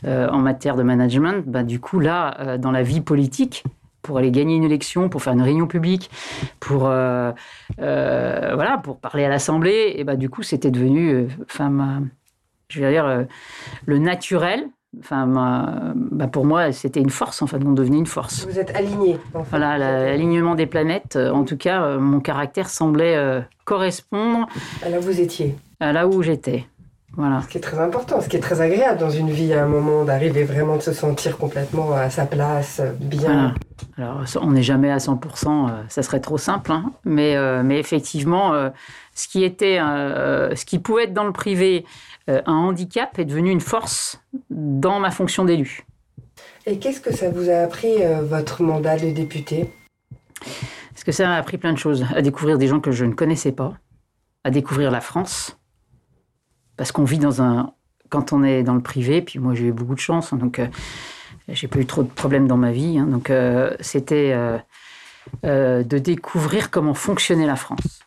euh, 0.05 0.29
en 0.29 0.39
matière 0.39 0.77
de 0.77 0.85
management, 0.85 1.45
bah, 1.47 1.65
du 1.65 1.81
coup, 1.81 1.99
là, 1.99 2.37
euh, 2.41 2.59
dans 2.59 2.71
la 2.71 2.83
vie 2.83 3.01
politique, 3.01 3.65
pour 4.03 4.19
aller 4.19 4.31
gagner 4.31 4.55
une 4.55 4.63
élection, 4.63 5.09
pour 5.09 5.23
faire 5.23 5.33
une 5.33 5.43
réunion 5.43 5.67
publique, 5.67 6.09
pour, 6.61 6.87
euh, 6.87 7.33
voilà, 7.79 8.79
pour 8.79 8.99
parler 8.99 9.25
à 9.25 9.29
l'Assemblée, 9.29 9.95
et 9.97 10.05
bah, 10.05 10.15
du 10.15 10.31
coup, 10.31 10.43
c'était 10.43 10.71
devenu, 10.71 11.27
enfin, 11.43 12.03
je 12.69 12.81
veux 12.81 12.91
dire, 12.91 13.27
le 13.87 13.99
naturel. 13.99 14.69
Enfin, 14.99 15.95
bah, 15.95 16.29
pour 16.29 16.47
moi, 16.47 16.73
c'était 16.73 17.01
une 17.01 17.11
force, 17.11 17.43
en 17.43 17.47
fait, 17.47 17.59
on 17.65 17.73
devenait 17.73 17.99
une 17.99 18.07
force. 18.07 18.47
Vous 18.47 18.59
êtes 18.59 18.75
aligné. 18.75 19.19
Voilà, 19.51 19.77
l'alignement 19.79 20.55
des 20.55 20.67
planètes. 20.67 21.17
En 21.17 21.45
tout 21.45 21.57
cas, 21.57 21.99
mon 21.99 22.21
caractère 22.21 22.71
semblait 22.71 23.45
correspondre. 23.65 24.49
À 24.83 24.89
là 24.89 24.99
où 24.99 25.03
vous 25.03 25.21
étiez. 25.21 25.57
À 25.79 25.93
là 25.93 26.09
où 26.09 26.23
j'étais. 26.23 26.67
Ce 27.19 27.49
qui 27.49 27.59
est 27.59 27.63
très 27.63 27.81
important, 27.81 28.21
ce 28.21 28.29
qui 28.29 28.37
est 28.37 28.41
très 28.41 28.61
agréable 28.61 29.01
dans 29.01 29.11
une 29.11 29.31
vie 29.31 29.53
à 29.53 29.65
un 29.65 29.67
moment 29.67 30.05
d'arriver 30.05 30.45
vraiment 30.45 30.77
de 30.77 30.83
se 30.83 30.93
sentir 30.93 31.37
complètement 31.37 31.93
à 31.93 32.11
sa 32.11 32.27
place, 32.27 32.81
bien. 33.01 33.55
Alors, 33.97 34.23
on 34.41 34.53
n'est 34.53 34.63
jamais 34.63 34.91
à 34.93 34.99
100%, 34.99 35.69
euh, 35.69 35.83
ça 35.89 36.05
serait 36.05 36.21
trop 36.21 36.39
simple, 36.39 36.71
hein. 36.71 36.93
mais, 37.05 37.35
euh, 37.35 37.65
mais 37.65 37.81
effectivement, 37.81 38.55
euh, 38.55 38.71
ce, 39.17 39.27
qui 39.27 39.43
était, 39.43 39.79
ce 39.79 40.65
qui 40.65 40.79
pouvait 40.79 41.05
être 41.05 41.13
dans 41.13 41.25
le 41.25 41.33
privé 41.33 41.85
un 42.29 42.53
handicap 42.53 43.19
est 43.19 43.25
devenu 43.25 43.51
une 43.51 43.61
force 43.61 44.21
dans 44.51 45.01
ma 45.01 45.11
fonction 45.11 45.45
d'élu. 45.45 45.87
Et 46.67 46.79
qu'est-ce 46.79 47.01
que 47.01 47.13
ça 47.13 47.31
vous 47.31 47.49
a 47.51 47.57
appris, 47.63 47.97
votre 48.23 48.63
mandat 48.63 48.97
de 48.97 49.11
député? 49.11 49.73
Parce 50.93 51.05
que 51.05 51.13
ça 51.13 51.27
m'a 51.27 51.37
appris 51.37 51.59
plein 51.59 51.73
de 51.73 51.79
choses, 51.79 52.05
à 52.15 52.23
découvrir 52.23 52.59
des 52.59 52.69
gens 52.69 52.81
que 52.81 52.93
je 52.93 53.05
ne 53.07 53.15
connaissais 53.15 53.53
pas, 53.53 53.73
à 54.45 54.51
découvrir 54.51 54.91
la 54.91 55.01
France, 55.01 55.58
parce 56.79 56.93
qu'on 56.93 57.05
vit 57.05 57.19
dans 57.19 57.43
un. 57.43 57.75
Quand 58.09 58.33
on 58.33 58.43
est 58.43 58.63
dans 58.63 58.75
le 58.75 58.81
privé, 58.81 59.21
puis 59.21 59.39
moi 59.39 59.55
j'ai 59.55 59.67
eu 59.67 59.73
beaucoup 59.73 59.95
de 59.95 60.01
chance, 60.01 60.33
hein, 60.33 60.39
donc 60.39 60.59
euh, 60.59 60.67
j'ai 61.49 61.69
pas 61.69 61.79
eu 61.79 61.85
trop 61.85 62.03
de 62.03 62.09
problèmes 62.09 62.49
dans 62.49 62.57
ma 62.57 62.73
vie. 62.73 62.99
Hein, 62.99 63.05
donc 63.05 63.29
euh, 63.29 63.77
c'était 63.81 64.33
euh, 65.45 65.83
de 65.83 65.99
découvrir 65.99 66.71
comment 66.71 66.95
fonctionnait 66.95 67.47
la 67.47 67.57
France 67.57 68.01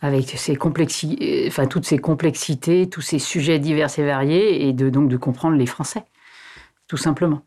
avec 0.00 0.28
ses 0.30 0.56
toutes 0.56 1.86
ces 1.86 1.98
complexités, 1.98 2.88
tous 2.90 3.00
ces 3.00 3.20
sujets 3.20 3.60
divers 3.60 3.96
et 3.96 4.04
variés, 4.04 4.66
et 4.66 4.72
de 4.72 4.90
donc 4.90 5.08
de 5.08 5.16
comprendre 5.16 5.56
les 5.56 5.66
Français, 5.66 6.02
tout 6.88 6.96
simplement 6.96 7.42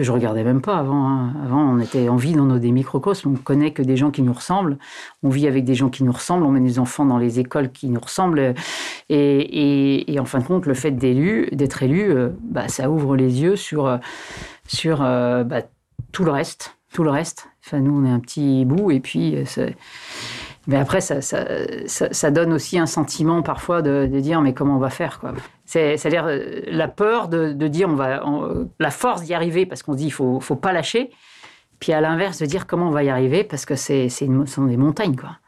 que 0.00 0.04
je 0.04 0.12
regardais 0.12 0.44
même 0.44 0.62
pas 0.62 0.78
avant. 0.78 1.10
Hein. 1.10 1.34
Avant, 1.44 1.60
on 1.60 1.78
était 1.78 2.08
en 2.08 2.16
vie 2.16 2.32
dans 2.32 2.46
nos 2.46 2.58
des 2.58 2.72
microcosmes. 2.72 3.32
On 3.32 3.36
connaît 3.36 3.72
que 3.72 3.82
des 3.82 3.98
gens 3.98 4.10
qui 4.10 4.22
nous 4.22 4.32
ressemblent. 4.32 4.78
On 5.22 5.28
vit 5.28 5.46
avec 5.46 5.66
des 5.66 5.74
gens 5.74 5.90
qui 5.90 6.04
nous 6.04 6.12
ressemblent. 6.12 6.46
On 6.46 6.50
met 6.50 6.60
des 6.60 6.78
enfants 6.78 7.04
dans 7.04 7.18
les 7.18 7.38
écoles 7.38 7.70
qui 7.70 7.90
nous 7.90 8.00
ressemblent. 8.00 8.54
Et, 9.10 10.16
en 10.18 10.24
fin 10.24 10.38
de 10.38 10.44
compte, 10.44 10.64
le 10.64 10.72
fait 10.72 10.92
d'être 10.92 11.82
élu, 11.82 12.12
euh, 12.12 12.30
bah, 12.42 12.68
ça 12.68 12.90
ouvre 12.90 13.14
les 13.14 13.42
yeux 13.42 13.56
sur, 13.56 13.84
euh, 13.84 13.98
sur 14.66 15.02
euh, 15.02 15.44
bah, 15.44 15.60
tout 16.12 16.24
le 16.24 16.30
reste. 16.30 16.78
Tout 16.94 17.04
le 17.04 17.10
reste. 17.10 17.50
Enfin, 17.66 17.80
nous, 17.80 17.94
on 17.94 18.06
est 18.06 18.10
un 18.10 18.20
petit 18.20 18.64
bout. 18.64 18.90
Et 18.90 19.00
puis, 19.00 19.36
mais 20.66 20.76
après, 20.76 21.02
ça, 21.02 21.20
ça, 21.20 21.44
ça, 21.86 22.30
donne 22.30 22.54
aussi 22.54 22.78
un 22.78 22.86
sentiment 22.86 23.42
parfois 23.42 23.82
de, 23.82 24.08
de 24.10 24.20
dire 24.20 24.40
mais 24.40 24.54
comment 24.54 24.76
on 24.76 24.80
va 24.80 24.90
faire 24.90 25.20
quoi. 25.20 25.34
C'est-à-dire 25.70 26.24
euh, 26.26 26.62
la 26.66 26.88
peur 26.88 27.28
de, 27.28 27.52
dire 27.68 27.88
on 27.88 27.94
va, 27.94 28.22
la 28.80 28.90
force 28.90 29.22
d'y 29.22 29.34
arriver 29.34 29.66
parce 29.66 29.82
qu'on 29.82 29.94
dit 29.94 30.06
il 30.06 30.12
faut, 30.12 30.40
faut 30.40 30.56
pas 30.56 30.72
lâcher. 30.72 31.10
Puis 31.78 31.92
à 31.92 32.00
l'inverse 32.00 32.38
de 32.38 32.46
dire 32.46 32.66
comment 32.66 32.88
on 32.88 32.90
va 32.90 33.04
y 33.04 33.08
arriver 33.08 33.44
parce 33.44 33.64
que 33.64 33.76
c'est, 33.76 34.08
c'est 34.08 34.26
ce 34.26 34.46
sont 34.46 34.64
des 34.64 34.76
montagnes 34.76 35.16
quoi. 35.16 35.38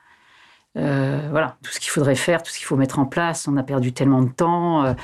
Euh, 0.79 1.29
voilà, 1.31 1.57
tout 1.63 1.71
ce 1.71 1.81
qu'il 1.81 1.91
faudrait 1.91 2.15
faire, 2.15 2.43
tout 2.43 2.51
ce 2.51 2.57
qu'il 2.57 2.67
faut 2.67 2.77
mettre 2.77 2.99
en 2.99 3.05
place. 3.05 3.47
On 3.49 3.57
a 3.57 3.63
perdu 3.63 3.93
tellement 3.93 4.23
de 4.23 4.31
temps. 4.31 4.95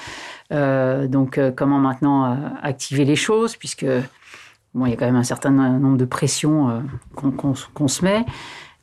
Euh, 0.53 1.07
donc, 1.09 1.39
comment 1.57 1.79
maintenant 1.79 2.57
activer 2.62 3.05
les 3.05 3.16
choses 3.16 3.57
Puisque 3.57 3.85
bon, 4.73 4.87
il 4.87 4.91
y 4.91 4.93
a 4.95 4.97
quand 4.97 5.05
même 5.05 5.16
un 5.16 5.25
certain 5.25 5.51
nombre 5.51 5.99
de 5.99 6.07
pressions 6.07 6.83
qu'on, 7.16 7.33
qu'on 7.33 7.89
se 7.89 8.05
met 8.05 8.25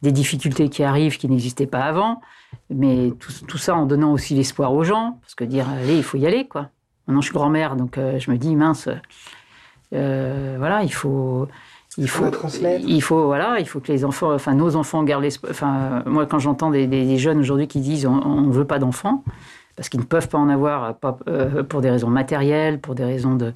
des 0.03 0.11
difficultés 0.11 0.69
qui 0.69 0.83
arrivent 0.83 1.17
qui 1.17 1.27
n'existaient 1.27 1.65
pas 1.65 1.83
avant, 1.85 2.21
mais 2.69 3.13
tout, 3.19 3.57
ça 3.57 3.75
en 3.75 3.85
donnant 3.85 4.11
aussi 4.11 4.35
l'espoir 4.35 4.73
aux 4.73 4.83
gens, 4.83 5.17
parce 5.21 5.35
que 5.35 5.43
dire, 5.43 5.67
allez, 5.69 5.97
il 5.97 6.03
faut 6.03 6.17
y 6.17 6.25
aller, 6.25 6.47
quoi. 6.47 6.69
Maintenant, 7.07 7.21
je 7.21 7.27
suis 7.27 7.33
grand-mère, 7.33 7.75
donc 7.75 7.97
euh, 7.97 8.19
je 8.19 8.31
me 8.31 8.37
dis, 8.37 8.55
mince, 8.55 8.89
euh, 9.93 10.55
voilà, 10.57 10.83
il 10.83 10.93
faut... 10.93 11.47
Il 11.97 12.09
faut, 12.09 12.25
il 12.85 13.01
faut, 13.01 13.23
voilà, 13.23 13.57
il 13.61 13.65
faut 13.65 13.79
que 13.79 13.89
les 13.89 14.03
enfants, 14.03 14.33
enfin 14.33 14.53
nos 14.53 14.75
enfants 14.75 15.01
gardent 15.03 15.23
l'espoir. 15.23 15.49
Enfin, 15.49 16.03
moi, 16.05 16.25
quand 16.25 16.39
j'entends 16.39 16.69
des, 16.69 17.17
jeunes 17.17 17.39
aujourd'hui 17.39 17.69
qui 17.69 17.79
disent 17.79 18.05
on 18.05 18.41
ne 18.41 18.51
veut 18.51 18.65
pas 18.65 18.79
d'enfants, 18.79 19.23
parce 19.75 19.89
qu'ils 19.89 19.99
ne 19.99 20.05
peuvent 20.05 20.29
pas 20.29 20.37
en 20.37 20.49
avoir, 20.49 20.95
pas, 20.95 21.17
euh, 21.27 21.63
pour 21.63 21.81
des 21.81 21.89
raisons 21.89 22.09
matérielles, 22.09 22.79
pour 22.79 22.95
des 22.95 23.03
raisons 23.03 23.35
de 23.35 23.53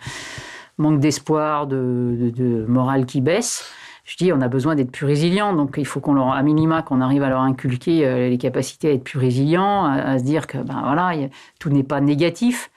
manque 0.78 1.00
d'espoir, 1.00 1.68
de, 1.68 2.32
de, 2.36 2.66
morale 2.68 3.06
qui 3.06 3.22
baisse, 3.22 3.70
je 4.10 4.16
dis, 4.18 4.34
on 4.34 4.42
a 4.42 4.48
besoin 4.48 4.74
d'être 4.74 4.92
plus 4.92 5.06
résilient. 5.06 5.54
Donc, 5.54 5.76
il 5.78 5.86
faut 5.86 6.00
qu'on 6.00 6.14
leur, 6.14 6.32
à 6.32 6.42
minima, 6.42 6.82
qu'on 6.82 7.00
arrive 7.00 7.22
à 7.22 7.30
leur 7.30 7.42
inculquer 7.42 8.08
euh, 8.08 8.28
les 8.28 8.40
capacités 8.40 8.90
à 8.90 8.94
être 8.94 9.04
plus 9.04 9.20
résilients, 9.20 9.86
à, 9.86 10.18
se 10.18 10.24
dire 10.24 10.48
que, 10.48 10.58
ben 10.58 10.82
voilà, 10.84 11.12
tout 11.60 11.70
n'est 11.70 11.84
pas 11.84 12.02
négatif, 12.02 12.72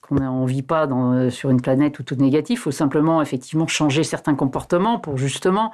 qu'on 0.00 0.14
ne 0.14 0.48
vit 0.48 0.62
pas 0.62 0.86
euh, 0.86 1.28
sur 1.28 1.50
une 1.50 1.60
planète 1.60 1.98
où 1.98 2.04
tout 2.04 2.14
est 2.14 2.22
négatif. 2.22 2.60
Il 2.60 2.62
faut 2.62 2.70
simplement, 2.70 3.20
effectivement, 3.20 3.66
changer 3.66 4.02
certains 4.02 4.34
comportements 4.34 4.98
pour 4.98 5.18
justement 5.18 5.72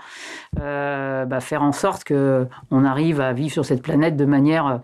euh, 0.59 1.25
bah, 1.27 1.39
faire 1.39 1.63
en 1.63 1.71
sorte 1.71 2.03
que 2.03 2.49
on 2.73 2.85
arrive 2.85 3.21
à 3.21 3.33
vivre 3.33 3.53
sur 3.53 3.65
cette 3.65 3.83
planète 3.83 4.17
de 4.17 4.25
manière 4.25 4.81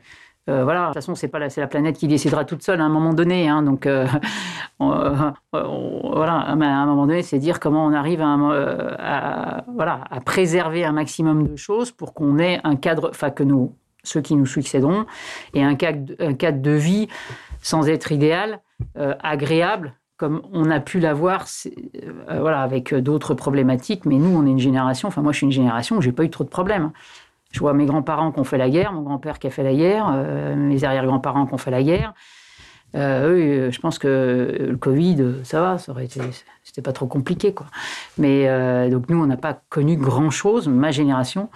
euh, 0.49 0.65
voilà, 0.65 0.81
de 0.81 0.87
toute 0.87 0.95
façon, 0.95 1.15
c'est 1.15 1.29
pas 1.29 1.39
la, 1.39 1.49
la 1.55 1.67
planète 1.67 1.99
qui 1.99 2.09
décidera 2.09 2.45
toute 2.45 2.63
seule 2.63 2.81
à 2.81 2.85
un 2.85 2.89
moment 2.89 3.13
donné. 3.13 3.49
Hein, 3.49 3.63
donc, 3.63 3.87
euh, 3.87 4.07
euh, 4.81 5.31
voilà, 5.53 6.35
à 6.35 6.53
un 6.53 6.87
moment 6.87 7.07
donné, 7.07 7.23
c'est 7.23 7.39
dire 7.39 7.61
comment 7.61 7.85
on 7.85 7.93
arrive 7.93 8.23
à, 8.23 9.65
voilà, 9.75 10.05
à 10.11 10.21
préserver 10.21 10.85
un 10.85 10.93
maximum 10.93 11.47
de 11.47 11.57
choses 11.57 11.93
pour 11.93 12.15
qu'on 12.15 12.39
ait 12.39 12.61
un 12.65 12.77
cadre, 12.77 13.11
enfin 13.11 13.31
que 13.31 13.43
nous, 13.43 13.75
ceux 14.03 14.23
qui 14.23 14.35
nous 14.35 14.47
succéderont, 14.47 15.05
et 15.55 15.63
un 15.63 15.75
cadre, 15.75 16.15
un 16.19 16.35
cadre 16.35 16.63
de 16.63 16.73
vie 16.73 17.09
sans 17.61 17.89
être 17.89 18.11
idéal, 18.11 18.61
agréable, 18.97 19.95
comme 20.17 20.41
on 20.53 20.71
a 20.71 20.81
pu 20.81 21.01
l'avoir 21.01 21.45
voilà, 22.29 22.63
avec 22.63 22.95
d'autres 22.95 23.35
problématiques. 23.35 24.07
Mais 24.07 24.17
nous, 24.17 24.35
on 24.35 24.47
est 24.47 24.51
une 24.51 24.59
génération, 24.59 25.09
enfin 25.09 25.21
moi 25.21 25.33
je 25.33 25.39
suis 25.39 25.47
une 25.47 25.53
génération 25.53 25.99
où 25.99 26.01
j'ai 26.01 26.13
pas 26.13 26.25
eu 26.25 26.31
trop 26.31 26.45
de 26.45 26.49
problèmes. 26.49 26.93
Je 27.51 27.59
vois 27.59 27.75
mes 27.75 27.87
grands-parents 27.87 28.31
qui 28.31 28.41
ont 28.41 28.45
fait 28.45 28.59
la 28.59 28.71
guerre, 28.71 28.93
mon 28.93 29.03
grand-père 29.03 29.39
qui 29.39 29.47
a 29.47 29.51
fait 29.51 29.65
la 29.65 29.75
guerre, 29.75 30.11
euh, 30.13 30.55
mes 30.55 30.85
arrière-grands-parents 30.85 31.47
qui 31.47 31.55
ont 31.55 31.59
fait 31.59 31.73
la 31.73 31.83
guerre. 31.83 32.15
Euh, 32.95 33.29
eux, 33.29 33.39
euh, 33.39 33.71
je 33.71 33.81
pense 33.81 33.99
que 33.99 34.69
le 34.71 34.77
Covid, 34.77 35.37
ça 35.43 35.61
va, 35.61 35.79
ça 35.79 35.93
aurait 35.93 36.09
c'était 36.63 36.83
pas 36.83 36.93
trop 36.93 37.07
compliqué. 37.07 37.55
Mais 38.19 38.47
donc 38.91 39.09
nous, 39.09 39.21
on 39.21 39.27
n'a 39.27 39.37
pas 39.37 39.61
connu 39.69 39.97
grand-chose, 39.97 40.69
ma 40.69 40.91
génération. 40.93 41.51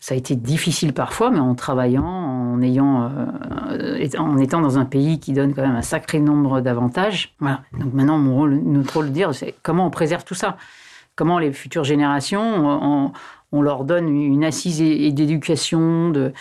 Ça 0.00 0.14
a 0.14 0.18
été 0.18 0.34
difficile 0.34 0.92
parfois, 0.92 1.30
mais 1.30 1.38
en 1.38 1.54
travaillant, 1.54 2.04
en 2.04 2.60
ayant, 2.60 3.08
en 4.18 4.38
étant 4.38 4.60
dans 4.60 4.76
un 4.76 4.84
pays 4.84 5.20
qui 5.20 5.32
donne 5.32 5.54
quand 5.54 5.62
même 5.62 5.76
un 5.76 5.82
sacré 5.82 6.18
nombre 6.18 6.60
d'avantages. 6.60 7.36
Voilà. 7.38 7.60
Donc 7.78 7.92
maintenant, 7.92 8.18
mon 8.18 8.34
rôle, 8.34 8.60
notre 8.64 8.94
rôle 8.94 9.06
de 9.06 9.12
dire, 9.12 9.32
c'est 9.32 9.54
comment 9.62 9.86
on 9.86 9.90
préserve 9.90 10.24
tout 10.24 10.34
ça? 10.34 10.56
Comment 11.14 11.38
les 11.38 11.52
futures 11.52 11.84
générations, 11.84 12.42
on 12.42 13.12
leur 13.60 13.84
donne 13.84 14.08
une 14.08 14.44
assise 14.44 14.78
d'éducation, 14.78 16.08
de, 16.08 16.32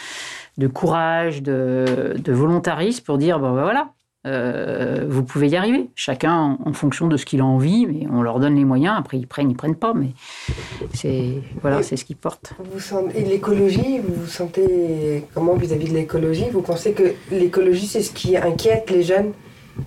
de, 0.57 0.67
courage, 0.67 1.43
de, 1.43 2.15
volontarisme 2.27 3.03
pour 3.03 3.17
dire, 3.17 3.39
ben, 3.39 3.53
ben 3.53 3.63
voilà, 3.63 3.89
euh, 4.27 5.05
vous 5.09 5.23
pouvez 5.23 5.49
y 5.49 5.55
arriver. 5.55 5.89
Chacun 5.95 6.57
en, 6.63 6.73
fonction 6.73 7.07
de 7.07 7.17
ce 7.17 7.25
qu'il 7.25 7.41
a 7.41 7.45
envie, 7.45 7.87
mais 7.87 8.07
on 8.11 8.21
leur 8.21 8.39
donne 8.39 8.55
les 8.55 8.65
moyens. 8.65 8.95
Après, 8.97 9.17
ils 9.17 9.27
prennent, 9.27 9.49
ils 9.49 9.57
prennent 9.57 9.75
pas, 9.75 9.93
mais 9.93 10.09
c'est 10.93 11.41
voilà, 11.61 11.81
c'est 11.81 11.97
ce 11.97 12.05
qu'ils 12.05 12.17
portent. 12.17 12.53
Vous 12.71 12.81
et 13.15 13.23
l'écologie, 13.23 13.99
vous 13.99 14.13
vous 14.13 14.27
sentez 14.27 15.25
comment 15.33 15.55
vis-à-vis 15.55 15.89
de 15.89 15.95
l'écologie? 15.95 16.45
Vous 16.51 16.61
pensez 16.61 16.93
que 16.93 17.15
l'écologie, 17.31 17.87
c'est 17.87 18.01
ce 18.01 18.11
qui 18.11 18.37
inquiète 18.37 18.89
les 18.91 19.03
jeunes? 19.03 19.31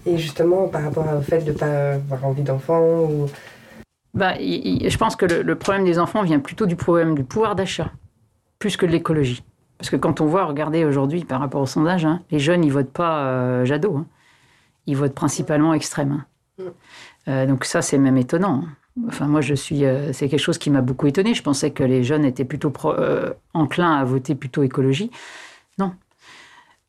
Et 0.06 0.16
justement 0.18 0.66
par 0.66 0.82
rapport 0.82 1.06
au 1.16 1.20
fait 1.20 1.40
de 1.44 1.52
ne 1.52 1.56
pas 1.56 1.92
avoir 1.92 2.24
envie 2.24 2.42
d'enfants 2.42 3.04
ou 3.04 3.26
bah, 4.14 4.34
je 4.38 4.96
pense 4.96 5.16
que 5.16 5.26
le, 5.26 5.54
problème 5.56 5.84
des 5.84 5.98
enfants 5.98 6.22
vient 6.22 6.38
plutôt 6.38 6.66
du 6.66 6.76
problème 6.76 7.16
du 7.16 7.24
pouvoir 7.24 7.56
d'achat, 7.56 7.90
plus 8.60 8.76
que 8.76 8.86
de 8.86 8.92
l'écologie. 8.92 9.42
Parce 9.78 9.90
que 9.90 9.96
quand 9.96 10.20
on 10.20 10.26
voit, 10.26 10.44
regardez 10.44 10.84
aujourd'hui 10.84 11.24
par 11.24 11.40
rapport 11.40 11.60
au 11.60 11.66
sondage, 11.66 12.04
hein, 12.04 12.22
les 12.30 12.38
jeunes, 12.38 12.64
ils 12.64 12.72
votent 12.72 12.92
pas 12.92 13.26
euh, 13.26 13.64
Jadot. 13.64 13.96
Hein. 13.96 14.06
Ils 14.86 14.96
votent 14.96 15.14
principalement 15.14 15.74
extrême. 15.74 16.24
Hein. 16.58 16.72
Mm. 17.26 17.46
donc 17.46 17.64
ça, 17.64 17.82
c'est 17.82 17.98
même 17.98 18.16
étonnant. 18.16 18.64
Enfin, 19.08 19.26
moi, 19.26 19.40
je 19.40 19.54
suis. 19.54 19.82
c'est 20.12 20.28
quelque 20.28 20.38
chose 20.38 20.58
qui 20.58 20.70
m'a 20.70 20.80
beaucoup 20.80 21.08
étonné. 21.08 21.34
Je 21.34 21.42
pensais 21.42 21.72
que 21.72 21.82
les 21.82 22.04
jeunes 22.04 22.24
étaient 22.24 22.44
plutôt 22.44 22.72
enclins 23.52 23.96
à 23.96 24.04
voter 24.04 24.36
plutôt 24.36 24.62
écologie. 24.62 25.10
Non. 25.78 25.92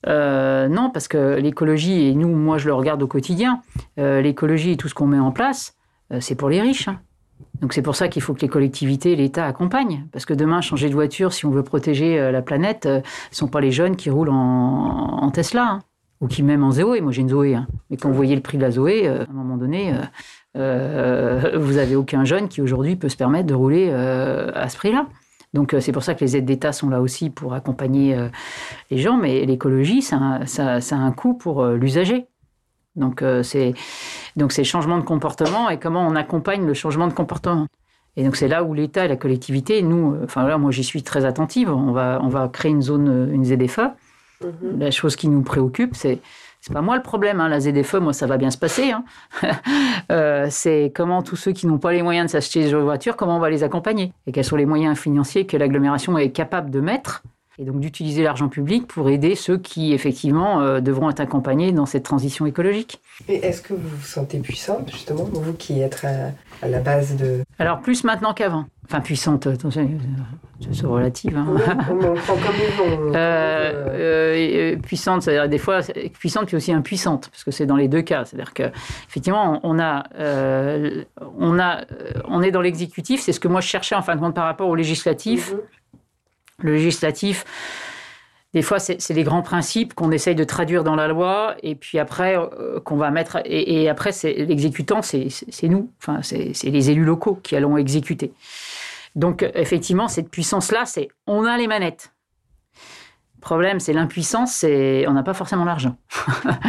non, 0.05 0.91
parce 0.91 1.07
que 1.07 1.39
l'écologie, 1.39 2.09
et 2.09 2.13
nous, 2.13 2.27
moi, 2.27 2.59
je 2.59 2.67
le 2.67 2.75
regarde 2.75 3.01
au 3.01 3.07
quotidien, 3.07 3.63
l'écologie 3.97 4.73
et 4.73 4.77
tout 4.77 4.87
ce 4.87 4.93
qu'on 4.93 5.07
met 5.07 5.17
en 5.17 5.31
place, 5.31 5.75
c'est 6.19 6.35
pour 6.35 6.49
les 6.49 6.61
riches. 6.61 6.89
Donc 7.61 7.73
c'est 7.73 7.81
pour 7.81 7.95
ça 7.95 8.07
qu'il 8.07 8.21
faut 8.21 8.33
que 8.33 8.41
les 8.41 8.47
collectivités, 8.47 9.15
l'État 9.15 9.45
accompagnent. 9.45 10.05
Parce 10.11 10.25
que 10.25 10.33
demain, 10.33 10.61
changer 10.61 10.89
de 10.89 10.93
voiture, 10.93 11.33
si 11.33 11.45
on 11.45 11.51
veut 11.51 11.63
protéger 11.63 12.19
euh, 12.19 12.31
la 12.31 12.41
planète, 12.41 12.85
euh, 12.85 13.01
ce 13.31 13.35
ne 13.35 13.35
sont 13.35 13.47
pas 13.47 13.61
les 13.61 13.71
jeunes 13.71 13.95
qui 13.95 14.09
roulent 14.09 14.29
en, 14.29 15.29
Tesla. 15.33 15.67
Hein. 15.69 15.79
ou 16.21 16.27
qui 16.27 16.43
même 16.43 16.63
en 16.63 16.71
Zoé. 16.71 17.01
Moi, 17.01 17.11
j'ai 17.11 17.21
une 17.21 17.29
Zoé. 17.29 17.55
Hein. 17.55 17.67
Mais 17.89 17.97
quand 17.97 18.09
vous 18.09 18.15
voyez 18.15 18.35
le 18.35 18.41
prix 18.41 18.57
de 18.57 18.63
la 18.63 18.71
Zoé, 18.71 19.07
euh, 19.07 19.25
à 19.25 19.29
un 19.29 19.33
moment 19.33 19.57
donné, 19.57 19.93
vous 20.55 21.73
n'avez 21.73 21.95
aucun 21.95 22.23
jeune 22.23 22.47
qui 22.47 22.61
aujourd'hui 22.61 22.95
peut 22.95 23.09
se 23.09 23.17
permettre 23.17 23.47
de 23.47 23.53
rouler 23.53 23.91
à 23.91 24.69
ce 24.69 24.77
prix-là. 24.77 25.07
Donc 25.53 25.75
c'est 25.79 25.91
pour 25.91 26.03
ça 26.03 26.15
que 26.15 26.23
les 26.23 26.37
aides 26.37 26.45
d'État 26.45 26.71
sont 26.71 26.89
là 26.89 27.01
aussi 27.01 27.29
pour 27.29 27.53
accompagner 27.53 28.17
les 28.89 28.97
gens. 28.97 29.17
Mais 29.17 29.45
l'écologie, 29.45 30.01
ça, 30.01 30.39
a 30.47 30.95
un 30.95 31.11
coût 31.11 31.33
pour 31.33 31.65
l'usager. 31.65 32.27
Donc 32.95 33.23
c'est 33.43 33.73
donc 34.35 34.51
c'est 34.51 34.63
changement 34.63 34.97
de 34.97 35.03
comportement 35.03 35.69
et 35.69 35.77
comment 35.77 36.07
on 36.07 36.15
accompagne 36.15 36.65
le 36.65 36.73
changement 36.73 37.07
de 37.07 37.13
comportement. 37.13 37.67
Et 38.17 38.23
donc 38.23 38.35
c'est 38.35 38.47
là 38.47 38.63
où 38.63 38.73
l'État 38.73 39.05
et 39.05 39.07
la 39.07 39.17
collectivité, 39.17 39.81
nous, 39.81 40.13
euh, 40.13 40.21
enfin 40.23 40.47
là 40.47 40.57
moi 40.57 40.71
j'y 40.71 40.83
suis 40.83 41.03
très 41.03 41.25
attentive. 41.25 41.69
On 41.69 41.91
va 41.91 42.19
on 42.21 42.29
va 42.29 42.47
créer 42.47 42.71
une 42.71 42.81
zone, 42.81 43.29
une 43.31 43.43
ZDFE. 43.43 43.91
Mhm. 44.43 44.79
La 44.79 44.91
chose 44.91 45.15
qui 45.15 45.27
nous 45.27 45.41
préoccupe, 45.41 45.95
c'est 45.95 46.19
c'est 46.61 46.73
pas 46.73 46.81
moi 46.81 46.95
le 46.95 47.03
problème, 47.03 47.41
hein, 47.41 47.47
la 47.47 47.59
ZDFE, 47.59 47.95
moi 47.95 48.11
ça 48.11 48.25
va 48.25 48.37
bien 48.37 48.49
se 48.49 48.57
passer. 48.57 48.91
Hein. 48.91 49.03
euh, 50.11 50.47
c'est 50.49 50.91
comment 50.95 51.21
tous 51.21 51.35
ceux 51.35 51.51
qui 51.51 51.67
n'ont 51.67 51.77
pas 51.77 51.91
les 51.91 52.01
moyens 52.01 52.27
de 52.27 52.31
s'acheter 52.31 52.63
des 52.63 52.73
voitures, 52.73 53.15
comment 53.15 53.37
on 53.37 53.39
va 53.39 53.49
les 53.49 53.63
accompagner? 53.63 54.13
Et 54.25 54.31
quels 54.31 54.45
sont 54.45 54.55
les 54.55 54.65
moyens 54.65 54.97
financiers 54.97 55.45
que 55.45 55.57
l'agglomération 55.57 56.17
est 56.17 56.31
capable 56.31 56.71
de 56.71 56.79
mettre 56.79 57.21
et 57.57 57.63
donc 57.63 57.79
d'utiliser 57.79 58.23
l'argent 58.23 58.49
public 58.49 58.87
pour 58.87 59.09
aider 59.09 59.35
ceux 59.35 59.57
qui 59.57 59.93
effectivement 59.93 60.61
euh, 60.61 60.81
devront 60.81 61.09
être 61.09 61.21
accompagnés 61.21 61.71
dans 61.71 61.85
cette 61.85 62.03
transition 62.03 62.45
écologique. 62.45 62.99
Et 63.29 63.35
est-ce 63.35 63.61
que 63.61 63.73
vous 63.73 63.87
vous 63.87 64.05
sentez 64.05 64.39
puissante 64.39 64.91
justement, 64.91 65.23
vous 65.23 65.53
qui 65.53 65.81
êtes 65.81 66.05
à, 66.61 66.67
la 66.67 66.79
base 66.79 67.15
de... 67.15 67.43
Alors 67.59 67.79
plus 67.79 68.03
maintenant 68.03 68.33
qu'avant. 68.33 68.65
Enfin 68.85 69.01
puissante, 69.01 69.47
c'est 69.71 70.85
relative. 70.85 71.35
Hein. 71.35 71.47
on, 71.89 72.13
prend 72.13 72.35
comme 72.35 73.15
euh, 73.15 73.15
euh, 73.15 74.75
puissante, 74.77 75.23
c'est-à-dire 75.23 75.49
des 75.49 75.57
fois 75.57 75.79
puissante 76.19 76.45
puis 76.45 76.55
aussi 76.55 76.71
impuissante, 76.71 77.29
parce 77.31 77.43
que 77.43 77.51
c'est 77.51 77.65
dans 77.65 77.77
les 77.77 77.87
deux 77.87 78.03
cas. 78.03 78.25
C'est-à-dire 78.25 78.53
que 78.53 78.63
effectivement 79.07 79.59
on 79.63 79.79
a, 79.79 80.03
on 81.39 81.57
a, 81.59 81.81
on 82.27 82.41
est 82.43 82.51
dans 82.51 82.61
l'exécutif. 82.61 83.21
C'est 83.21 83.31
ce 83.31 83.39
que 83.39 83.47
moi 83.47 83.61
je 83.61 83.67
cherchais 83.67 83.95
en 83.95 84.03
fin 84.03 84.15
de 84.15 84.19
compte 84.19 84.35
par 84.35 84.45
rapport 84.45 84.67
au 84.67 84.75
législatif. 84.75 85.53
Mhm. 85.53 85.59
Le 86.59 86.73
législatif, 86.73 87.45
des 88.55 88.61
fois, 88.61 88.79
c'est 88.79 89.09
les 89.09 89.23
grands 89.23 89.41
principes 89.41 89.93
qu'on 89.93 90.11
essaye 90.11 90.33
de 90.33 90.45
traduire 90.45 90.85
dans 90.85 90.95
la 90.95 91.09
loi, 91.09 91.55
et 91.61 91.75
puis 91.75 91.99
après, 91.99 92.37
euh, 92.37 92.79
qu'on 92.79 92.95
va 92.95 93.11
mettre. 93.11 93.39
Et, 93.43 93.89
après, 93.89 94.11
l'exécutant, 94.23 95.01
c'est 95.01 95.27
nous, 95.63 95.91
enfin, 96.01 96.21
c'est 96.21 96.53
les 96.63 96.89
élus 96.89 97.03
locaux 97.03 97.37
qui 97.43 97.57
allons 97.57 97.75
exécuter. 97.75 98.31
Donc, 99.15 99.45
effectivement, 99.55 100.07
cette 100.07 100.29
puissance-là, 100.29 100.85
c'est 100.85 101.09
on 101.27 101.43
a 101.43 101.57
les 101.57 101.67
manettes. 101.67 102.13
Le 103.35 103.41
problème, 103.41 103.81
c'est 103.81 103.91
l'impuissance, 103.91 104.53
c'est 104.53 105.05
on 105.05 105.11
n'a 105.11 105.23
pas 105.23 105.33
forcément 105.33 105.65
l'argent. 105.65 105.97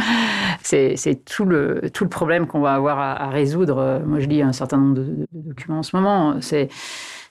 c'est 0.61 1.23
tout 1.23 1.45
le, 1.45 1.89
tout 1.93 2.03
le 2.03 2.09
problème 2.09 2.47
qu'on 2.47 2.59
va 2.59 2.73
avoir 2.73 2.99
à, 2.99 3.29
résoudre. 3.29 4.01
Moi, 4.05 4.19
je 4.19 4.27
lis 4.27 4.41
un 4.41 4.51
certain 4.51 4.75
nombre 4.75 4.95
de 4.95 5.25
documents 5.31 5.79
en 5.79 5.83
ce 5.83 5.95
moment. 5.95 6.41
C'est 6.41 6.67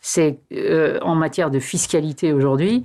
c'est 0.07 0.39
euh, 0.53 1.01
en 1.03 1.17
matière 1.17 1.51
de 1.51 1.59
fiscalité 1.59 2.33
aujourd'hui, 2.33 2.85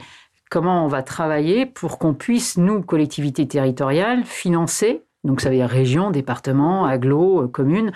comment 0.50 0.84
on 0.84 0.88
va 0.88 1.04
travailler 1.04 1.68
pour 1.68 2.00
qu'on 2.00 2.16
puisse, 2.16 2.58
nous, 2.58 2.82
collectivités 2.82 3.48
territoriales, 3.48 4.26
financer 4.26 5.04
donc 5.24 5.40
ça 5.40 5.50
veut 5.50 5.56
dire 5.56 5.70
région, 5.70 6.10
département, 6.10 6.88
aglo, 6.88 7.44
euh, 7.44 7.48
commune, 7.48 7.92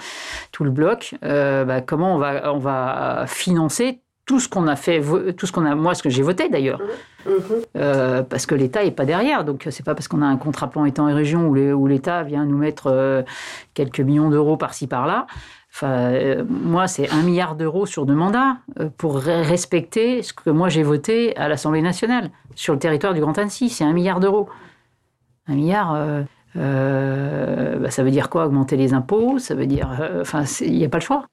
tout 0.51 0.63
le 0.63 0.69
bloc. 0.69 1.15
Euh, 1.23 1.65
bah, 1.65 1.82
comment 1.82 2.13
on 2.13 2.19
va, 2.19 2.53
on 2.53 2.59
va 2.59 3.26
financer 3.26 3.99
tout 4.28 4.39
ce 4.39 4.47
qu'on 4.47 4.67
a 4.67 4.76
fait, 4.76 5.01
tout 5.36 5.47
ce 5.47 5.51
qu'on 5.51 5.65
a, 5.65 5.73
moi 5.73 5.95
ce 5.95 6.03
que 6.03 6.09
j'ai 6.11 6.21
voté 6.21 6.47
d'ailleurs, 6.47 6.80
mmh. 7.26 7.32
Mmh. 7.80 8.23
parce 8.30 8.45
que 8.45 8.53
l'État 8.53 8.84
n'est 8.84 8.91
pas 8.91 9.05
derrière. 9.05 9.43
Donc 9.43 9.67
c'est 9.71 9.84
pas 9.84 9.95
parce 9.95 10.07
qu'on 10.07 10.21
a 10.21 10.28
un 10.28 10.38
contrat 10.38 10.69
plan 10.69 10.86
État 10.86 11.09
et 11.09 11.13
région 11.13 11.47
où 11.47 11.88
l'État 11.88 12.21
vient 12.21 12.45
nous 12.45 12.59
mettre 12.59 13.26
quelques 13.73 14.01
millions 14.01 14.30
d'euros 14.30 14.57
par-ci 14.57 14.86
par-là 14.86 15.26
Euh, 15.84 16.43
moi, 16.47 16.88
c'est 16.88 17.09
un 17.11 17.21
milliard 17.21 17.55
d'euros 17.55 17.86
sur 17.86 18.05
deux 18.05 18.15
mandats 18.15 18.57
euh, 18.80 18.89
pour 18.97 19.17
respecter 19.17 20.23
ce 20.23 20.34
que 20.34 20.49
moi 20.49 20.69
j'ai 20.69 20.84
voté 20.84 21.36
à 21.38 21.47
l'Assemblée 21.47 21.82
nationale 21.82 22.30
sur 22.55 22.73
le 22.73 22.80
territoire 22.80 23.13
du 23.13 23.21
Grand 23.21 23.38
Annecy. 23.38 23.69
C'est 23.69 23.84
un 23.84 23.93
milliard 23.93 24.19
d'euros. 24.19 24.49
Un 25.47 25.55
milliard, 25.55 25.93
euh, 26.55 27.78
bah, 27.78 27.91
ça 27.91 28.03
veut 28.03 28.11
dire 28.11 28.30
quoi 28.30 28.45
Augmenter 28.45 28.78
les 28.78 28.93
impôts? 28.93 29.38
Ça 29.38 29.53
veut 29.53 29.67
dire, 29.67 29.89
enfin, 30.21 30.43
il 30.61 30.73
n'y 30.73 30.86
a 30.86 30.89
pas 30.89 30.97
le 30.97 31.03
choix. 31.03 31.26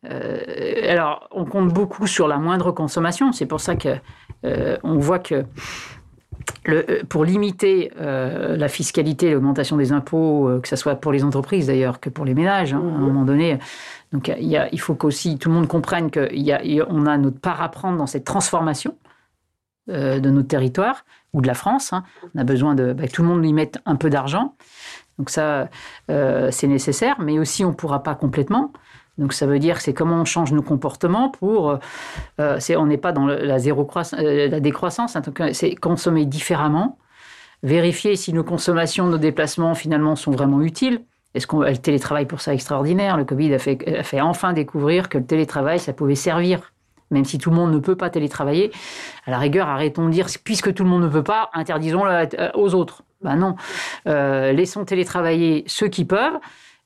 alors, 0.86 1.28
on 1.30 1.45
compte 1.45 1.68
beaucoup 1.68 2.07
sur 2.07 2.28
la 2.28 2.38
moindre 2.38 2.72
consommation. 2.72 3.32
C'est 3.32 3.47
pour 3.47 3.61
ça 3.61 3.76
que 3.76 3.97
on 4.82 4.99
voit 4.99 5.18
que 5.18 5.45
le, 6.64 7.03
pour 7.05 7.24
limiter 7.24 7.90
la 7.98 8.68
fiscalité, 8.68 9.32
l'augmentation 9.32 9.76
des 9.76 9.92
impôts, 9.92 10.48
que 10.62 10.68
ce 10.68 10.76
soit 10.76 10.96
pour 10.96 11.12
les 11.12 11.24
entreprises 11.24 11.66
d'ailleurs 11.66 12.00
que 12.00 12.11
pour 12.11 12.24
les 12.24 12.34
ménages, 12.34 12.72
hein, 12.72 12.82
à 12.82 12.86
un 12.86 12.98
mmh. 12.98 13.00
moment 13.00 13.24
donné, 13.24 13.59
donc 14.12 14.32
il, 14.38 14.80
faut 14.80 14.94
qu'aussi 14.94 15.38
tout 15.38 15.48
le 15.48 15.55
monde 15.55 15.68
comprenne 15.68 16.11
qu'on 16.11 17.07
a, 17.07 17.12
a 17.12 17.18
notre 17.18 17.40
part 17.40 17.62
à 17.62 17.70
prendre 17.70 17.96
dans 17.98 18.07
cette 18.07 18.24
transformation 18.24 18.96
euh, 19.90 20.20
de 20.20 20.30
notre 20.30 20.46
territoire 20.46 21.05
ou 21.32 21.40
de 21.40 21.48
la 21.48 21.55
France. 21.55 21.92
Hein. 21.92 22.05
On 22.36 22.38
a 22.38 22.44
besoin 22.44 22.76
de, 22.76 22.92
bah, 22.92 23.09
que 23.09 23.12
tout 23.12 23.22
le 23.22 23.28
monde 23.28 23.44
y 23.44 23.53
mette 23.53 23.78
un 23.84 23.96
peu 23.96 24.11
d'argent. 24.11 24.55
Donc 25.18 25.28
ça, 25.28 25.68
euh, 26.09 26.53
c'est 26.53 26.68
nécessaire, 26.68 27.16
mais 27.18 27.40
aussi 27.40 27.64
on 27.64 27.70
ne 27.70 27.74
pourra 27.74 28.05
pas 28.05 28.14
complètement. 28.14 28.72
Donc 29.18 29.32
ça 29.34 29.46
veut 29.46 29.58
dire 29.58 29.76
que 29.76 29.82
c'est 29.82 29.92
comment 29.92 30.20
on 30.20 30.24
change 30.24 30.52
nos 30.52 30.62
comportements 30.62 31.28
pour... 31.28 31.78
Euh, 32.40 32.58
on 32.76 32.86
n'est 32.86 32.96
pas 32.96 33.12
dans 33.12 33.26
la, 33.26 33.58
zéro 33.58 33.88
la 34.12 34.60
décroissance, 34.60 35.16
hein. 35.16 35.22
c'est 35.52 35.74
consommer 35.74 36.24
différemment, 36.24 36.98
vérifier 37.62 38.16
si 38.16 38.32
nos 38.32 38.44
consommations, 38.44 39.06
nos 39.06 39.18
déplacements 39.18 39.74
finalement 39.74 40.16
sont 40.16 40.30
vraiment 40.30 40.62
utiles. 40.62 41.02
Est-ce 41.34 41.46
qu'on 41.46 41.60
le 41.60 41.76
télétravail 41.76 42.26
pour 42.26 42.40
ça 42.40 42.52
extraordinaire? 42.52 43.16
Le 43.16 43.24
Covid 43.24 43.54
a 43.54 43.58
fait, 43.58 44.20
enfin 44.20 44.52
découvrir 44.52 45.08
que 45.08 45.18
le 45.18 45.24
télétravail, 45.24 45.78
ça 45.78 45.92
pouvait 45.92 46.14
servir. 46.14 46.72
Même 47.10 47.24
si 47.26 47.36
tout 47.38 47.50
le 47.50 47.56
monde 47.56 47.72
ne 47.72 47.78
peut 47.78 47.96
pas 47.96 48.08
télétravailler, 48.08 48.72
à 49.26 49.30
la 49.30 49.38
rigueur, 49.38 49.68
arrêtons 49.68 50.06
de 50.06 50.10
dire 50.10 50.26
puisque 50.44 50.72
tout 50.72 50.82
le 50.82 50.88
monde 50.88 51.02
ne 51.02 51.08
peut 51.08 51.22
pas, 51.22 51.50
interdisons-le 51.52 52.28
aux 52.54 52.74
autres. 52.74 53.02
Ben 53.22 53.36
non, 53.36 53.54
euh, 54.08 54.52
laissons 54.52 54.84
télétravailler 54.84 55.64
ceux 55.66 55.88
qui 55.88 56.04
peuvent. 56.04 56.38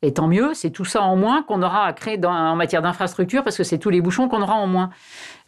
Et 0.06 0.12
tant 0.12 0.28
mieux, 0.28 0.54
c'est 0.54 0.70
tout 0.70 0.84
ça 0.84 1.02
en 1.02 1.16
moins 1.16 1.42
qu'on 1.42 1.64
aura 1.64 1.84
à 1.84 1.92
créer 1.92 2.24
en 2.24 2.54
matière 2.54 2.80
d'infrastructure 2.80 3.42
parce 3.42 3.56
que 3.56 3.64
c'est 3.64 3.78
tous 3.78 3.90
les 3.90 4.00
bouchons 4.00 4.28
qu'on 4.28 4.40
aura 4.40 4.54
en 4.54 4.68
moins. 4.68 4.90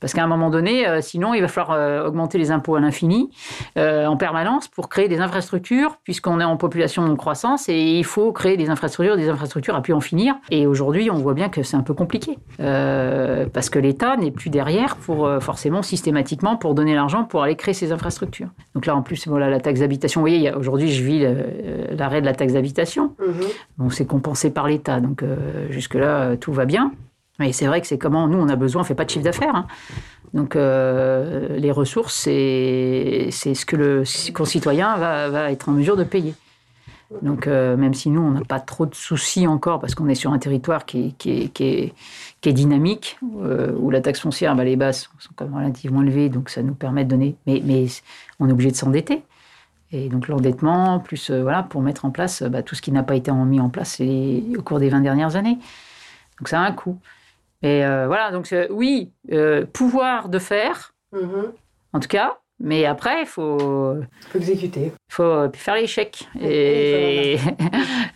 Parce 0.00 0.12
qu'à 0.12 0.22
un 0.22 0.28
moment 0.28 0.50
donné, 0.50 0.86
euh, 0.86 1.00
sinon, 1.00 1.34
il 1.34 1.40
va 1.40 1.48
falloir 1.48 1.76
euh, 1.76 2.06
augmenter 2.06 2.38
les 2.38 2.50
impôts 2.50 2.76
à 2.76 2.80
l'infini, 2.80 3.30
euh, 3.76 4.06
en 4.06 4.16
permanence, 4.16 4.68
pour 4.68 4.88
créer 4.88 5.08
des 5.08 5.18
infrastructures, 5.18 5.98
puisqu'on 6.04 6.40
est 6.40 6.44
en 6.44 6.56
population 6.56 7.02
en 7.02 7.16
croissance, 7.16 7.68
et 7.68 7.98
il 7.98 8.04
faut 8.04 8.32
créer 8.32 8.56
des 8.56 8.70
infrastructures, 8.70 9.16
des 9.16 9.28
infrastructures 9.28 9.74
à 9.74 9.82
plus 9.82 9.92
en 9.92 10.00
finir. 10.00 10.36
Et 10.50 10.66
aujourd'hui, 10.66 11.10
on 11.10 11.18
voit 11.18 11.34
bien 11.34 11.48
que 11.48 11.62
c'est 11.62 11.76
un 11.76 11.82
peu 11.82 11.94
compliqué. 11.94 12.38
parce 12.58 13.70
que 13.70 13.78
l'État 13.78 14.16
n'est 14.16 14.30
plus 14.30 14.50
derrière 14.50 14.96
pour, 14.96 15.28
forcément, 15.40 15.82
systématiquement, 15.82 16.56
pour 16.56 16.74
donner 16.74 16.94
l'argent 16.94 17.24
pour 17.24 17.42
aller 17.42 17.56
créer 17.56 17.74
ces 17.74 17.92
infrastructures. 17.92 18.48
Donc 18.74 18.86
là, 18.86 18.94
en 18.94 19.02
plus, 19.02 19.26
voilà, 19.26 19.48
la 19.50 19.60
taxe 19.60 19.80
d'habitation, 19.80 20.20
vous 20.20 20.26
voyez, 20.26 20.52
aujourd'hui, 20.52 20.90
je 20.90 21.02
vis 21.02 21.26
l'arrêt 21.96 22.20
de 22.20 22.26
la 22.26 22.34
taxe 22.34 22.52
d'habitation. 22.52 23.14
Mmh. 23.78 23.90
c'est 23.90 24.06
compensé 24.06 24.50
par 24.50 24.68
l'État. 24.68 25.00
Donc 25.00 25.24
jusque-là, 25.70 26.36
tout 26.36 26.52
va 26.52 26.64
bien. 26.64 26.92
Mais 27.38 27.52
c'est 27.52 27.66
vrai 27.66 27.80
que 27.80 27.86
c'est 27.86 27.98
comment 27.98 28.26
nous 28.26 28.38
on 28.38 28.48
a 28.48 28.56
besoin, 28.56 28.82
on 28.82 28.84
fait 28.84 28.94
pas 28.94 29.04
de 29.04 29.10
chiffre 29.10 29.24
d'affaires. 29.24 29.54
Hein. 29.54 29.66
Donc 30.34 30.56
euh, 30.56 31.56
les 31.56 31.70
ressources, 31.70 32.14
c'est 32.14 33.30
ce 33.30 33.64
que 33.64 33.76
le 33.76 34.32
concitoyen 34.32 34.96
va, 34.96 35.28
va, 35.28 35.52
être 35.52 35.68
en 35.68 35.72
mesure 35.72 35.96
de 35.96 36.04
payer. 36.04 36.34
Donc 37.22 37.46
euh, 37.46 37.76
même 37.76 37.94
si 37.94 38.10
nous 38.10 38.20
on 38.20 38.32
n'a 38.32 38.42
pas 38.42 38.60
trop 38.60 38.84
de 38.84 38.94
soucis 38.94 39.46
encore 39.46 39.80
parce 39.80 39.94
qu'on 39.94 40.08
est 40.08 40.14
sur 40.14 40.30
un 40.30 40.38
territoire 40.38 40.84
qui, 40.84 41.14
qui, 41.14 41.48
qui, 41.50 41.64
est, 41.64 41.94
qui 42.42 42.48
est, 42.50 42.52
dynamique 42.52 43.18
euh, 43.40 43.72
où 43.78 43.90
la 43.90 44.02
taxe 44.02 44.20
foncière, 44.20 44.54
bah, 44.54 44.64
les 44.64 44.76
bases 44.76 45.08
sont 45.18 45.30
quand 45.34 45.46
même 45.46 45.54
relativement 45.54 46.02
élevées, 46.02 46.28
donc 46.28 46.50
ça 46.50 46.62
nous 46.62 46.74
permet 46.74 47.04
de 47.04 47.10
donner. 47.10 47.36
Mais, 47.46 47.62
mais 47.64 47.86
on 48.40 48.48
est 48.48 48.52
obligé 48.52 48.70
de 48.70 48.76
s'endetter. 48.76 49.22
Et 49.90 50.10
donc 50.10 50.28
l'endettement, 50.28 50.98
plus 50.98 51.30
voilà, 51.30 51.62
pour 51.62 51.80
mettre 51.80 52.04
en 52.04 52.10
place 52.10 52.42
bah, 52.42 52.62
tout 52.62 52.74
ce 52.74 52.82
qui 52.82 52.92
n'a 52.92 53.02
pas 53.02 53.14
été 53.14 53.32
mis 53.32 53.58
en 53.58 53.70
place 53.70 54.02
au 54.02 54.62
cours 54.62 54.78
des 54.78 54.90
20 54.90 55.00
dernières 55.00 55.36
années. 55.36 55.56
Donc 56.38 56.48
ça 56.48 56.60
a 56.60 56.66
un 56.66 56.72
coût. 56.72 56.98
Et 57.62 57.84
euh, 57.84 58.06
voilà, 58.06 58.30
donc 58.30 58.54
oui, 58.70 59.12
euh, 59.32 59.66
pouvoir 59.66 60.28
de 60.28 60.38
faire, 60.38 60.94
mm-hmm. 61.12 61.52
en 61.92 62.00
tout 62.00 62.08
cas, 62.08 62.38
Mais 62.60 62.84
après, 62.84 63.22
il 63.22 63.26
faut, 63.26 63.96
faut 64.28 64.38
exécuter. 64.38 64.92
Il 65.10 65.14
faut 65.14 65.50
faire 65.54 65.74
les 65.74 65.86
chèques. 65.86 66.28
Et, 66.40 67.38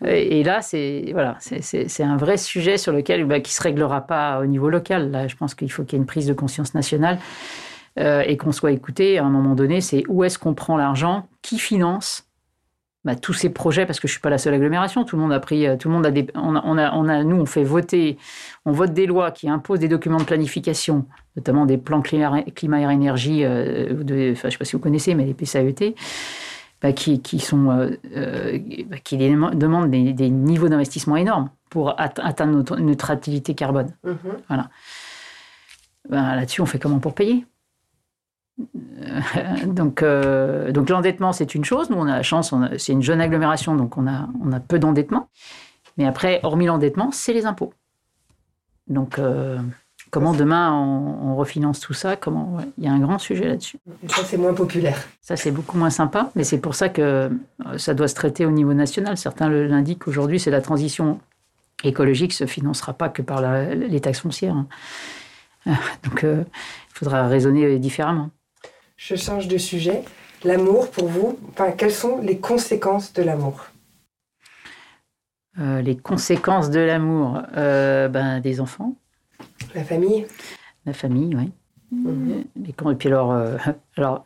et 0.05 0.43
là, 0.43 0.63
c'est 0.63 1.11
voilà, 1.13 1.37
c'est 1.39 2.03
un 2.03 2.17
vrai 2.17 2.37
sujet 2.37 2.77
sur 2.77 2.93
lequel 2.93 3.25
bah, 3.25 3.41
qui 3.41 3.53
se 3.53 3.63
réglera 3.63 4.01
pas 4.01 4.41
au 4.41 4.47
niveau 4.47 4.69
local. 4.69 5.11
Là, 5.13 5.29
je 5.29 5.37
pense 5.37 5.55
qu'il 5.55 5.71
faut 5.71 5.85
qu'il 5.85 5.93
y 5.93 5.97
ait 5.97 6.03
une 6.03 6.07
prise 6.07 6.27
de 6.27 6.33
conscience 6.33 6.75
nationale 6.75 7.19
euh, 7.99 8.23
et 8.27 8.37
qu'on 8.37 8.53
soit 8.53 8.73
écouté 8.73 9.19
à 9.19 9.25
un 9.25 9.31
moment 9.31 9.55
donné. 9.55 9.81
C'est 9.81 10.03
où 10.09 10.25
est-ce 10.25 10.39
qu'on 10.39 10.55
prend 10.55 10.77
l'argent, 10.77 11.29
qui 11.43 11.59
finance 11.59 12.27
bah, 13.05 13.17
tous 13.17 13.33
ces 13.33 13.51
projets, 13.51 13.85
parce 13.85 13.99
que 13.99 14.07
je 14.07 14.13
suis 14.13 14.21
pas 14.21 14.31
la 14.31 14.39
seule 14.39 14.55
agglomération, 14.55 15.05
tout 15.05 15.17
le 15.17 15.23
monde 15.23 15.33
a 15.33 15.41
pris, 15.41 15.67
euh, 15.67 15.77
tout 15.77 15.89
le 15.89 15.95
monde 15.95 16.07
a, 16.07 16.13
des, 16.13 16.29
on, 16.35 16.55
a, 16.55 16.93
on, 16.95 17.09
a, 17.09 17.25
nous, 17.25 17.37
on 17.37 17.47
fait 17.47 17.65
voter, 17.65 18.17
on 18.65 18.71
vote 18.71 18.93
des 18.93 19.07
lois 19.07 19.33
qui 19.33 19.49
imposent 19.49 19.81
des 19.81 19.89
documents 19.89 20.19
de 20.19 20.25
planification, 20.25 21.07
notamment 21.37 21.67
des 21.67 21.79
plans 21.79 22.01
climat, 22.01 22.43
climat 22.55 22.81
air, 22.81 22.91
énergie, 22.91 23.45
euh, 23.45 24.05
de, 24.05 24.33
enfin, 24.33 24.49
je 24.49 24.53
sais 24.53 24.59
pas 24.59 24.65
si 24.65 24.75
vous 24.75 24.79
connaissez, 24.83 25.17
mais 25.17 25.25
les 25.25 25.35
PCAET, 25.35 25.97
bah, 26.81 26.93
qui, 26.93 27.21
qui, 27.21 27.41
sont, 27.41 27.71
euh, 27.71 28.59
bah, 28.87 28.99
qui 29.03 29.17
demandent 29.17 29.91
des, 29.91 30.31
niveaux 30.31 30.69
d'investissement 30.69 31.17
énormes 31.17 31.51
pour 31.71 31.99
atteindre 31.99 32.53
notre 32.53 32.77
neutralité 32.77 33.55
carbone. 33.55 33.93
Mm-hmm. 34.05 34.15
Voilà. 34.47 34.69
Bah, 36.09 36.37
là-dessus, 36.37 36.61
on 36.61 36.67
fait 36.67 36.79
comment 36.79 37.01
pour 37.01 37.15
payer? 37.15 37.47
Donc, 39.67 40.03
euh, 40.03 40.73
donc 40.73 40.91
l'endettement, 40.91 41.33
c'est 41.33 41.55
une 41.55 41.65
chose. 41.65 41.91
Nous, 41.91 41.97
on 41.97 42.07
a 42.07 42.17
la 42.17 42.23
chance, 42.23 42.55
c'est 42.79 42.93
une 42.93 43.03
jeune 43.03 43.21
agglomération, 43.21 43.77
donc 43.77 43.97
on 43.97 44.07
a, 44.07 44.29
on 44.43 44.53
a 44.53 44.61
peu 44.61 44.79
d'endettement. 44.79 45.29
Mais 45.99 46.07
après, 46.07 46.41
hormis 46.43 46.67
l'endettement, 46.67 47.11
c'est 47.13 47.33
les 47.33 47.47
impôts. 47.47 47.73
Donc, 48.89 49.19
euh, 49.19 49.59
comment 50.11 50.33
demain 50.33 50.73
on, 50.73 51.37
refinance 51.37 51.81
tout 51.81 51.95
ça? 51.95 52.17
Comment 52.17 52.59
Il 52.79 52.85
y 52.85 52.89
a 52.89 52.93
un 52.93 52.99
grand 52.99 53.19
sujet 53.19 53.47
là-dessus. 53.47 53.79
Ça, 54.09 54.23
c'est 54.25 54.37
moins 54.37 54.55
populaire. 54.55 54.99
Ça, 55.21 55.37
c'est 55.37 55.51
beaucoup 55.51 55.77
moins 55.77 55.91
sympa, 55.91 56.31
mais 56.35 56.45
c'est 56.45 56.59
pour 56.59 56.75
ça 56.75 56.89
que 56.89 57.03
euh, 57.03 57.79
ça 57.79 57.95
doit 57.95 58.09
se 58.09 58.15
traiter 58.15 58.47
au 58.47 58.51
niveau 58.51 58.75
national. 58.75 59.17
Certains 59.17 59.49
l'indiquent 59.49 60.09
aujourd'hui, 60.09 60.39
c'est 60.39 60.51
la 60.51 60.61
transition 60.61 61.21
écologique 61.85 62.33
se 62.33 62.47
financera 62.47 62.93
pas 62.93 63.09
que 63.09 63.23
par 63.23 63.43
les 63.75 64.01
taxes 64.01 64.21
foncières. 64.21 64.55
Hein. 64.55 64.67
Donc, 66.05 66.23
il 66.23 66.45
faudra 66.95 67.27
raisonner 67.27 67.79
différemment. 67.79 68.31
Je 68.97 69.17
change 69.17 69.49
de 69.49 69.59
sujet. 69.59 70.03
L'amour, 70.45 70.91
pour 70.91 71.09
vous, 71.09 71.39
enfin, 71.51 71.73
quelles 71.73 71.93
sont 71.93 72.19
les 72.19 72.39
conséquences 72.39 73.13
de 73.13 73.23
l'amour 73.23 73.67
euh, 75.59 75.83
Les 75.83 75.97
conséquences 75.97 76.71
de 76.71 76.81
l'amour, 76.81 77.41
euh, 77.57 78.09
ben, 78.09 78.41
des 78.41 78.61
enfants. 78.61 78.97
La 79.75 79.85
famille 79.85 80.27
La 80.85 80.93
famille, 80.93 81.37
oui. 81.37 81.51
Mhm. 81.93 82.45
Et 82.57 82.95
puis 82.95 83.09
alors, 83.09 83.33
euh, 83.33 83.59
alors 83.99 84.25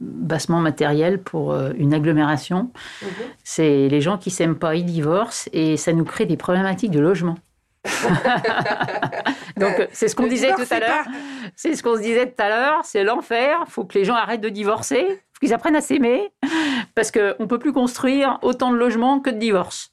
bassement 0.00 0.60
matériel 0.60 1.20
pour 1.20 1.54
une 1.54 1.92
agglomération, 1.92 2.70
mhm. 3.02 3.08
c'est 3.42 3.88
les 3.88 4.00
gens 4.00 4.16
qui 4.16 4.30
s'aiment 4.30 4.58
pas, 4.58 4.76
ils 4.76 4.86
divorcent 4.86 5.50
et 5.52 5.76
ça 5.76 5.92
nous 5.92 6.04
crée 6.04 6.24
des 6.24 6.36
problématiques 6.36 6.92
de 6.92 7.00
logement. 7.00 7.36
Donc 9.56 9.88
c'est 9.92 10.08
ce 10.08 10.14
qu'on 10.14 10.26
disait 10.26 10.54
tout 10.54 10.66
à 10.70 10.80
l'heure. 10.80 11.04
C'est 11.56 11.74
ce 11.74 11.82
qu'on 11.82 11.96
se 11.96 12.02
disait 12.02 12.26
tout 12.26 12.42
à 12.42 12.48
l'heure, 12.48 12.80
c'est 12.84 13.04
l'enfer. 13.04 13.64
Il 13.66 13.70
faut 13.70 13.84
que 13.84 13.98
les 13.98 14.04
gens 14.04 14.14
arrêtent 14.14 14.40
de 14.40 14.48
divorcer, 14.48 15.04
faut 15.06 15.40
qu'ils 15.40 15.52
apprennent 15.52 15.76
à 15.76 15.80
s'aimer, 15.80 16.32
parce 16.94 17.10
qu'on 17.10 17.34
ne 17.40 17.46
peut 17.46 17.58
plus 17.58 17.72
construire 17.72 18.38
autant 18.42 18.70
de 18.70 18.76
logements 18.76 19.20
que 19.20 19.30
de 19.30 19.38
divorces. 19.38 19.92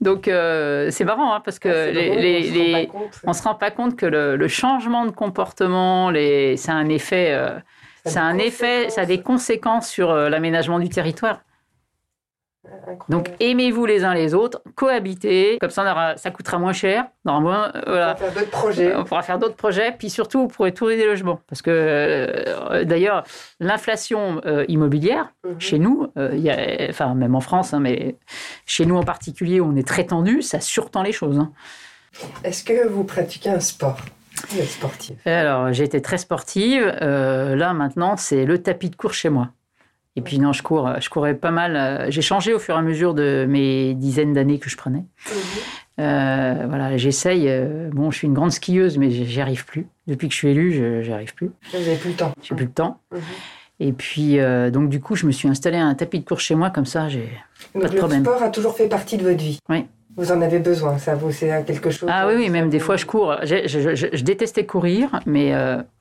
Donc 0.00 0.28
euh, 0.28 0.90
c'est 0.90 1.04
marrant, 1.04 1.34
hein, 1.34 1.40
parce 1.44 1.58
que 1.58 1.68
ah, 1.68 1.90
les, 1.90 2.88
on 3.24 3.30
ne 3.30 3.34
se, 3.34 3.42
rend 3.42 3.54
pas 3.54 3.70
compte 3.70 3.96
que 3.96 4.06
le, 4.06 4.48
changement 4.48 5.06
de 5.06 5.12
comportement, 5.12 6.12
c'est 6.12 6.70
un 6.70 6.88
effet... 6.88 7.32
Euh, 7.32 7.58
c'est 8.06 8.18
un 8.18 8.38
effet, 8.38 8.88
ça 8.88 9.02
a 9.02 9.06
des 9.06 9.20
conséquences 9.20 9.88
sur 9.88 10.10
euh, 10.10 10.28
l'aménagement 10.28 10.78
du 10.78 10.88
territoire. 10.88 11.42
Donc 13.08 13.30
aimez-vous 13.40 13.86
les 13.86 14.04
uns 14.04 14.14
les 14.14 14.34
autres, 14.34 14.62
cohabitez, 14.74 15.58
comme 15.60 15.70
ça 15.70 16.14
ça 16.16 16.30
coûtera 16.30 16.58
moins 16.58 16.72
cher. 16.72 17.06
Normalement, 17.24 17.64
euh, 17.74 17.80
voilà. 17.86 18.12
On 18.12 18.14
pourra 18.14 18.30
faire 18.30 18.34
d'autres 18.34 18.50
projets. 18.50 18.96
On 18.96 19.04
pourra 19.04 19.22
faire 19.22 19.38
d'autres 19.38 19.56
projets, 19.56 19.92
puis 19.92 20.10
surtout 20.10 20.40
vous 20.40 20.48
pourrez 20.48 20.72
trouver 20.72 20.96
des 20.96 21.06
logements. 21.06 21.40
Parce 21.48 21.62
que 21.62 21.70
euh, 21.70 22.84
d'ailleurs, 22.84 23.24
l'inflation 23.58 24.40
euh, 24.46 24.64
immobilière, 24.68 25.32
mhm. 25.44 25.60
chez 25.60 25.78
nous, 25.78 26.12
y 26.16 26.50
a, 26.50 26.88
enfin 26.88 27.14
même 27.14 27.34
en 27.34 27.40
France, 27.40 27.74
hein, 27.74 27.80
mais 27.80 28.16
chez 28.66 28.86
nous 28.86 28.96
en 28.96 29.02
particulier, 29.02 29.60
où 29.60 29.66
on 29.66 29.76
est 29.76 29.86
très 29.86 30.04
tendu, 30.04 30.42
ça 30.42 30.60
surtend 30.60 31.02
les 31.02 31.12
choses. 31.12 31.38
Hein. 31.38 31.52
Est-ce 32.44 32.64
que 32.64 32.88
vous 32.88 33.04
pratiquez 33.04 33.50
un 33.50 33.60
sport? 33.60 33.98
Sportive 34.64 35.18
Alors, 35.26 35.70
j'ai 35.72 35.84
été 35.84 36.00
très 36.00 36.16
sportive. 36.16 36.82
là, 36.86 37.74
maintenant, 37.74 38.16
c'est 38.16 38.46
le 38.46 38.62
tapis 38.62 38.88
de 38.88 38.96
course 38.96 39.16
chez 39.16 39.28
moi. 39.28 39.50
Et 40.16 40.22
puis 40.22 40.38
non, 40.38 40.52
je 40.52 40.62
cours, 40.62 40.90
je 41.00 41.08
courais 41.08 41.34
pas 41.34 41.50
mal. 41.50 41.76
Euh, 41.76 42.10
j'ai 42.10 42.22
changé 42.22 42.52
au 42.52 42.58
fur 42.58 42.74
et 42.74 42.78
à 42.78 42.82
mesure 42.82 43.14
de 43.14 43.46
mes 43.48 43.94
dizaines 43.94 44.32
d'années 44.32 44.58
que 44.58 44.68
je 44.68 44.76
prenais. 44.76 45.04
Mhm. 45.26 45.36
Euh, 46.00 46.66
voilà, 46.68 46.96
j'essaye. 46.96 47.48
Euh, 47.48 47.90
bon, 47.92 48.10
je 48.10 48.18
suis 48.18 48.26
une 48.26 48.34
grande 48.34 48.52
skieuse, 48.52 48.98
mais 48.98 49.10
j'y 49.10 49.40
arrive 49.40 49.64
plus. 49.64 49.86
Depuis 50.06 50.28
que 50.28 50.34
je 50.34 50.38
suis 50.38 50.48
élue, 50.48 51.04
j'y 51.04 51.12
arrive 51.12 51.34
plus. 51.34 51.50
Vous 51.72 51.78
n'avez 51.78 51.96
plus 51.96 52.10
le 52.10 52.16
temps. 52.16 52.32
J'ai 52.42 52.54
plus 52.54 52.64
le 52.64 52.72
temps. 52.72 53.00
Mhm. 53.12 53.20
Et 53.82 53.92
puis, 53.92 54.38
donc 54.72 54.90
du 54.90 55.00
coup, 55.00 55.14
je 55.14 55.26
me 55.26 55.32
suis 55.32 55.48
installé 55.48 55.78
un 55.78 55.94
tapis 55.94 56.20
de 56.20 56.24
course 56.24 56.42
chez 56.42 56.54
moi, 56.54 56.68
comme 56.68 56.84
ça, 56.84 57.08
j'ai 57.08 57.30
pas 57.72 57.88
de 57.88 57.96
problème. 57.96 58.18
Le 58.18 58.24
sport 58.26 58.42
a 58.42 58.50
toujours 58.50 58.74
fait 58.76 58.88
partie 58.88 59.16
de 59.16 59.22
votre 59.22 59.42
vie. 59.42 59.58
Oui. 59.70 59.86
Vous 60.16 60.32
en 60.32 60.40
avez 60.42 60.58
besoin, 60.58 60.98
ça 60.98 61.14
vous 61.14 61.30
c'est 61.30 61.64
quelque 61.64 61.90
chose. 61.90 62.08
Ah 62.12 62.26
oui, 62.26 62.34
oui, 62.36 62.50
même 62.50 62.68
des 62.68 62.80
fois 62.80 62.96
je 62.96 63.06
cours. 63.06 63.36
Je, 63.42 63.66
je, 63.66 64.22
détestais 64.24 64.66
courir, 64.66 65.20
mais 65.24 65.52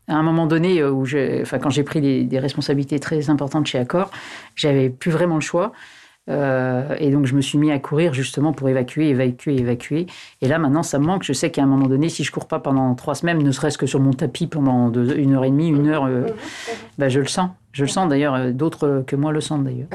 à 0.09 0.15
un 0.15 0.23
moment 0.23 0.47
donné, 0.47 0.79
euh, 0.79 0.91
où 0.91 1.03
enfin, 1.41 1.59
quand 1.59 1.69
j'ai 1.69 1.83
pris 1.83 2.25
des, 2.25 2.39
responsabilités 2.39 2.99
très 2.99 3.29
importantes 3.29 3.67
chez 3.67 3.77
Accor, 3.77 4.09
j'avais 4.55 4.89
plus 4.89 5.11
vraiment 5.11 5.35
le 5.35 5.41
choix. 5.41 5.71
Euh, 6.29 6.95
et 6.99 7.09
donc, 7.11 7.25
je 7.25 7.33
me 7.33 7.41
suis 7.41 7.57
mis 7.57 7.71
à 7.71 7.79
courir 7.79 8.13
justement 8.13 8.53
pour 8.53 8.69
évacuer, 8.69 9.09
évacuer, 9.09 9.57
évacuer. 9.57 10.05
Et 10.41 10.47
là, 10.47 10.59
maintenant, 10.59 10.83
ça 10.83 10.99
me 10.99 11.05
manque. 11.05 11.23
Je 11.23 11.33
sais 11.33 11.49
qu'à 11.49 11.63
un 11.63 11.65
moment 11.65 11.87
donné, 11.87 12.09
si 12.09 12.23
je 12.23 12.31
cours 12.31 12.47
pas 12.47 12.59
pendant 12.59 12.93
trois 12.95 13.15
semaines, 13.15 13.39
ne 13.39 13.51
serait-ce 13.51 13.77
que 13.77 13.87
sur 13.87 13.99
mon 13.99 14.13
tapis 14.13 14.47
pendant 14.47 14.91
une 14.91 15.33
heure 15.33 15.45
et 15.45 15.49
demie, 15.49 15.69
une 15.69 15.87
heure, 15.87 16.05
euh, 16.05 16.27
bah, 16.97 17.09
je 17.09 17.19
le 17.19 17.27
sens. 17.27 17.49
Je 17.71 17.83
le 17.83 17.87
sens 17.87 18.09
d'ailleurs. 18.09 18.51
D'autres 18.51 19.03
que 19.05 19.15
moi 19.15 19.31
le 19.31 19.41
sentent 19.41 19.63
d'ailleurs. 19.63 19.87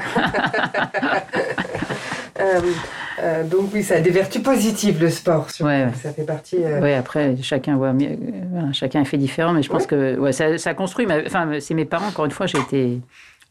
Euh, 3.19 3.43
donc 3.43 3.69
oui, 3.73 3.83
ça 3.83 3.95
a 3.95 4.01
des 4.01 4.09
vertus 4.09 4.41
positives 4.41 5.01
le 5.01 5.09
sport. 5.09 5.47
Ouais, 5.61 5.87
Ça 6.01 6.11
fait 6.11 6.23
partie. 6.23 6.57
Euh, 6.63 6.79
oui, 6.81 6.93
après 6.93 7.35
chacun 7.41 7.77
voit, 7.77 7.93
euh, 7.93 8.73
chacun 8.73 9.01
est 9.01 9.05
fait 9.05 9.17
différent, 9.17 9.53
mais 9.53 9.63
je 9.63 9.69
pense 9.69 9.87
que 9.87 10.17
ouais, 10.17 10.31
ça, 10.31 10.57
ça, 10.57 10.73
construit. 10.73 11.07
Enfin, 11.25 11.49
c'est 11.59 11.73
mes 11.73 11.85
parents. 11.85 12.07
Encore 12.07 12.25
une 12.25 12.31
fois, 12.31 12.45
j'ai 12.45 12.59
été 12.59 12.99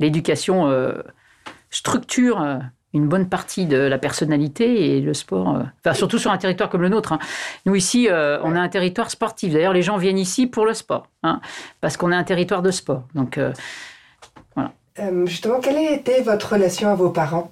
l'éducation 0.00 0.70
structure 1.70 2.44
une 2.92 3.08
bonne 3.08 3.28
partie 3.28 3.66
de 3.66 3.76
la 3.76 3.98
personnalité 3.98 4.96
et 4.96 5.00
le 5.00 5.14
sport. 5.14 5.62
enfin, 5.84 5.94
surtout 5.94 6.18
sur 6.18 6.30
un 6.30 6.38
territoire 6.38 6.70
comme 6.70 6.82
le 6.82 6.88
nôtre. 6.88 7.12
Hein. 7.12 7.18
Nous 7.66 7.74
ici, 7.74 8.08
on 8.10 8.54
a 8.54 8.60
un 8.60 8.68
territoire 8.68 9.10
sportif. 9.10 9.52
D'ailleurs, 9.52 9.72
les 9.72 9.82
gens 9.82 9.96
viennent 9.96 10.18
ici 10.18 10.46
pour 10.46 10.66
le 10.66 10.74
sport, 10.74 11.08
hein, 11.22 11.40
parce 11.80 11.96
qu'on 11.96 12.12
a 12.12 12.16
un 12.16 12.24
territoire 12.24 12.62
de 12.62 12.70
sport. 12.70 13.04
Donc 13.14 13.40
voilà. 14.54 14.70
justement, 15.26 15.58
quelle 15.60 15.76
a 15.76 15.90
été 15.92 16.22
votre 16.22 16.52
relation 16.52 16.88
à 16.90 16.94
vos 16.94 17.10
parents? 17.10 17.50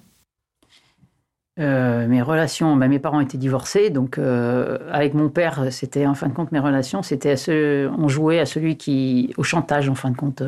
Euh, 1.59 2.07
mes 2.07 2.23
relations, 2.23 2.77
bah, 2.77 2.89
mes 2.89 2.99
parents 2.99 3.21
étaient 3.21 3.39
divorcés, 3.39 3.91
donc 3.91 4.17
euh, 4.17 4.79
avec 4.91 5.13
mon 5.13 5.29
père, 5.29 5.67
c'était 5.71 6.07
en 6.07 6.15
fin 6.15 6.29
de 6.29 6.33
compte 6.33 6.51
mes 6.51 6.59
relations, 6.59 7.03
c'était 7.03 7.35
on 7.49 8.09
jouait 8.09 8.39
à 8.39 8.47
celui 8.47 8.77
qui, 8.77 9.35
au 9.37 9.43
chantage 9.43 9.89
en 9.89 9.95
fin 9.95 10.11
de 10.11 10.17
compte. 10.17 10.43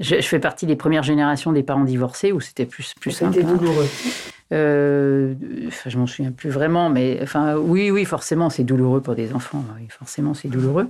Je, 0.00 0.20
fais 0.22 0.40
partie 0.40 0.66
des 0.66 0.74
premières 0.74 1.04
générations 1.04 1.52
des 1.52 1.62
parents 1.62 1.84
divorcés 1.84 2.32
où 2.32 2.40
c'était 2.40 2.66
plus 2.66 2.94
plus 3.00 3.12
simple. 3.12 3.34
C'était 3.34 3.46
hein. 3.46 3.58
Euh, 4.54 5.34
je 5.86 5.98
m'en 5.98 6.06
souviens 6.06 6.30
plus 6.30 6.50
vraiment, 6.50 6.88
mais 6.88 7.18
enfin, 7.22 7.56
oui, 7.56 7.90
oui, 7.90 8.04
forcément, 8.04 8.50
c'est 8.50 8.62
douloureux 8.62 9.00
pour 9.00 9.14
des 9.14 9.32
enfants. 9.32 9.64
Oui, 9.76 9.88
forcément, 9.90 10.32
c'est 10.32 10.48
douloureux. 10.48 10.88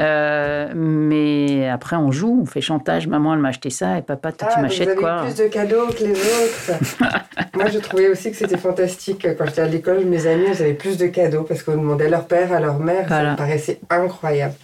Euh, 0.00 0.72
mais 0.74 1.68
après, 1.68 1.96
on 1.96 2.10
joue, 2.10 2.40
on 2.42 2.46
fait 2.46 2.60
chantage. 2.60 3.06
Maman, 3.06 3.34
elle 3.34 3.40
m'a 3.40 3.50
acheté 3.50 3.70
ça, 3.70 3.98
et 3.98 4.02
papa, 4.02 4.32
toi, 4.32 4.48
tu 4.48 4.54
ah, 4.58 4.62
m'achètes 4.62 4.96
quoi 4.96 5.22
plus 5.22 5.36
de 5.36 5.48
cadeaux 5.48 5.86
que 5.88 6.02
les 6.02 6.12
autres. 6.12 6.80
Moi, 7.54 7.68
je 7.68 7.78
trouvais 7.78 8.08
aussi 8.08 8.30
que 8.30 8.36
c'était 8.36 8.56
fantastique. 8.56 9.26
Quand 9.38 9.46
j'étais 9.46 9.62
à 9.62 9.66
l'école, 9.66 10.04
mes 10.04 10.26
amis, 10.26 10.48
avaient 10.48 10.74
plus 10.74 10.96
de 10.96 11.06
cadeaux 11.06 11.42
parce 11.44 11.62
qu'on 11.62 11.76
demandait 11.76 12.06
à 12.06 12.10
leur 12.10 12.26
père, 12.26 12.52
à 12.52 12.60
leur 12.60 12.78
mère. 12.80 13.08
Ça 13.08 13.32
me 13.32 13.36
paraissait 13.36 13.80
incroyable. 13.88 14.54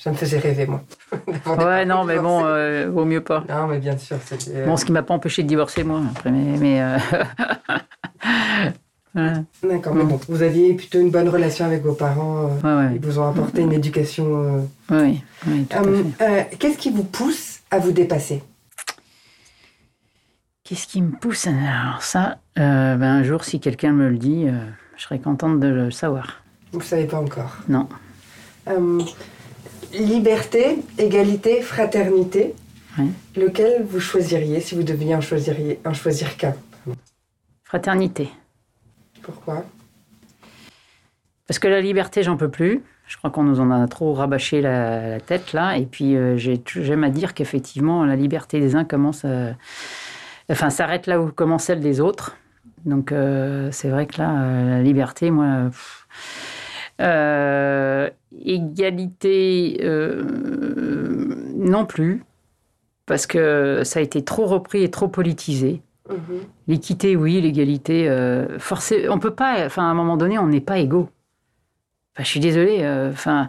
Ça 0.00 0.10
me 0.10 0.16
faisait 0.16 0.38
rêver, 0.38 0.66
moi. 0.66 0.82
ouais, 1.58 1.84
non, 1.84 2.04
mais 2.04 2.18
bon, 2.18 2.42
euh, 2.42 2.88
vaut 2.90 3.04
mieux 3.04 3.20
pas. 3.20 3.44
Non, 3.46 3.66
mais 3.66 3.78
bien 3.78 3.98
sûr. 3.98 4.16
Bon, 4.64 4.78
ce 4.78 4.86
qui 4.86 4.92
m'a 4.92 5.02
pas 5.02 5.12
empêché 5.12 5.42
de 5.42 5.48
divorcer, 5.48 5.84
moi, 5.84 6.00
après, 6.10 6.30
mais. 6.30 6.56
mais 6.58 6.98
D'accord, 9.62 9.94
mais 9.94 10.04
bon, 10.04 10.18
vous 10.26 10.42
aviez 10.42 10.72
plutôt 10.72 11.00
une 11.00 11.10
bonne 11.10 11.28
relation 11.28 11.66
avec 11.66 11.82
vos 11.82 11.92
parents. 11.92 12.50
Euh, 12.64 12.88
Ils 12.94 13.00
vous 13.00 13.18
ont 13.18 13.28
apporté 13.28 13.60
une 13.60 13.74
éducation. 13.74 14.24
Euh... 14.42 14.60
Oui, 14.90 15.22
oui, 15.46 15.66
euh, 15.74 16.04
euh, 16.22 16.42
Qu'est-ce 16.58 16.78
qui 16.78 16.90
vous 16.90 17.04
pousse 17.04 17.60
à 17.70 17.78
vous 17.78 17.92
dépasser? 17.92 18.42
Qu'est-ce 20.64 20.86
qui 20.86 21.02
me 21.02 21.10
pousse? 21.10 21.46
Alors 21.46 22.02
ça, 22.02 22.38
ben, 22.56 23.02
un 23.02 23.22
jour, 23.22 23.44
si 23.44 23.60
quelqu'un 23.60 23.92
me 23.92 24.08
le 24.08 24.16
dit, 24.16 24.46
je 24.96 25.02
serais 25.02 25.18
contente 25.18 25.60
de 25.60 25.68
le 25.68 25.90
savoir. 25.90 26.42
Vous 26.72 26.78
ne 26.78 26.84
savez 26.84 27.04
pas 27.04 27.18
encore? 27.18 27.58
Non. 27.68 27.86
Liberté, 29.92 30.78
égalité, 30.98 31.62
fraternité. 31.62 32.54
Lequel 33.36 33.84
vous 33.84 34.00
choisiriez 34.00 34.60
si 34.60 34.74
vous 34.74 34.82
deviez 34.82 35.14
en 35.14 35.20
choisir, 35.20 35.54
en 35.84 35.94
choisir 35.94 36.36
qu'un? 36.36 36.54
Fraternité. 37.64 38.28
Pourquoi? 39.22 39.64
Parce 41.46 41.58
que 41.58 41.68
la 41.68 41.80
liberté, 41.80 42.22
j'en 42.22 42.36
peux 42.36 42.50
plus. 42.50 42.82
Je 43.06 43.16
crois 43.16 43.30
qu'on 43.30 43.42
nous 43.42 43.58
en 43.58 43.70
a 43.70 43.88
trop 43.88 44.12
rabâché 44.14 44.60
la, 44.60 45.18
tête 45.20 45.52
là. 45.52 45.76
Et 45.76 45.86
puis 45.86 46.16
euh, 46.16 46.36
j'aime 46.36 47.04
à 47.04 47.10
dire 47.10 47.34
qu'effectivement, 47.34 48.04
la 48.04 48.16
liberté 48.16 48.60
des 48.60 48.76
uns 48.76 48.84
commence 48.84 49.24
à... 49.24 49.54
Enfin, 50.50 50.70
s'arrête 50.70 51.06
là 51.06 51.20
où 51.20 51.30
commence 51.32 51.64
celle 51.64 51.80
des 51.80 52.00
autres. 52.00 52.36
Donc 52.84 53.12
euh, 53.12 53.68
c'est 53.72 53.88
vrai 53.88 54.06
que 54.06 54.18
là, 54.18 54.30
euh, 54.30 54.70
la 54.70 54.82
liberté, 54.82 55.30
moi... 55.30 55.70
égalité, 58.44 59.80
non 61.56 61.86
plus. 61.86 62.24
Parce 63.06 63.26
que 63.26 63.82
ça 63.82 63.98
a 63.98 64.02
été 64.02 64.22
trop 64.22 64.46
repris 64.46 64.84
et 64.84 64.90
trop 64.90 65.08
politisé. 65.08 65.82
Mhm. 66.10 66.40
L'équité, 66.68 67.16
oui, 67.16 67.40
l'égalité, 67.40 68.08
euh, 68.08 68.58
forcé, 68.58 69.08
on 69.08 69.18
peut 69.18 69.34
pas, 69.34 69.66
enfin, 69.66 69.82
à 69.82 69.86
un 69.86 69.94
moment 69.94 70.16
donné, 70.16 70.38
on 70.38 70.46
n'est 70.46 70.60
pas 70.60 70.78
égaux. 70.78 71.08
Enfin, 72.14 72.24
je 72.24 72.28
suis 72.28 72.40
désolée, 72.40 72.78
euh, 72.82 73.10
enfin. 73.10 73.48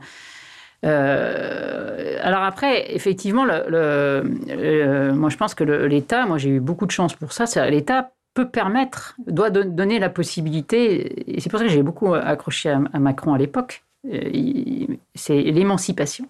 Euh, 0.84 2.18
alors 2.22 2.42
après, 2.42 2.92
effectivement, 2.96 3.46
le, 3.46 5.14
moi 5.14 5.30
je 5.30 5.38
pense 5.38 5.54
que 5.54 5.64
l'État, 5.64 6.26
moi 6.26 6.40
j'ai 6.40 6.50
eu 6.50 6.60
beaucoup 6.60 6.88
de 6.88 6.92
chance 6.92 7.14
pour 7.14 7.34
ça, 7.34 7.70
l'État 7.70 8.14
peut 8.34 8.50
permettre, 8.50 9.16
doit 9.28 9.52
donner 9.52 10.00
la 10.00 10.10
possibilité, 10.10 11.36
et 11.36 11.40
c'est 11.40 11.52
pour 11.52 11.60
ça 11.60 11.66
que 11.66 11.72
j'ai 11.72 11.84
beaucoup 11.84 12.16
accroché 12.16 12.72
à, 12.72 12.82
à 12.94 13.00
Macron 13.00 13.36
à 13.36 13.38
l'époque, 13.38 13.84
c'est 14.04 15.42
l'émancipation. 15.42 16.28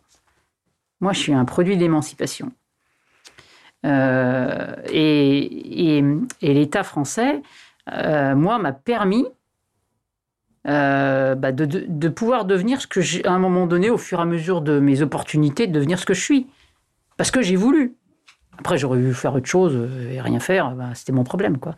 Moi 1.00 1.14
je 1.14 1.20
suis 1.20 1.34
un 1.34 1.46
produit 1.46 1.78
d'émancipation. 1.78 2.52
Euh, 3.86 4.76
et, 4.92 6.04
l'État 6.42 6.84
français, 6.84 7.42
euh, 7.92 8.36
moi, 8.36 8.60
m'a 8.60 8.74
permis 8.74 9.26
euh, 10.68 11.36
bah, 11.36 11.52
de, 11.52 12.10
pouvoir 12.10 12.46
devenir 12.46 12.82
ce 12.82 12.88
que 12.88 13.02
j'ai, 13.02 13.26
à 13.26 13.32
un 13.32 13.40
moment 13.40 13.66
donné, 13.68 13.90
au 13.90 13.98
fur 13.98 14.20
et 14.20 14.22
à 14.22 14.26
mesure 14.26 14.62
de 14.62 14.80
mes 14.80 15.02
opportunités, 15.02 15.68
de 15.68 15.74
devenir 15.74 16.00
ce 16.00 16.06
que 16.06 16.14
je 16.14 16.22
suis. 16.22 16.48
Parce 17.18 17.32
que 17.32 17.42
j'ai 17.42 17.56
voulu. 17.56 17.96
Après, 18.58 18.78
j'aurais 18.78 19.00
pu 19.00 19.14
faire 19.14 19.34
autre 19.34 19.48
chose 19.48 19.90
et 20.12 20.22
rien 20.22 20.40
faire, 20.40 20.72
bah, 20.72 20.90
c'était 20.94 21.14
mon 21.14 21.24
problème, 21.24 21.58
quoi. 21.58 21.76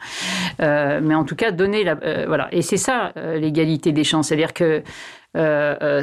mais 0.59 1.15
en 1.15 1.23
tout 1.23 1.35
cas, 1.35 1.51
donner 1.51 1.83
la, 1.83 1.95
voilà. 2.25 2.49
Et 2.51 2.61
c'est 2.61 2.77
ça 2.77 3.13
l'égalité 3.15 3.91
des 3.91 4.03
chances, 4.03 4.27
c'est-à-dire 4.27 4.53
que 4.53 4.83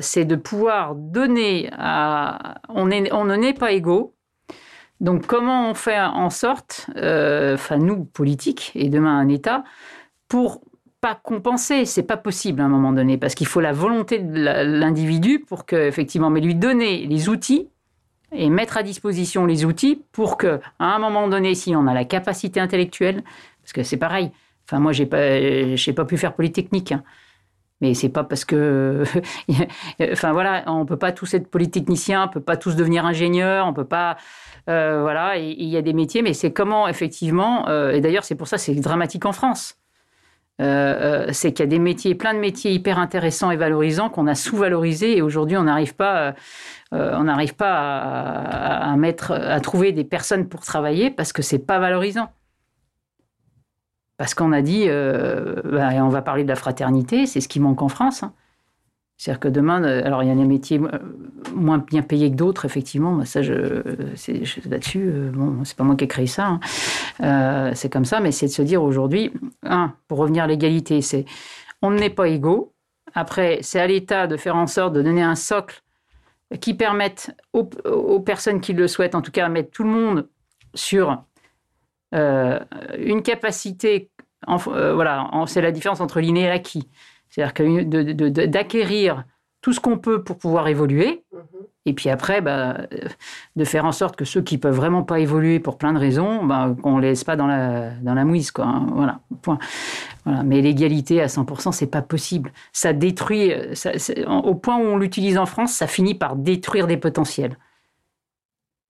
c'est 0.00 0.24
de 0.24 0.36
pouvoir 0.36 0.94
donner 0.94 1.68
à, 1.76 2.60
on, 2.68 2.90
est, 2.90 3.02
ne 3.02 3.52
pas 3.52 3.72
égaux, 3.72 4.14
donc 5.00 5.26
comment 5.26 5.70
on 5.70 5.74
fait 5.74 5.98
en 5.98 6.28
sorte, 6.28 6.90
euh, 6.96 7.54
enfin 7.54 7.78
nous 7.78 8.04
politiques 8.04 8.72
et 8.74 8.90
demain 8.90 9.18
un 9.18 9.28
État, 9.28 9.64
pour 10.28 10.60
pas 11.00 11.14
compenser, 11.14 11.86
c'est 11.86 12.02
pas 12.02 12.18
possible 12.18 12.60
à 12.60 12.64
un 12.64 12.68
moment 12.68 12.92
donné, 12.92 13.16
parce 13.16 13.34
qu'il 13.34 13.46
faut 13.46 13.62
la 13.62 13.72
volonté 13.72 14.18
de 14.18 14.38
l'individu 14.38 15.40
pour 15.40 15.64
que 15.64 15.76
effectivement, 15.76 16.28
mais 16.28 16.40
lui 16.40 16.54
donner 16.54 17.06
les 17.06 17.30
outils 17.30 17.68
et 18.32 18.48
mettre 18.50 18.76
à 18.76 18.82
disposition 18.82 19.46
les 19.46 19.64
outils 19.64 20.02
pour 20.12 20.36
que, 20.36 20.60
à 20.78 20.94
un 20.94 20.98
moment 20.98 21.28
donné, 21.28 21.54
si 21.54 21.74
on 21.74 21.86
a 21.86 21.94
la 21.94 22.04
capacité 22.04 22.60
intellectuelle, 22.60 23.22
parce 23.62 23.72
que 23.72 23.82
c'est 23.82 23.96
pareil. 23.96 24.30
Enfin, 24.66 24.78
moi, 24.78 24.92
j'ai 24.92 25.06
pas, 25.06 25.74
j'ai 25.74 25.92
pas 25.92 26.04
pu 26.04 26.16
faire 26.16 26.34
polytechnique. 26.34 26.92
Hein. 26.92 27.02
Mais 27.80 27.94
c'est 27.94 28.10
pas 28.10 28.24
parce 28.24 28.44
que, 28.44 29.04
enfin 30.12 30.32
voilà, 30.32 30.64
on 30.66 30.84
peut 30.84 30.98
pas 30.98 31.12
tous 31.12 31.32
être 31.34 31.48
polytechnicien, 31.48 32.26
on 32.26 32.28
peut 32.28 32.40
pas 32.40 32.56
tous 32.56 32.76
devenir 32.76 33.06
ingénieur, 33.06 33.66
on 33.66 33.72
peut 33.72 33.86
pas, 33.86 34.16
euh, 34.68 35.00
voilà, 35.00 35.38
il 35.38 35.64
y 35.64 35.76
a 35.78 35.82
des 35.82 35.94
métiers, 35.94 36.20
mais 36.20 36.34
c'est 36.34 36.52
comment 36.52 36.88
effectivement, 36.88 37.68
euh, 37.68 37.92
et 37.92 38.00
d'ailleurs 38.00 38.24
c'est 38.24 38.34
pour 38.34 38.48
ça 38.48 38.58
c'est 38.58 38.74
dramatique 38.74 39.24
en 39.24 39.32
France. 39.32 39.76
Euh, 40.60 41.28
c'est 41.32 41.52
qu'il 41.52 41.64
y 41.64 41.68
a 41.68 41.70
des 41.70 41.78
métiers, 41.78 42.14
plein 42.14 42.34
de 42.34 42.38
métiers 42.38 42.70
hyper 42.70 42.98
intéressants 42.98 43.50
et 43.50 43.56
valorisants 43.56 44.10
qu'on 44.10 44.26
a 44.26 44.34
sous-valorisés 44.34 45.16
et 45.16 45.22
aujourd'hui 45.22 45.56
on 45.56 45.62
n'arrive 45.62 45.94
pas, 45.94 46.34
on 46.92 47.24
n'arrive 47.24 47.54
pas 47.54 48.92
à, 48.92 49.60
trouver 49.60 49.92
des 49.92 50.04
personnes 50.04 50.48
pour 50.48 50.60
travailler 50.60 51.10
parce 51.10 51.32
que 51.32 51.42
c'est 51.42 51.58
pas 51.58 51.78
valorisant. 51.78 52.30
Parce 54.16 54.34
qu'on 54.34 54.52
a 54.52 54.60
dit, 54.60 54.86
bah, 54.86 55.90
on 56.04 56.08
va 56.08 56.22
parler 56.22 56.42
de 56.42 56.48
la 56.48 56.56
fraternité, 56.56 57.26
c'est 57.26 57.40
ce 57.40 57.48
qui 57.48 57.60
manque 57.60 57.82
en 57.82 57.88
France. 57.88 58.22
Hein. 58.22 58.32
C'est-à-dire 59.20 59.40
que 59.40 59.48
demain, 59.48 59.84
euh, 59.84 60.02
alors 60.02 60.22
il 60.22 60.30
y 60.30 60.32
a 60.32 60.34
des 60.34 60.46
métiers 60.46 60.80
euh, 60.80 60.98
moins 61.54 61.76
bien 61.76 62.00
payés 62.00 62.30
que 62.30 62.36
d'autres, 62.36 62.64
effectivement. 62.64 63.22
Ça, 63.26 63.42
je, 63.42 63.82
là-dessus, 64.66 65.10
euh, 65.12 65.30
bon, 65.30 65.62
c'est 65.62 65.76
pas 65.76 65.84
moi 65.84 65.94
qui 65.94 66.04
ai 66.04 66.08
créé 66.08 66.26
ça. 66.26 66.58
Hein. 67.18 67.72
c'est 67.74 67.92
comme 67.92 68.06
ça, 68.06 68.20
mais 68.20 68.32
c'est 68.32 68.46
de 68.46 68.50
se 68.50 68.62
dire 68.62 68.82
aujourd'hui, 68.82 69.30
pour 70.08 70.16
revenir 70.16 70.44
à 70.44 70.46
l'égalité, 70.46 71.02
c'est 71.02 71.26
on 71.82 71.90
n'est 71.90 72.08
pas 72.08 72.28
égaux. 72.28 72.72
Après, 73.12 73.58
c'est 73.60 73.78
à 73.78 73.86
l'État 73.86 74.26
de 74.26 74.38
faire 74.38 74.56
en 74.56 74.66
sorte 74.66 74.94
de 74.94 75.02
donner 75.02 75.22
un 75.22 75.34
socle 75.34 75.82
qui 76.60 76.74
permette 76.74 77.34
aux, 77.52 78.20
personnes 78.20 78.60
qui 78.60 78.72
le 78.72 78.88
souhaitent, 78.88 79.14
en 79.14 79.22
tout 79.22 79.30
cas, 79.30 79.48
mettre 79.48 79.70
tout 79.70 79.84
le 79.84 79.90
monde 79.90 80.28
sur 80.74 81.22
une 82.12 83.22
capacité. 83.22 84.10
voilà, 84.46 85.30
c'est 85.46 85.60
la 85.60 85.70
différence 85.70 86.00
entre 86.00 86.20
l'inné 86.20 86.42
et 86.42 86.48
l'acquis. 86.48 86.88
C'est-à-dire 87.28 88.48
d'acquérir 88.48 89.24
tout 89.60 89.72
ce 89.72 89.80
qu'on 89.80 89.98
peut 89.98 90.24
pour 90.24 90.38
pouvoir 90.38 90.68
évoluer. 90.68 91.24
Et 91.86 91.94
puis 91.94 92.10
après, 92.10 92.42
bah, 92.42 92.82
de 93.56 93.64
faire 93.64 93.86
en 93.86 93.92
sorte 93.92 94.14
que 94.14 94.26
ceux 94.26 94.42
qui 94.42 94.58
peuvent 94.58 94.74
vraiment 94.74 95.02
pas 95.02 95.18
évoluer 95.18 95.60
pour 95.60 95.78
plein 95.78 95.94
de 95.94 95.98
raisons, 95.98 96.44
bah, 96.44 96.74
qu'on 96.82 96.96
ne 96.96 97.02
laisse 97.02 97.24
pas 97.24 97.36
dans 97.36 97.46
la, 97.46 97.90
dans 98.02 98.12
la 98.12 98.24
mouise. 98.24 98.50
Quoi, 98.50 98.66
hein. 98.66 98.86
voilà, 98.92 99.20
point. 99.40 99.58
Voilà. 100.26 100.42
Mais 100.42 100.60
l'égalité 100.60 101.22
à 101.22 101.26
100%, 101.26 101.72
c'est 101.72 101.86
pas 101.86 102.02
possible. 102.02 102.52
Ça 102.72 102.92
détruit, 102.92 103.54
au 104.26 104.54
point 104.54 104.76
où 104.76 104.82
on 104.82 104.98
l'utilise 104.98 105.38
en 105.38 105.46
France, 105.46 105.72
ça 105.72 105.86
finit 105.86 106.14
par 106.14 106.36
détruire 106.36 106.86
des 106.86 106.98
potentiels. 106.98 107.56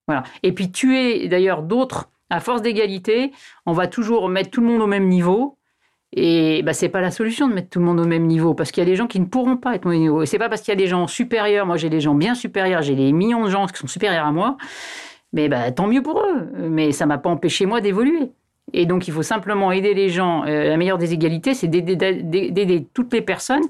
Voilà. 0.09 0.24
Et 0.43 0.53
puis 0.53 0.72
tuer 0.72 1.28
d'ailleurs 1.28 1.62
d'autres, 1.62 2.11
à 2.28 2.41
force 2.41 2.62
d'égalité, 2.62 3.32
on 3.66 3.72
va 3.72 3.86
toujours 3.86 4.28
mettre 4.28 4.51
tout 4.51 4.61
le 4.61 4.66
monde 4.66 4.82
au 4.82 4.88
même 4.88 5.09
niveau, 5.09 5.59
et 6.12 6.62
bah, 6.64 6.72
ce 6.72 6.84
n'est 6.84 6.88
pas 6.88 7.00
la 7.00 7.11
solution 7.11 7.48
de 7.48 7.54
mettre 7.54 7.70
tout 7.70 7.78
le 7.78 7.84
monde 7.84 8.00
au 8.00 8.06
même 8.06 8.26
niveau, 8.26 8.54
parce 8.54 8.72
qu'il 8.72 8.82
y 8.82 8.86
a 8.86 8.90
des 8.90 8.96
gens 8.96 9.06
qui 9.06 9.20
ne 9.20 9.26
pourront 9.26 9.56
pas 9.56 9.76
être 9.76 9.86
au 9.86 9.90
même 9.90 10.00
niveau. 10.00 10.22
Et 10.22 10.26
ce 10.26 10.34
n'est 10.34 10.38
pas 10.38 10.48
parce 10.48 10.62
qu'il 10.62 10.72
y 10.72 10.76
a 10.76 10.80
des 10.80 10.88
gens 10.88 11.06
supérieurs, 11.06 11.66
moi 11.66 11.76
j'ai 11.76 11.88
des 11.88 12.00
gens 12.00 12.14
bien 12.14 12.34
supérieurs, 12.34 12.82
j'ai 12.82 12.96
des 12.96 13.12
millions 13.12 13.44
de 13.44 13.50
gens 13.50 13.66
qui 13.66 13.78
sont 13.78 13.86
supérieurs 13.86 14.26
à 14.26 14.32
moi, 14.32 14.56
mais 15.32 15.48
bah, 15.48 15.70
tant 15.70 15.86
mieux 15.86 16.02
pour 16.02 16.20
eux. 16.20 16.48
Mais 16.68 16.92
ça 16.92 17.06
m'a 17.06 17.18
pas 17.18 17.30
empêché 17.30 17.66
moi 17.66 17.80
d'évoluer. 17.80 18.32
Et 18.72 18.86
donc 18.86 19.08
il 19.08 19.14
faut 19.14 19.22
simplement 19.22 19.72
aider 19.72 19.94
les 19.94 20.08
gens. 20.08 20.44
Euh, 20.44 20.68
la 20.68 20.76
meilleure 20.76 20.98
des 20.98 21.12
égalités, 21.12 21.54
c'est 21.54 21.68
d'aider 21.68 22.86
toutes 22.92 23.12
les 23.12 23.22
personnes 23.22 23.64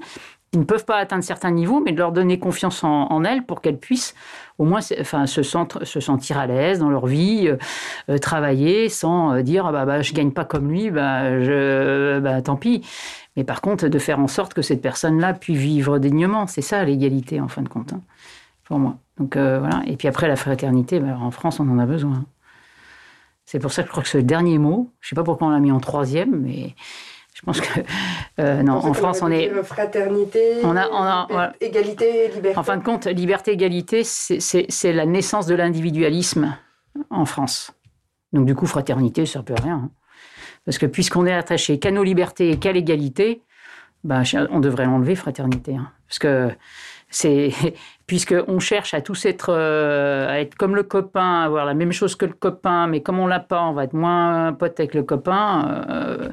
qui 0.51 0.57
ne 0.57 0.65
peuvent 0.65 0.83
pas 0.83 0.97
atteindre 0.97 1.23
certains 1.23 1.51
niveaux, 1.51 1.79
mais 1.79 1.93
de 1.93 1.97
leur 1.97 2.11
donner 2.11 2.37
confiance 2.37 2.83
en, 2.83 3.23
elles 3.23 3.43
pour 3.43 3.61
qu'elles 3.61 3.79
puissent 3.79 4.13
au 4.57 4.65
moins 4.65 4.81
enfin, 4.99 5.25
se, 5.25 5.43
se 5.43 5.99
sentir 6.01 6.37
à 6.37 6.45
l'aise 6.45 6.79
dans 6.79 6.89
leur 6.89 7.07
vie, 7.07 7.47
euh, 7.47 7.57
euh, 8.09 8.17
travailler 8.17 8.89
sans 8.89 9.33
euh, 9.33 9.41
dire 9.43 9.65
ah 9.65 9.71
bah, 9.71 9.85
bah, 9.85 10.01
je 10.01 10.13
gagne 10.13 10.31
pas 10.31 10.43
comme 10.43 10.69
lui, 10.69 10.91
bah, 10.91 12.19
bah, 12.19 12.41
tant 12.41 12.57
pis. 12.57 12.85
Mais 13.37 13.45
par 13.45 13.61
contre, 13.61 13.87
de 13.87 13.99
faire 13.99 14.19
en 14.19 14.27
sorte 14.27 14.53
que 14.53 14.61
cette 14.61 14.81
personne-là 14.81 15.33
puisse 15.33 15.57
vivre 15.57 15.99
dignement, 15.99 16.45
c'est 16.47 16.61
ça 16.61 16.83
l'égalité 16.83 17.39
en 17.39 17.47
fin 17.47 17.61
de 17.61 17.69
compte, 17.69 17.93
hein, 17.93 18.01
pour 18.65 18.77
moi. 18.77 18.97
Donc 19.17 19.37
voilà. 19.37 19.81
Et 19.87 19.95
puis 19.95 20.09
après, 20.09 20.27
la 20.27 20.35
fraternité, 20.35 20.99
bah, 20.99 21.17
en 21.17 21.31
France, 21.31 21.61
on 21.61 21.69
en 21.69 21.79
a 21.79 21.85
besoin. 21.85 22.25
C'est 23.45 23.59
pour 23.59 23.71
ça 23.71 23.83
que 23.83 23.87
je 23.87 23.91
crois 23.91 24.03
que 24.03 24.09
ce 24.09 24.17
dernier 24.17 24.57
mot, 24.57 24.91
je 24.99 25.07
ne 25.07 25.09
sais 25.09 25.15
pas 25.15 25.23
pourquoi 25.23 25.47
on 25.47 25.51
l'a 25.51 25.59
mis 25.59 25.71
en 25.71 25.79
troisième, 25.79 26.41
mais 26.41 26.75
je 27.41 27.45
pense 27.45 27.61
que 27.61 27.79
euh, 28.39 28.61
non, 28.61 28.73
en 28.73 28.93
France, 28.93 29.21
on 29.23 29.31
est 29.31 29.49
fraternité, 29.63 30.59
on 30.63 30.77
a, 30.77 30.87
on 30.89 31.37
a 31.37 31.53
égalité, 31.59 32.27
liberté. 32.27 32.57
En 32.57 32.61
fin 32.61 32.77
de 32.77 32.83
compte, 32.83 33.07
liberté, 33.07 33.51
égalité, 33.51 34.03
c'est 34.03 34.93
la 34.93 35.05
naissance 35.07 35.47
de 35.47 35.55
l'individualisme 35.55 36.55
en 37.09 37.25
France. 37.25 37.73
Donc 38.31 38.45
du 38.45 38.53
coup, 38.53 38.67
fraternité, 38.67 39.25
ça 39.25 39.39
ne 39.39 39.43
peut 39.43 39.55
rien. 39.59 39.75
Hein. 39.85 39.89
Parce 40.65 40.77
que 40.77 40.85
puisqu'on 40.85 41.25
est 41.25 41.33
attaché 41.33 41.79
qu'à 41.79 41.89
nos 41.89 42.03
libertés 42.03 42.51
et 42.51 42.57
qu'à 42.57 42.71
l'égalité, 42.71 43.41
ben, 44.03 44.21
on 44.51 44.59
devrait 44.59 44.85
l'enlever, 44.85 45.15
fraternité. 45.15 45.75
Hein. 45.75 45.91
Parce 46.07 46.19
que 46.19 46.49
c'est 47.09 47.51
puisqu'on 48.11 48.59
cherche 48.59 48.93
à 48.93 48.99
tous 48.99 49.25
être, 49.25 49.53
euh, 49.53 50.27
à 50.27 50.41
être 50.41 50.55
comme 50.55 50.75
le 50.75 50.83
copain, 50.83 51.43
avoir 51.43 51.63
la 51.65 51.73
même 51.73 51.93
chose 51.93 52.17
que 52.17 52.25
le 52.25 52.33
copain, 52.33 52.85
mais 52.87 52.99
comme 52.99 53.19
on 53.19 53.25
l'a 53.25 53.39
pas, 53.39 53.63
on 53.63 53.71
va 53.71 53.85
être 53.85 53.93
moins 53.93 54.51
pote 54.51 54.77
avec 54.81 54.93
le 54.93 55.03
copain. 55.03 55.85
Euh, 55.89 56.29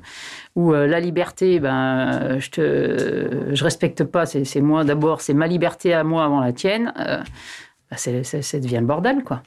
ou 0.56 0.74
euh, 0.74 0.88
la 0.88 0.98
liberté, 0.98 1.60
ben, 1.60 2.40
je 2.40 2.50
te, 2.50 3.54
je 3.54 3.62
respecte 3.62 4.02
pas, 4.02 4.26
c'est 4.26 4.60
moi 4.60 4.82
d'abord, 4.82 5.20
c'est 5.20 5.34
ma 5.34 5.46
liberté 5.46 5.94
à 5.94 6.02
moi 6.02 6.24
avant 6.24 6.40
la 6.40 6.52
tienne. 6.52 6.92
Ben, 6.96 7.96
ça 7.96 8.58
devient 8.58 8.80
le 8.80 8.86
bordel, 8.86 9.22
quoi. 9.22 9.44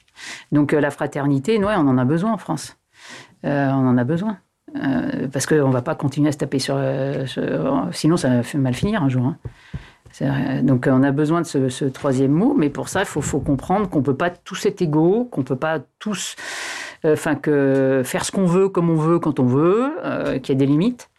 Donc 0.53 0.71
la 0.71 0.89
fraternité, 0.89 1.57
ouais, 1.57 1.75
on 1.75 1.85
en 1.89 1.97
a 1.97 2.05
besoin 2.05 2.31
en 2.31 2.37
France. 2.37 2.77
on 3.43 3.49
en 3.49 3.97
a 3.97 4.05
besoin. 4.05 4.37
parce 5.33 5.45
qu'on 5.47 5.67
ne 5.67 5.73
va 5.73 5.81
pas 5.81 5.95
continuer 5.95 6.29
à 6.29 6.31
se 6.31 6.37
taper 6.37 6.59
sur, 6.59 6.79
Sinon, 7.91 8.15
ça 8.15 8.29
va 8.29 8.59
mal 8.59 8.73
finir 8.73 9.03
un 9.03 9.09
jour. 9.09 9.25
Hein. 9.25 9.37
Donc 10.63 10.87
on 10.91 11.03
a 11.03 11.11
besoin 11.11 11.41
de 11.41 11.45
ce, 11.45 11.85
troisième 11.85 12.31
mot, 12.31 12.53
mais 12.57 12.69
pour 12.69 12.89
ça, 12.89 13.01
il 13.01 13.05
faut, 13.05 13.39
comprendre 13.39 13.89
qu'on 13.89 13.99
ne 13.99 14.03
peut 14.03 14.15
pas 14.15 14.29
tous 14.29 14.65
être 14.65 14.81
égaux, 14.81 15.25
qu'on 15.25 15.41
ne 15.41 15.45
peut 15.45 15.55
pas 15.55 15.79
tous 15.99 16.35
enfin 17.03 17.35
que 17.35 18.01
faire 18.05 18.23
ce 18.25 18.31
qu'on 18.31 18.45
veut 18.45 18.69
comme 18.69 18.89
on 18.89 18.95
veut 18.95 19.17
quand 19.19 19.39
on 19.39 19.45
veut, 19.45 19.91
qu'il 20.41 20.53
y 20.53 20.57
a 20.57 20.59
des 20.59 20.65
limites. 20.67 21.09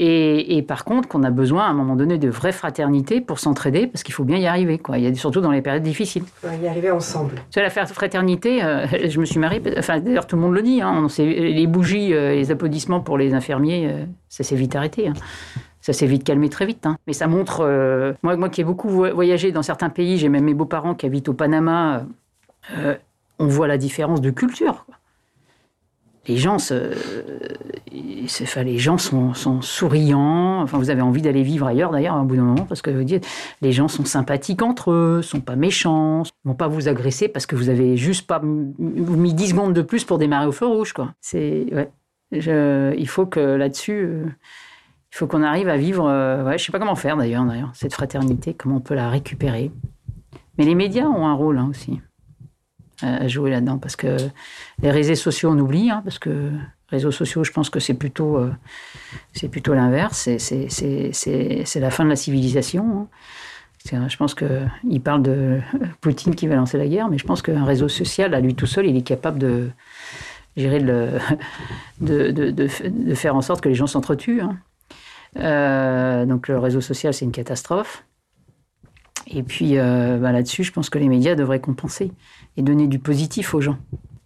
Et, 0.00 0.62
par 0.62 0.84
contre, 0.84 1.08
qu'on 1.08 1.24
a 1.24 1.30
besoin 1.30 1.64
à 1.64 1.68
un 1.68 1.72
moment 1.72 1.96
donné 1.96 2.18
de 2.18 2.28
vraie 2.28 2.52
fraternité 2.52 3.20
pour 3.20 3.40
s'entraider, 3.40 3.88
parce 3.88 4.04
qu'il 4.04 4.14
faut 4.14 4.22
bien 4.22 4.38
y 4.38 4.46
arriver, 4.46 4.78
quoi. 4.78 4.96
Il 4.96 5.02
y 5.02 5.08
a 5.08 5.14
surtout 5.14 5.40
dans 5.40 5.50
les 5.50 5.60
périodes 5.60 5.82
difficiles. 5.82 6.22
Y 6.44 6.68
arriver 6.68 6.92
ensemble. 6.92 7.34
C'est 7.50 7.62
la 7.62 7.70
fraternité. 7.70 8.62
Euh, 8.62 8.86
je 9.08 9.18
me 9.18 9.24
suis 9.24 9.40
mariée. 9.40 9.60
Enfin, 9.76 9.98
d'ailleurs, 9.98 10.28
tout 10.28 10.36
le 10.36 10.42
monde 10.42 10.54
le 10.54 10.62
dit. 10.62 10.80
Hein, 10.82 11.08
les 11.18 11.66
bougies, 11.66 12.14
euh, 12.14 12.34
les 12.34 12.52
applaudissements 12.52 13.00
pour 13.00 13.18
les 13.18 13.34
infirmiers, 13.34 13.88
euh, 13.88 14.04
ça 14.28 14.44
s'est 14.44 14.54
vite 14.54 14.76
arrêté. 14.76 15.08
Hein. 15.08 15.14
Ça 15.80 15.92
s'est 15.92 16.06
vite 16.06 16.24
calmé 16.24 16.48
très 16.48 16.66
vite. 16.66 16.86
Hein. 16.86 16.96
Mais 17.06 17.12
ça 17.12 17.26
montre. 17.26 18.16
moi, 18.22 18.36
moi 18.36 18.48
qui 18.48 18.60
ai 18.60 18.64
beaucoup 18.64 18.88
voyagé 18.88 19.52
dans 19.52 19.62
certains 19.62 19.90
pays, 19.90 20.18
j'ai 20.18 20.28
même 20.28 20.44
mes 20.44 20.54
beaux-parents 20.54 20.94
qui 20.94 21.06
habitent 21.06 21.28
au 21.28 21.34
Panama. 21.34 22.04
on 23.38 23.46
voit 23.46 23.68
la 23.68 23.78
différence 23.78 24.20
de 24.20 24.30
culture. 24.30 24.84
Les 26.28 26.36
gens, 26.36 26.58
sont, 26.58 26.90
souriants. 29.62 30.60
Enfin, 30.60 30.76
vous 30.76 30.90
avez 30.90 31.00
envie 31.00 31.22
d'aller 31.22 31.42
vivre 31.42 31.66
ailleurs, 31.66 31.90
d'ailleurs, 31.90 32.14
à 32.14 32.18
un 32.18 32.24
bout 32.24 32.36
d'un 32.36 32.42
moment, 32.42 32.66
parce 32.66 32.82
que 32.82 32.90
vous 32.90 33.02
dites, 33.02 33.26
les 33.62 33.72
gens 33.72 33.88
sont 33.88 34.04
sympathiques 34.04 34.60
entre 34.60 34.90
eux, 34.90 35.22
sont 35.22 35.40
pas 35.40 35.56
méchants, 35.56 36.24
vont 36.44 36.54
pas 36.54 36.68
vous 36.68 36.88
agresser 36.88 37.28
parce 37.28 37.46
que 37.46 37.56
vous 37.56 37.70
avez 37.70 37.96
juste 37.96 38.26
pas 38.26 38.42
mis 38.42 39.32
10 39.32 39.48
secondes 39.48 39.72
de 39.72 39.80
plus 39.80 40.04
pour 40.04 40.18
démarrer 40.18 40.46
au 40.46 40.52
feu 40.52 40.66
rouge, 40.66 40.92
il 41.32 43.08
faut 43.08 43.24
que 43.24 43.40
là-dessus, 43.40 44.04
euh, 44.04 44.26
il 45.12 45.16
faut 45.16 45.26
qu'on 45.26 45.42
arrive 45.42 45.68
à 45.68 45.76
vivre. 45.76 46.06
Euh, 46.08 46.52
je 46.56 46.64
sais 46.64 46.72
pas 46.72 46.78
comment 46.78 46.94
faire 46.94 47.16
d'ailleurs, 47.16 47.44
d'ailleurs, 47.44 47.70
cette 47.74 47.94
fraternité, 47.94 48.54
comment 48.54 48.76
on 48.76 48.80
peut 48.80 48.94
la 48.94 49.08
récupérer. 49.08 49.70
Mais 50.58 50.64
les 50.64 50.74
médias 50.74 51.06
ont 51.06 51.26
un 51.26 51.34
rôle 51.34 51.58
hein, 51.58 51.68
aussi 51.70 52.00
à 53.00 53.28
jouer 53.28 53.50
là-dedans. 53.50 53.78
Parce 53.78 53.96
que 53.96 54.16
les 54.82 54.90
réseaux 54.90 55.14
sociaux, 55.14 55.50
on 55.52 55.58
oublie, 55.58 55.90
hein, 55.90 56.02
parce 56.04 56.18
que 56.18 56.50
réseaux 56.88 57.10
sociaux, 57.10 57.44
je 57.44 57.52
pense 57.52 57.70
que 57.70 57.80
c'est 57.80 57.94
plutôt, 57.94 58.36
euh, 58.36 58.52
c'est 59.32 59.48
plutôt 59.48 59.74
l'inverse. 59.74 60.28
C'est 60.38 61.80
la 61.80 61.90
fin 61.90 62.04
de 62.04 62.10
la 62.10 62.16
civilisation. 62.16 63.08
Hein. 63.92 64.08
Je 64.08 64.16
pense 64.16 64.34
qu'il 64.34 65.00
parle 65.02 65.22
de 65.22 65.60
Poutine 66.00 66.34
qui 66.34 66.46
va 66.46 66.56
lancer 66.56 66.76
la 66.76 66.88
guerre, 66.88 67.08
mais 67.08 67.18
je 67.18 67.24
pense 67.24 67.42
qu'un 67.42 67.64
réseau 67.64 67.88
social, 67.88 68.34
à 68.34 68.40
lui 68.40 68.54
tout 68.54 68.66
seul, 68.66 68.86
il 68.86 68.96
est 68.96 69.02
capable 69.02 69.38
de, 69.38 69.70
gérer 70.56 70.80
de, 72.00 72.30
de, 72.30 72.50
de, 72.50 73.14
faire 73.14 73.36
en 73.36 73.42
sorte 73.42 73.60
que 73.60 73.68
les 73.68 73.74
gens 73.74 73.86
s'entretuent. 73.86 74.42
Euh, 75.36 76.26
donc 76.26 76.48
le 76.48 76.58
réseau 76.58 76.80
social, 76.80 77.12
c'est 77.14 77.24
une 77.24 77.32
catastrophe. 77.32 78.04
Et 79.26 79.42
puis 79.42 79.78
euh, 79.78 80.18
bah, 80.18 80.32
là-dessus, 80.32 80.64
je 80.64 80.72
pense 80.72 80.90
que 80.90 80.98
les 80.98 81.08
médias 81.08 81.34
devraient 81.34 81.60
compenser 81.60 82.12
et 82.56 82.62
donner 82.62 82.86
du 82.86 82.98
positif 82.98 83.54
aux 83.54 83.60
gens. 83.60 83.76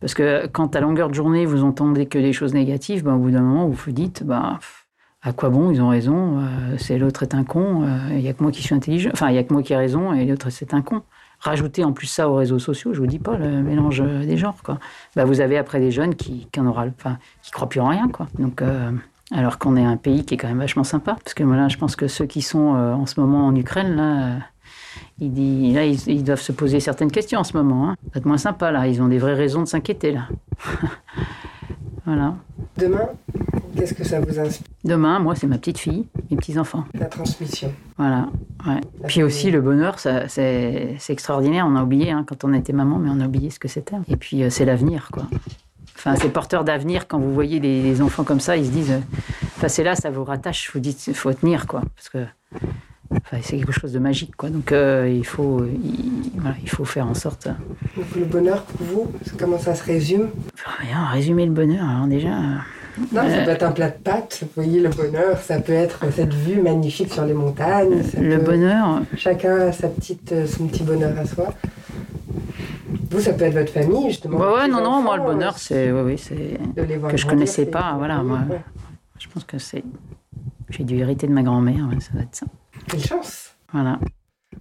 Parce 0.00 0.14
que 0.14 0.46
quand 0.46 0.74
à 0.74 0.80
longueur 0.80 1.08
de 1.08 1.14
journée, 1.14 1.46
vous 1.46 1.64
entendez 1.64 2.06
que 2.06 2.18
des 2.18 2.32
choses 2.32 2.54
négatives, 2.54 3.04
bah, 3.04 3.14
au 3.14 3.18
bout 3.18 3.30
d'un 3.30 3.42
moment, 3.42 3.66
vous 3.66 3.72
vous 3.72 3.92
dites, 3.92 4.24
bah, 4.24 4.58
à 5.22 5.32
quoi 5.32 5.50
bon, 5.50 5.70
ils 5.70 5.80
ont 5.80 5.88
raison, 5.88 6.40
euh, 6.40 6.76
c'est 6.78 6.98
l'autre 6.98 7.22
est 7.22 7.34
un 7.34 7.44
con, 7.44 7.84
il 8.10 8.16
n'y 8.16 8.28
a 8.28 8.32
que 8.32 8.42
moi 8.42 8.52
qui 8.52 8.62
suis 8.62 8.74
intelligent, 8.74 9.10
enfin, 9.12 9.28
il 9.28 9.32
n'y 9.32 9.38
a 9.38 9.44
que 9.44 9.52
moi 9.52 9.62
qui 9.62 9.72
ai 9.72 9.76
raison 9.76 10.12
et 10.12 10.24
l'autre 10.24 10.50
c'est 10.50 10.74
un 10.74 10.82
con. 10.82 11.02
Rajoutez 11.38 11.82
en 11.84 11.92
plus 11.92 12.06
ça 12.06 12.28
aux 12.28 12.36
réseaux 12.36 12.60
sociaux, 12.60 12.94
je 12.94 13.00
vous 13.00 13.06
dis 13.06 13.18
pas 13.18 13.36
le 13.36 13.62
mélange 13.62 14.00
des 14.00 14.36
genres. 14.36 14.62
Quoi. 14.62 14.78
Bah, 15.16 15.24
vous 15.24 15.40
avez 15.40 15.58
après 15.58 15.80
des 15.80 15.90
jeunes 15.90 16.14
qui, 16.14 16.46
qui 16.52 16.60
en 16.60 16.68
enfin, 16.68 17.18
qui 17.42 17.50
croient 17.50 17.68
plus 17.68 17.80
en 17.80 17.88
rien. 17.88 18.08
Donc, 18.38 18.62
alors 19.32 19.58
qu'on 19.58 19.76
est 19.76 19.84
un 19.84 19.96
pays 19.96 20.24
qui 20.24 20.34
est 20.34 20.36
quand 20.36 20.48
même 20.48 20.58
vachement 20.58 20.84
sympa. 20.84 21.16
Parce 21.22 21.34
que 21.34 21.42
voilà, 21.44 21.68
je 21.68 21.76
pense 21.76 21.96
que 21.96 22.08
ceux 22.08 22.26
qui 22.26 22.42
sont 22.42 22.74
en 22.74 23.06
ce 23.06 23.20
moment 23.20 23.46
en 23.46 23.54
Ukraine, 23.54 23.96
là, 23.96 24.38
là, 25.20 25.86
ils, 25.86 26.24
doivent 26.24 26.40
se 26.40 26.52
poser 26.52 26.80
certaines 26.80 27.10
questions 27.10 27.40
en 27.40 27.44
ce 27.44 27.56
moment. 27.56 27.90
Hein. 27.90 27.96
Ça 28.04 28.10
va 28.14 28.18
être 28.18 28.26
moins 28.26 28.38
sympa, 28.38 28.70
là. 28.70 28.86
Ils 28.86 29.02
ont 29.02 29.08
des 29.08 29.18
vraies 29.18 29.34
raisons 29.34 29.62
de 29.62 29.68
s'inquiéter, 29.68 30.12
là. 30.12 30.28
voilà. 32.06 32.34
Demain, 32.76 33.08
qu'est-ce 33.76 33.94
que 33.94 34.04
ça 34.04 34.20
vous 34.20 34.38
inspire? 34.38 34.66
Demain, 34.84 35.18
moi, 35.18 35.34
c'est 35.34 35.46
ma 35.46 35.58
petite 35.58 35.78
fille, 35.78 36.06
mes 36.30 36.36
petits-enfants. 36.36 36.84
La 36.94 37.06
transmission. 37.06 37.72
Voilà, 37.98 38.28
ouais. 38.66 38.80
Puis 39.06 39.22
aussi, 39.22 39.50
le 39.50 39.60
bonheur, 39.60 39.98
c'est 39.98 40.96
extraordinaire. 41.08 41.66
On 41.68 41.76
a 41.76 41.82
oublié, 41.82 42.10
hein, 42.10 42.24
quand 42.26 42.44
on 42.44 42.52
était 42.52 42.72
maman, 42.72 42.98
mais 42.98 43.10
on 43.10 43.20
a 43.20 43.26
oublié 43.26 43.50
ce 43.50 43.58
que 43.58 43.68
c'était. 43.68 43.96
Et 44.08 44.16
puis, 44.16 44.42
euh, 44.42 44.50
c'est 44.50 44.64
l'avenir, 44.64 45.10
quoi. 45.12 45.24
Enfin, 46.04 46.16
c'est 46.20 46.30
porteur 46.30 46.64
d'avenir 46.64 47.06
quand 47.06 47.20
vous 47.20 47.32
voyez 47.32 47.60
des, 47.60 48.02
enfants 48.02 48.24
comme 48.24 48.40
ça, 48.40 48.56
ils 48.56 48.66
se 48.66 48.70
disent, 48.72 48.90
euh, 48.90 48.98
enfin, 49.56 49.68
c'est 49.68 49.84
là, 49.84 49.94
ça 49.94 50.10
vous 50.10 50.24
rattache, 50.24 50.68
vous 50.74 50.80
dites, 50.80 51.06
il 51.06 51.14
faut 51.14 51.32
tenir, 51.32 51.68
quoi. 51.68 51.82
Parce 51.94 52.08
que 52.08 52.26
c'est 53.40 53.58
quelque 53.58 53.70
chose 53.70 53.92
de 53.92 54.00
magique, 54.00 54.34
quoi. 54.34 54.50
Donc 54.50 54.72
euh, 54.72 55.08
il 55.08 55.24
faut, 55.24 55.64
il, 55.64 56.68
faut 56.68 56.84
faire 56.84 57.06
en 57.06 57.14
sorte. 57.14 57.46
Donc 57.46 58.06
le 58.16 58.24
bonheur 58.24 58.64
pour 58.64 58.84
vous, 58.84 59.12
comment 59.38 59.58
ça 59.58 59.76
se 59.76 59.84
résume? 59.84 60.30
Rien, 60.80 61.06
résumer 61.06 61.46
le 61.46 61.52
bonheur. 61.52 61.88
Alors 61.88 62.08
déjà. 62.08 62.30
Non, 63.12 63.22
ça 63.22 63.22
euh, 63.22 63.44
peut 63.44 63.50
être 63.52 63.62
un 63.62 63.70
plat 63.70 63.90
de 63.90 63.98
pâtes. 64.02 64.40
Vous 64.42 64.48
voyez, 64.56 64.80
le 64.80 64.88
bonheur, 64.88 65.38
ça 65.38 65.60
peut 65.60 65.72
être 65.72 66.00
cette 66.10 66.34
vue 66.34 66.60
magnifique 66.60 67.12
sur 67.12 67.24
les 67.24 67.32
montagnes. 67.32 68.02
Le 68.20 68.38
bonheur. 68.38 69.02
Chacun 69.16 69.68
a 69.68 69.72
sa 69.72 69.86
petite, 69.86 70.34
son 70.48 70.66
petit 70.66 70.82
bonheur 70.82 71.16
à 71.16 71.26
soi. 71.26 71.54
Vous, 73.10 73.20
ça 73.20 73.32
peut 73.32 73.44
être 73.44 73.54
votre 73.54 73.72
famille, 73.72 74.08
justement. 74.08 74.38
Ouais, 74.38 74.54
ouais 74.54 74.68
non, 74.68 74.82
non, 74.82 75.02
moi, 75.02 75.16
le 75.16 75.22
bonheur, 75.22 75.58
c'est. 75.58 75.90
oui, 75.92 76.18
c'est. 76.18 76.58
Que 77.08 77.16
je 77.16 77.26
connaissais 77.26 77.66
pas, 77.66 77.94
voilà. 77.98 78.22
Moi, 78.22 78.40
je 79.18 79.28
pense 79.28 79.44
que 79.44 79.58
c'est. 79.58 79.84
J'ai 80.70 80.84
dû 80.84 80.98
hériter 80.98 81.26
de 81.26 81.32
ma 81.32 81.42
grand-mère, 81.42 81.88
ça 82.00 82.12
doit 82.14 82.22
être 82.22 82.34
ça. 82.34 82.46
Quelle 82.88 83.04
chance. 83.04 83.54
Voilà. 83.72 83.98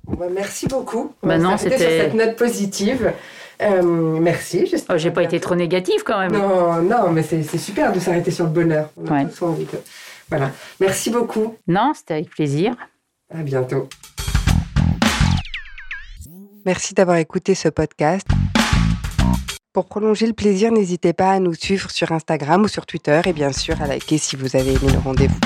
Bah, 0.05 0.27
merci 0.33 0.67
beaucoup. 0.67 1.13
Bah 1.23 1.37
non, 1.37 1.57
c'était 1.57 1.77
sur 1.77 1.87
cette 1.89 2.13
note 2.13 2.35
positive. 2.35 3.13
Euh, 3.61 3.81
merci. 4.19 4.71
Oh, 4.89 4.93
J'ai 4.97 5.11
pas 5.11 5.23
été 5.23 5.39
trop 5.39 5.55
négative 5.55 6.03
quand 6.03 6.19
même. 6.19 6.31
Non, 6.31 6.81
non, 6.81 7.11
mais 7.11 7.23
c'est 7.23 7.43
super 7.57 7.93
de 7.93 7.99
s'arrêter 7.99 8.31
sur 8.31 8.45
le 8.45 8.51
bonheur. 8.51 8.89
On 8.97 9.11
a 9.11 9.25
tous 9.25 9.43
envie 9.43 9.65
de... 9.65 9.77
Voilà. 10.29 10.51
Merci 10.79 11.09
beaucoup. 11.09 11.55
Non, 11.67 11.91
c'était 11.93 12.15
avec 12.15 12.29
plaisir. 12.29 12.75
À 13.33 13.43
bientôt. 13.43 13.87
Merci 16.65 16.93
d'avoir 16.93 17.17
écouté 17.17 17.55
ce 17.55 17.69
podcast. 17.69 18.27
Pour 19.73 19.85
prolonger 19.85 20.27
le 20.27 20.33
plaisir, 20.33 20.71
n'hésitez 20.71 21.13
pas 21.13 21.31
à 21.31 21.39
nous 21.39 21.53
suivre 21.53 21.89
sur 21.89 22.11
Instagram 22.11 22.63
ou 22.63 22.67
sur 22.67 22.85
Twitter 22.85 23.21
et 23.25 23.33
bien 23.33 23.51
sûr 23.51 23.81
à 23.81 23.87
liker 23.87 24.17
si 24.17 24.35
vous 24.35 24.55
avez 24.55 24.71
aimé 24.71 24.91
le 24.91 24.99
rendez-vous. 24.99 25.39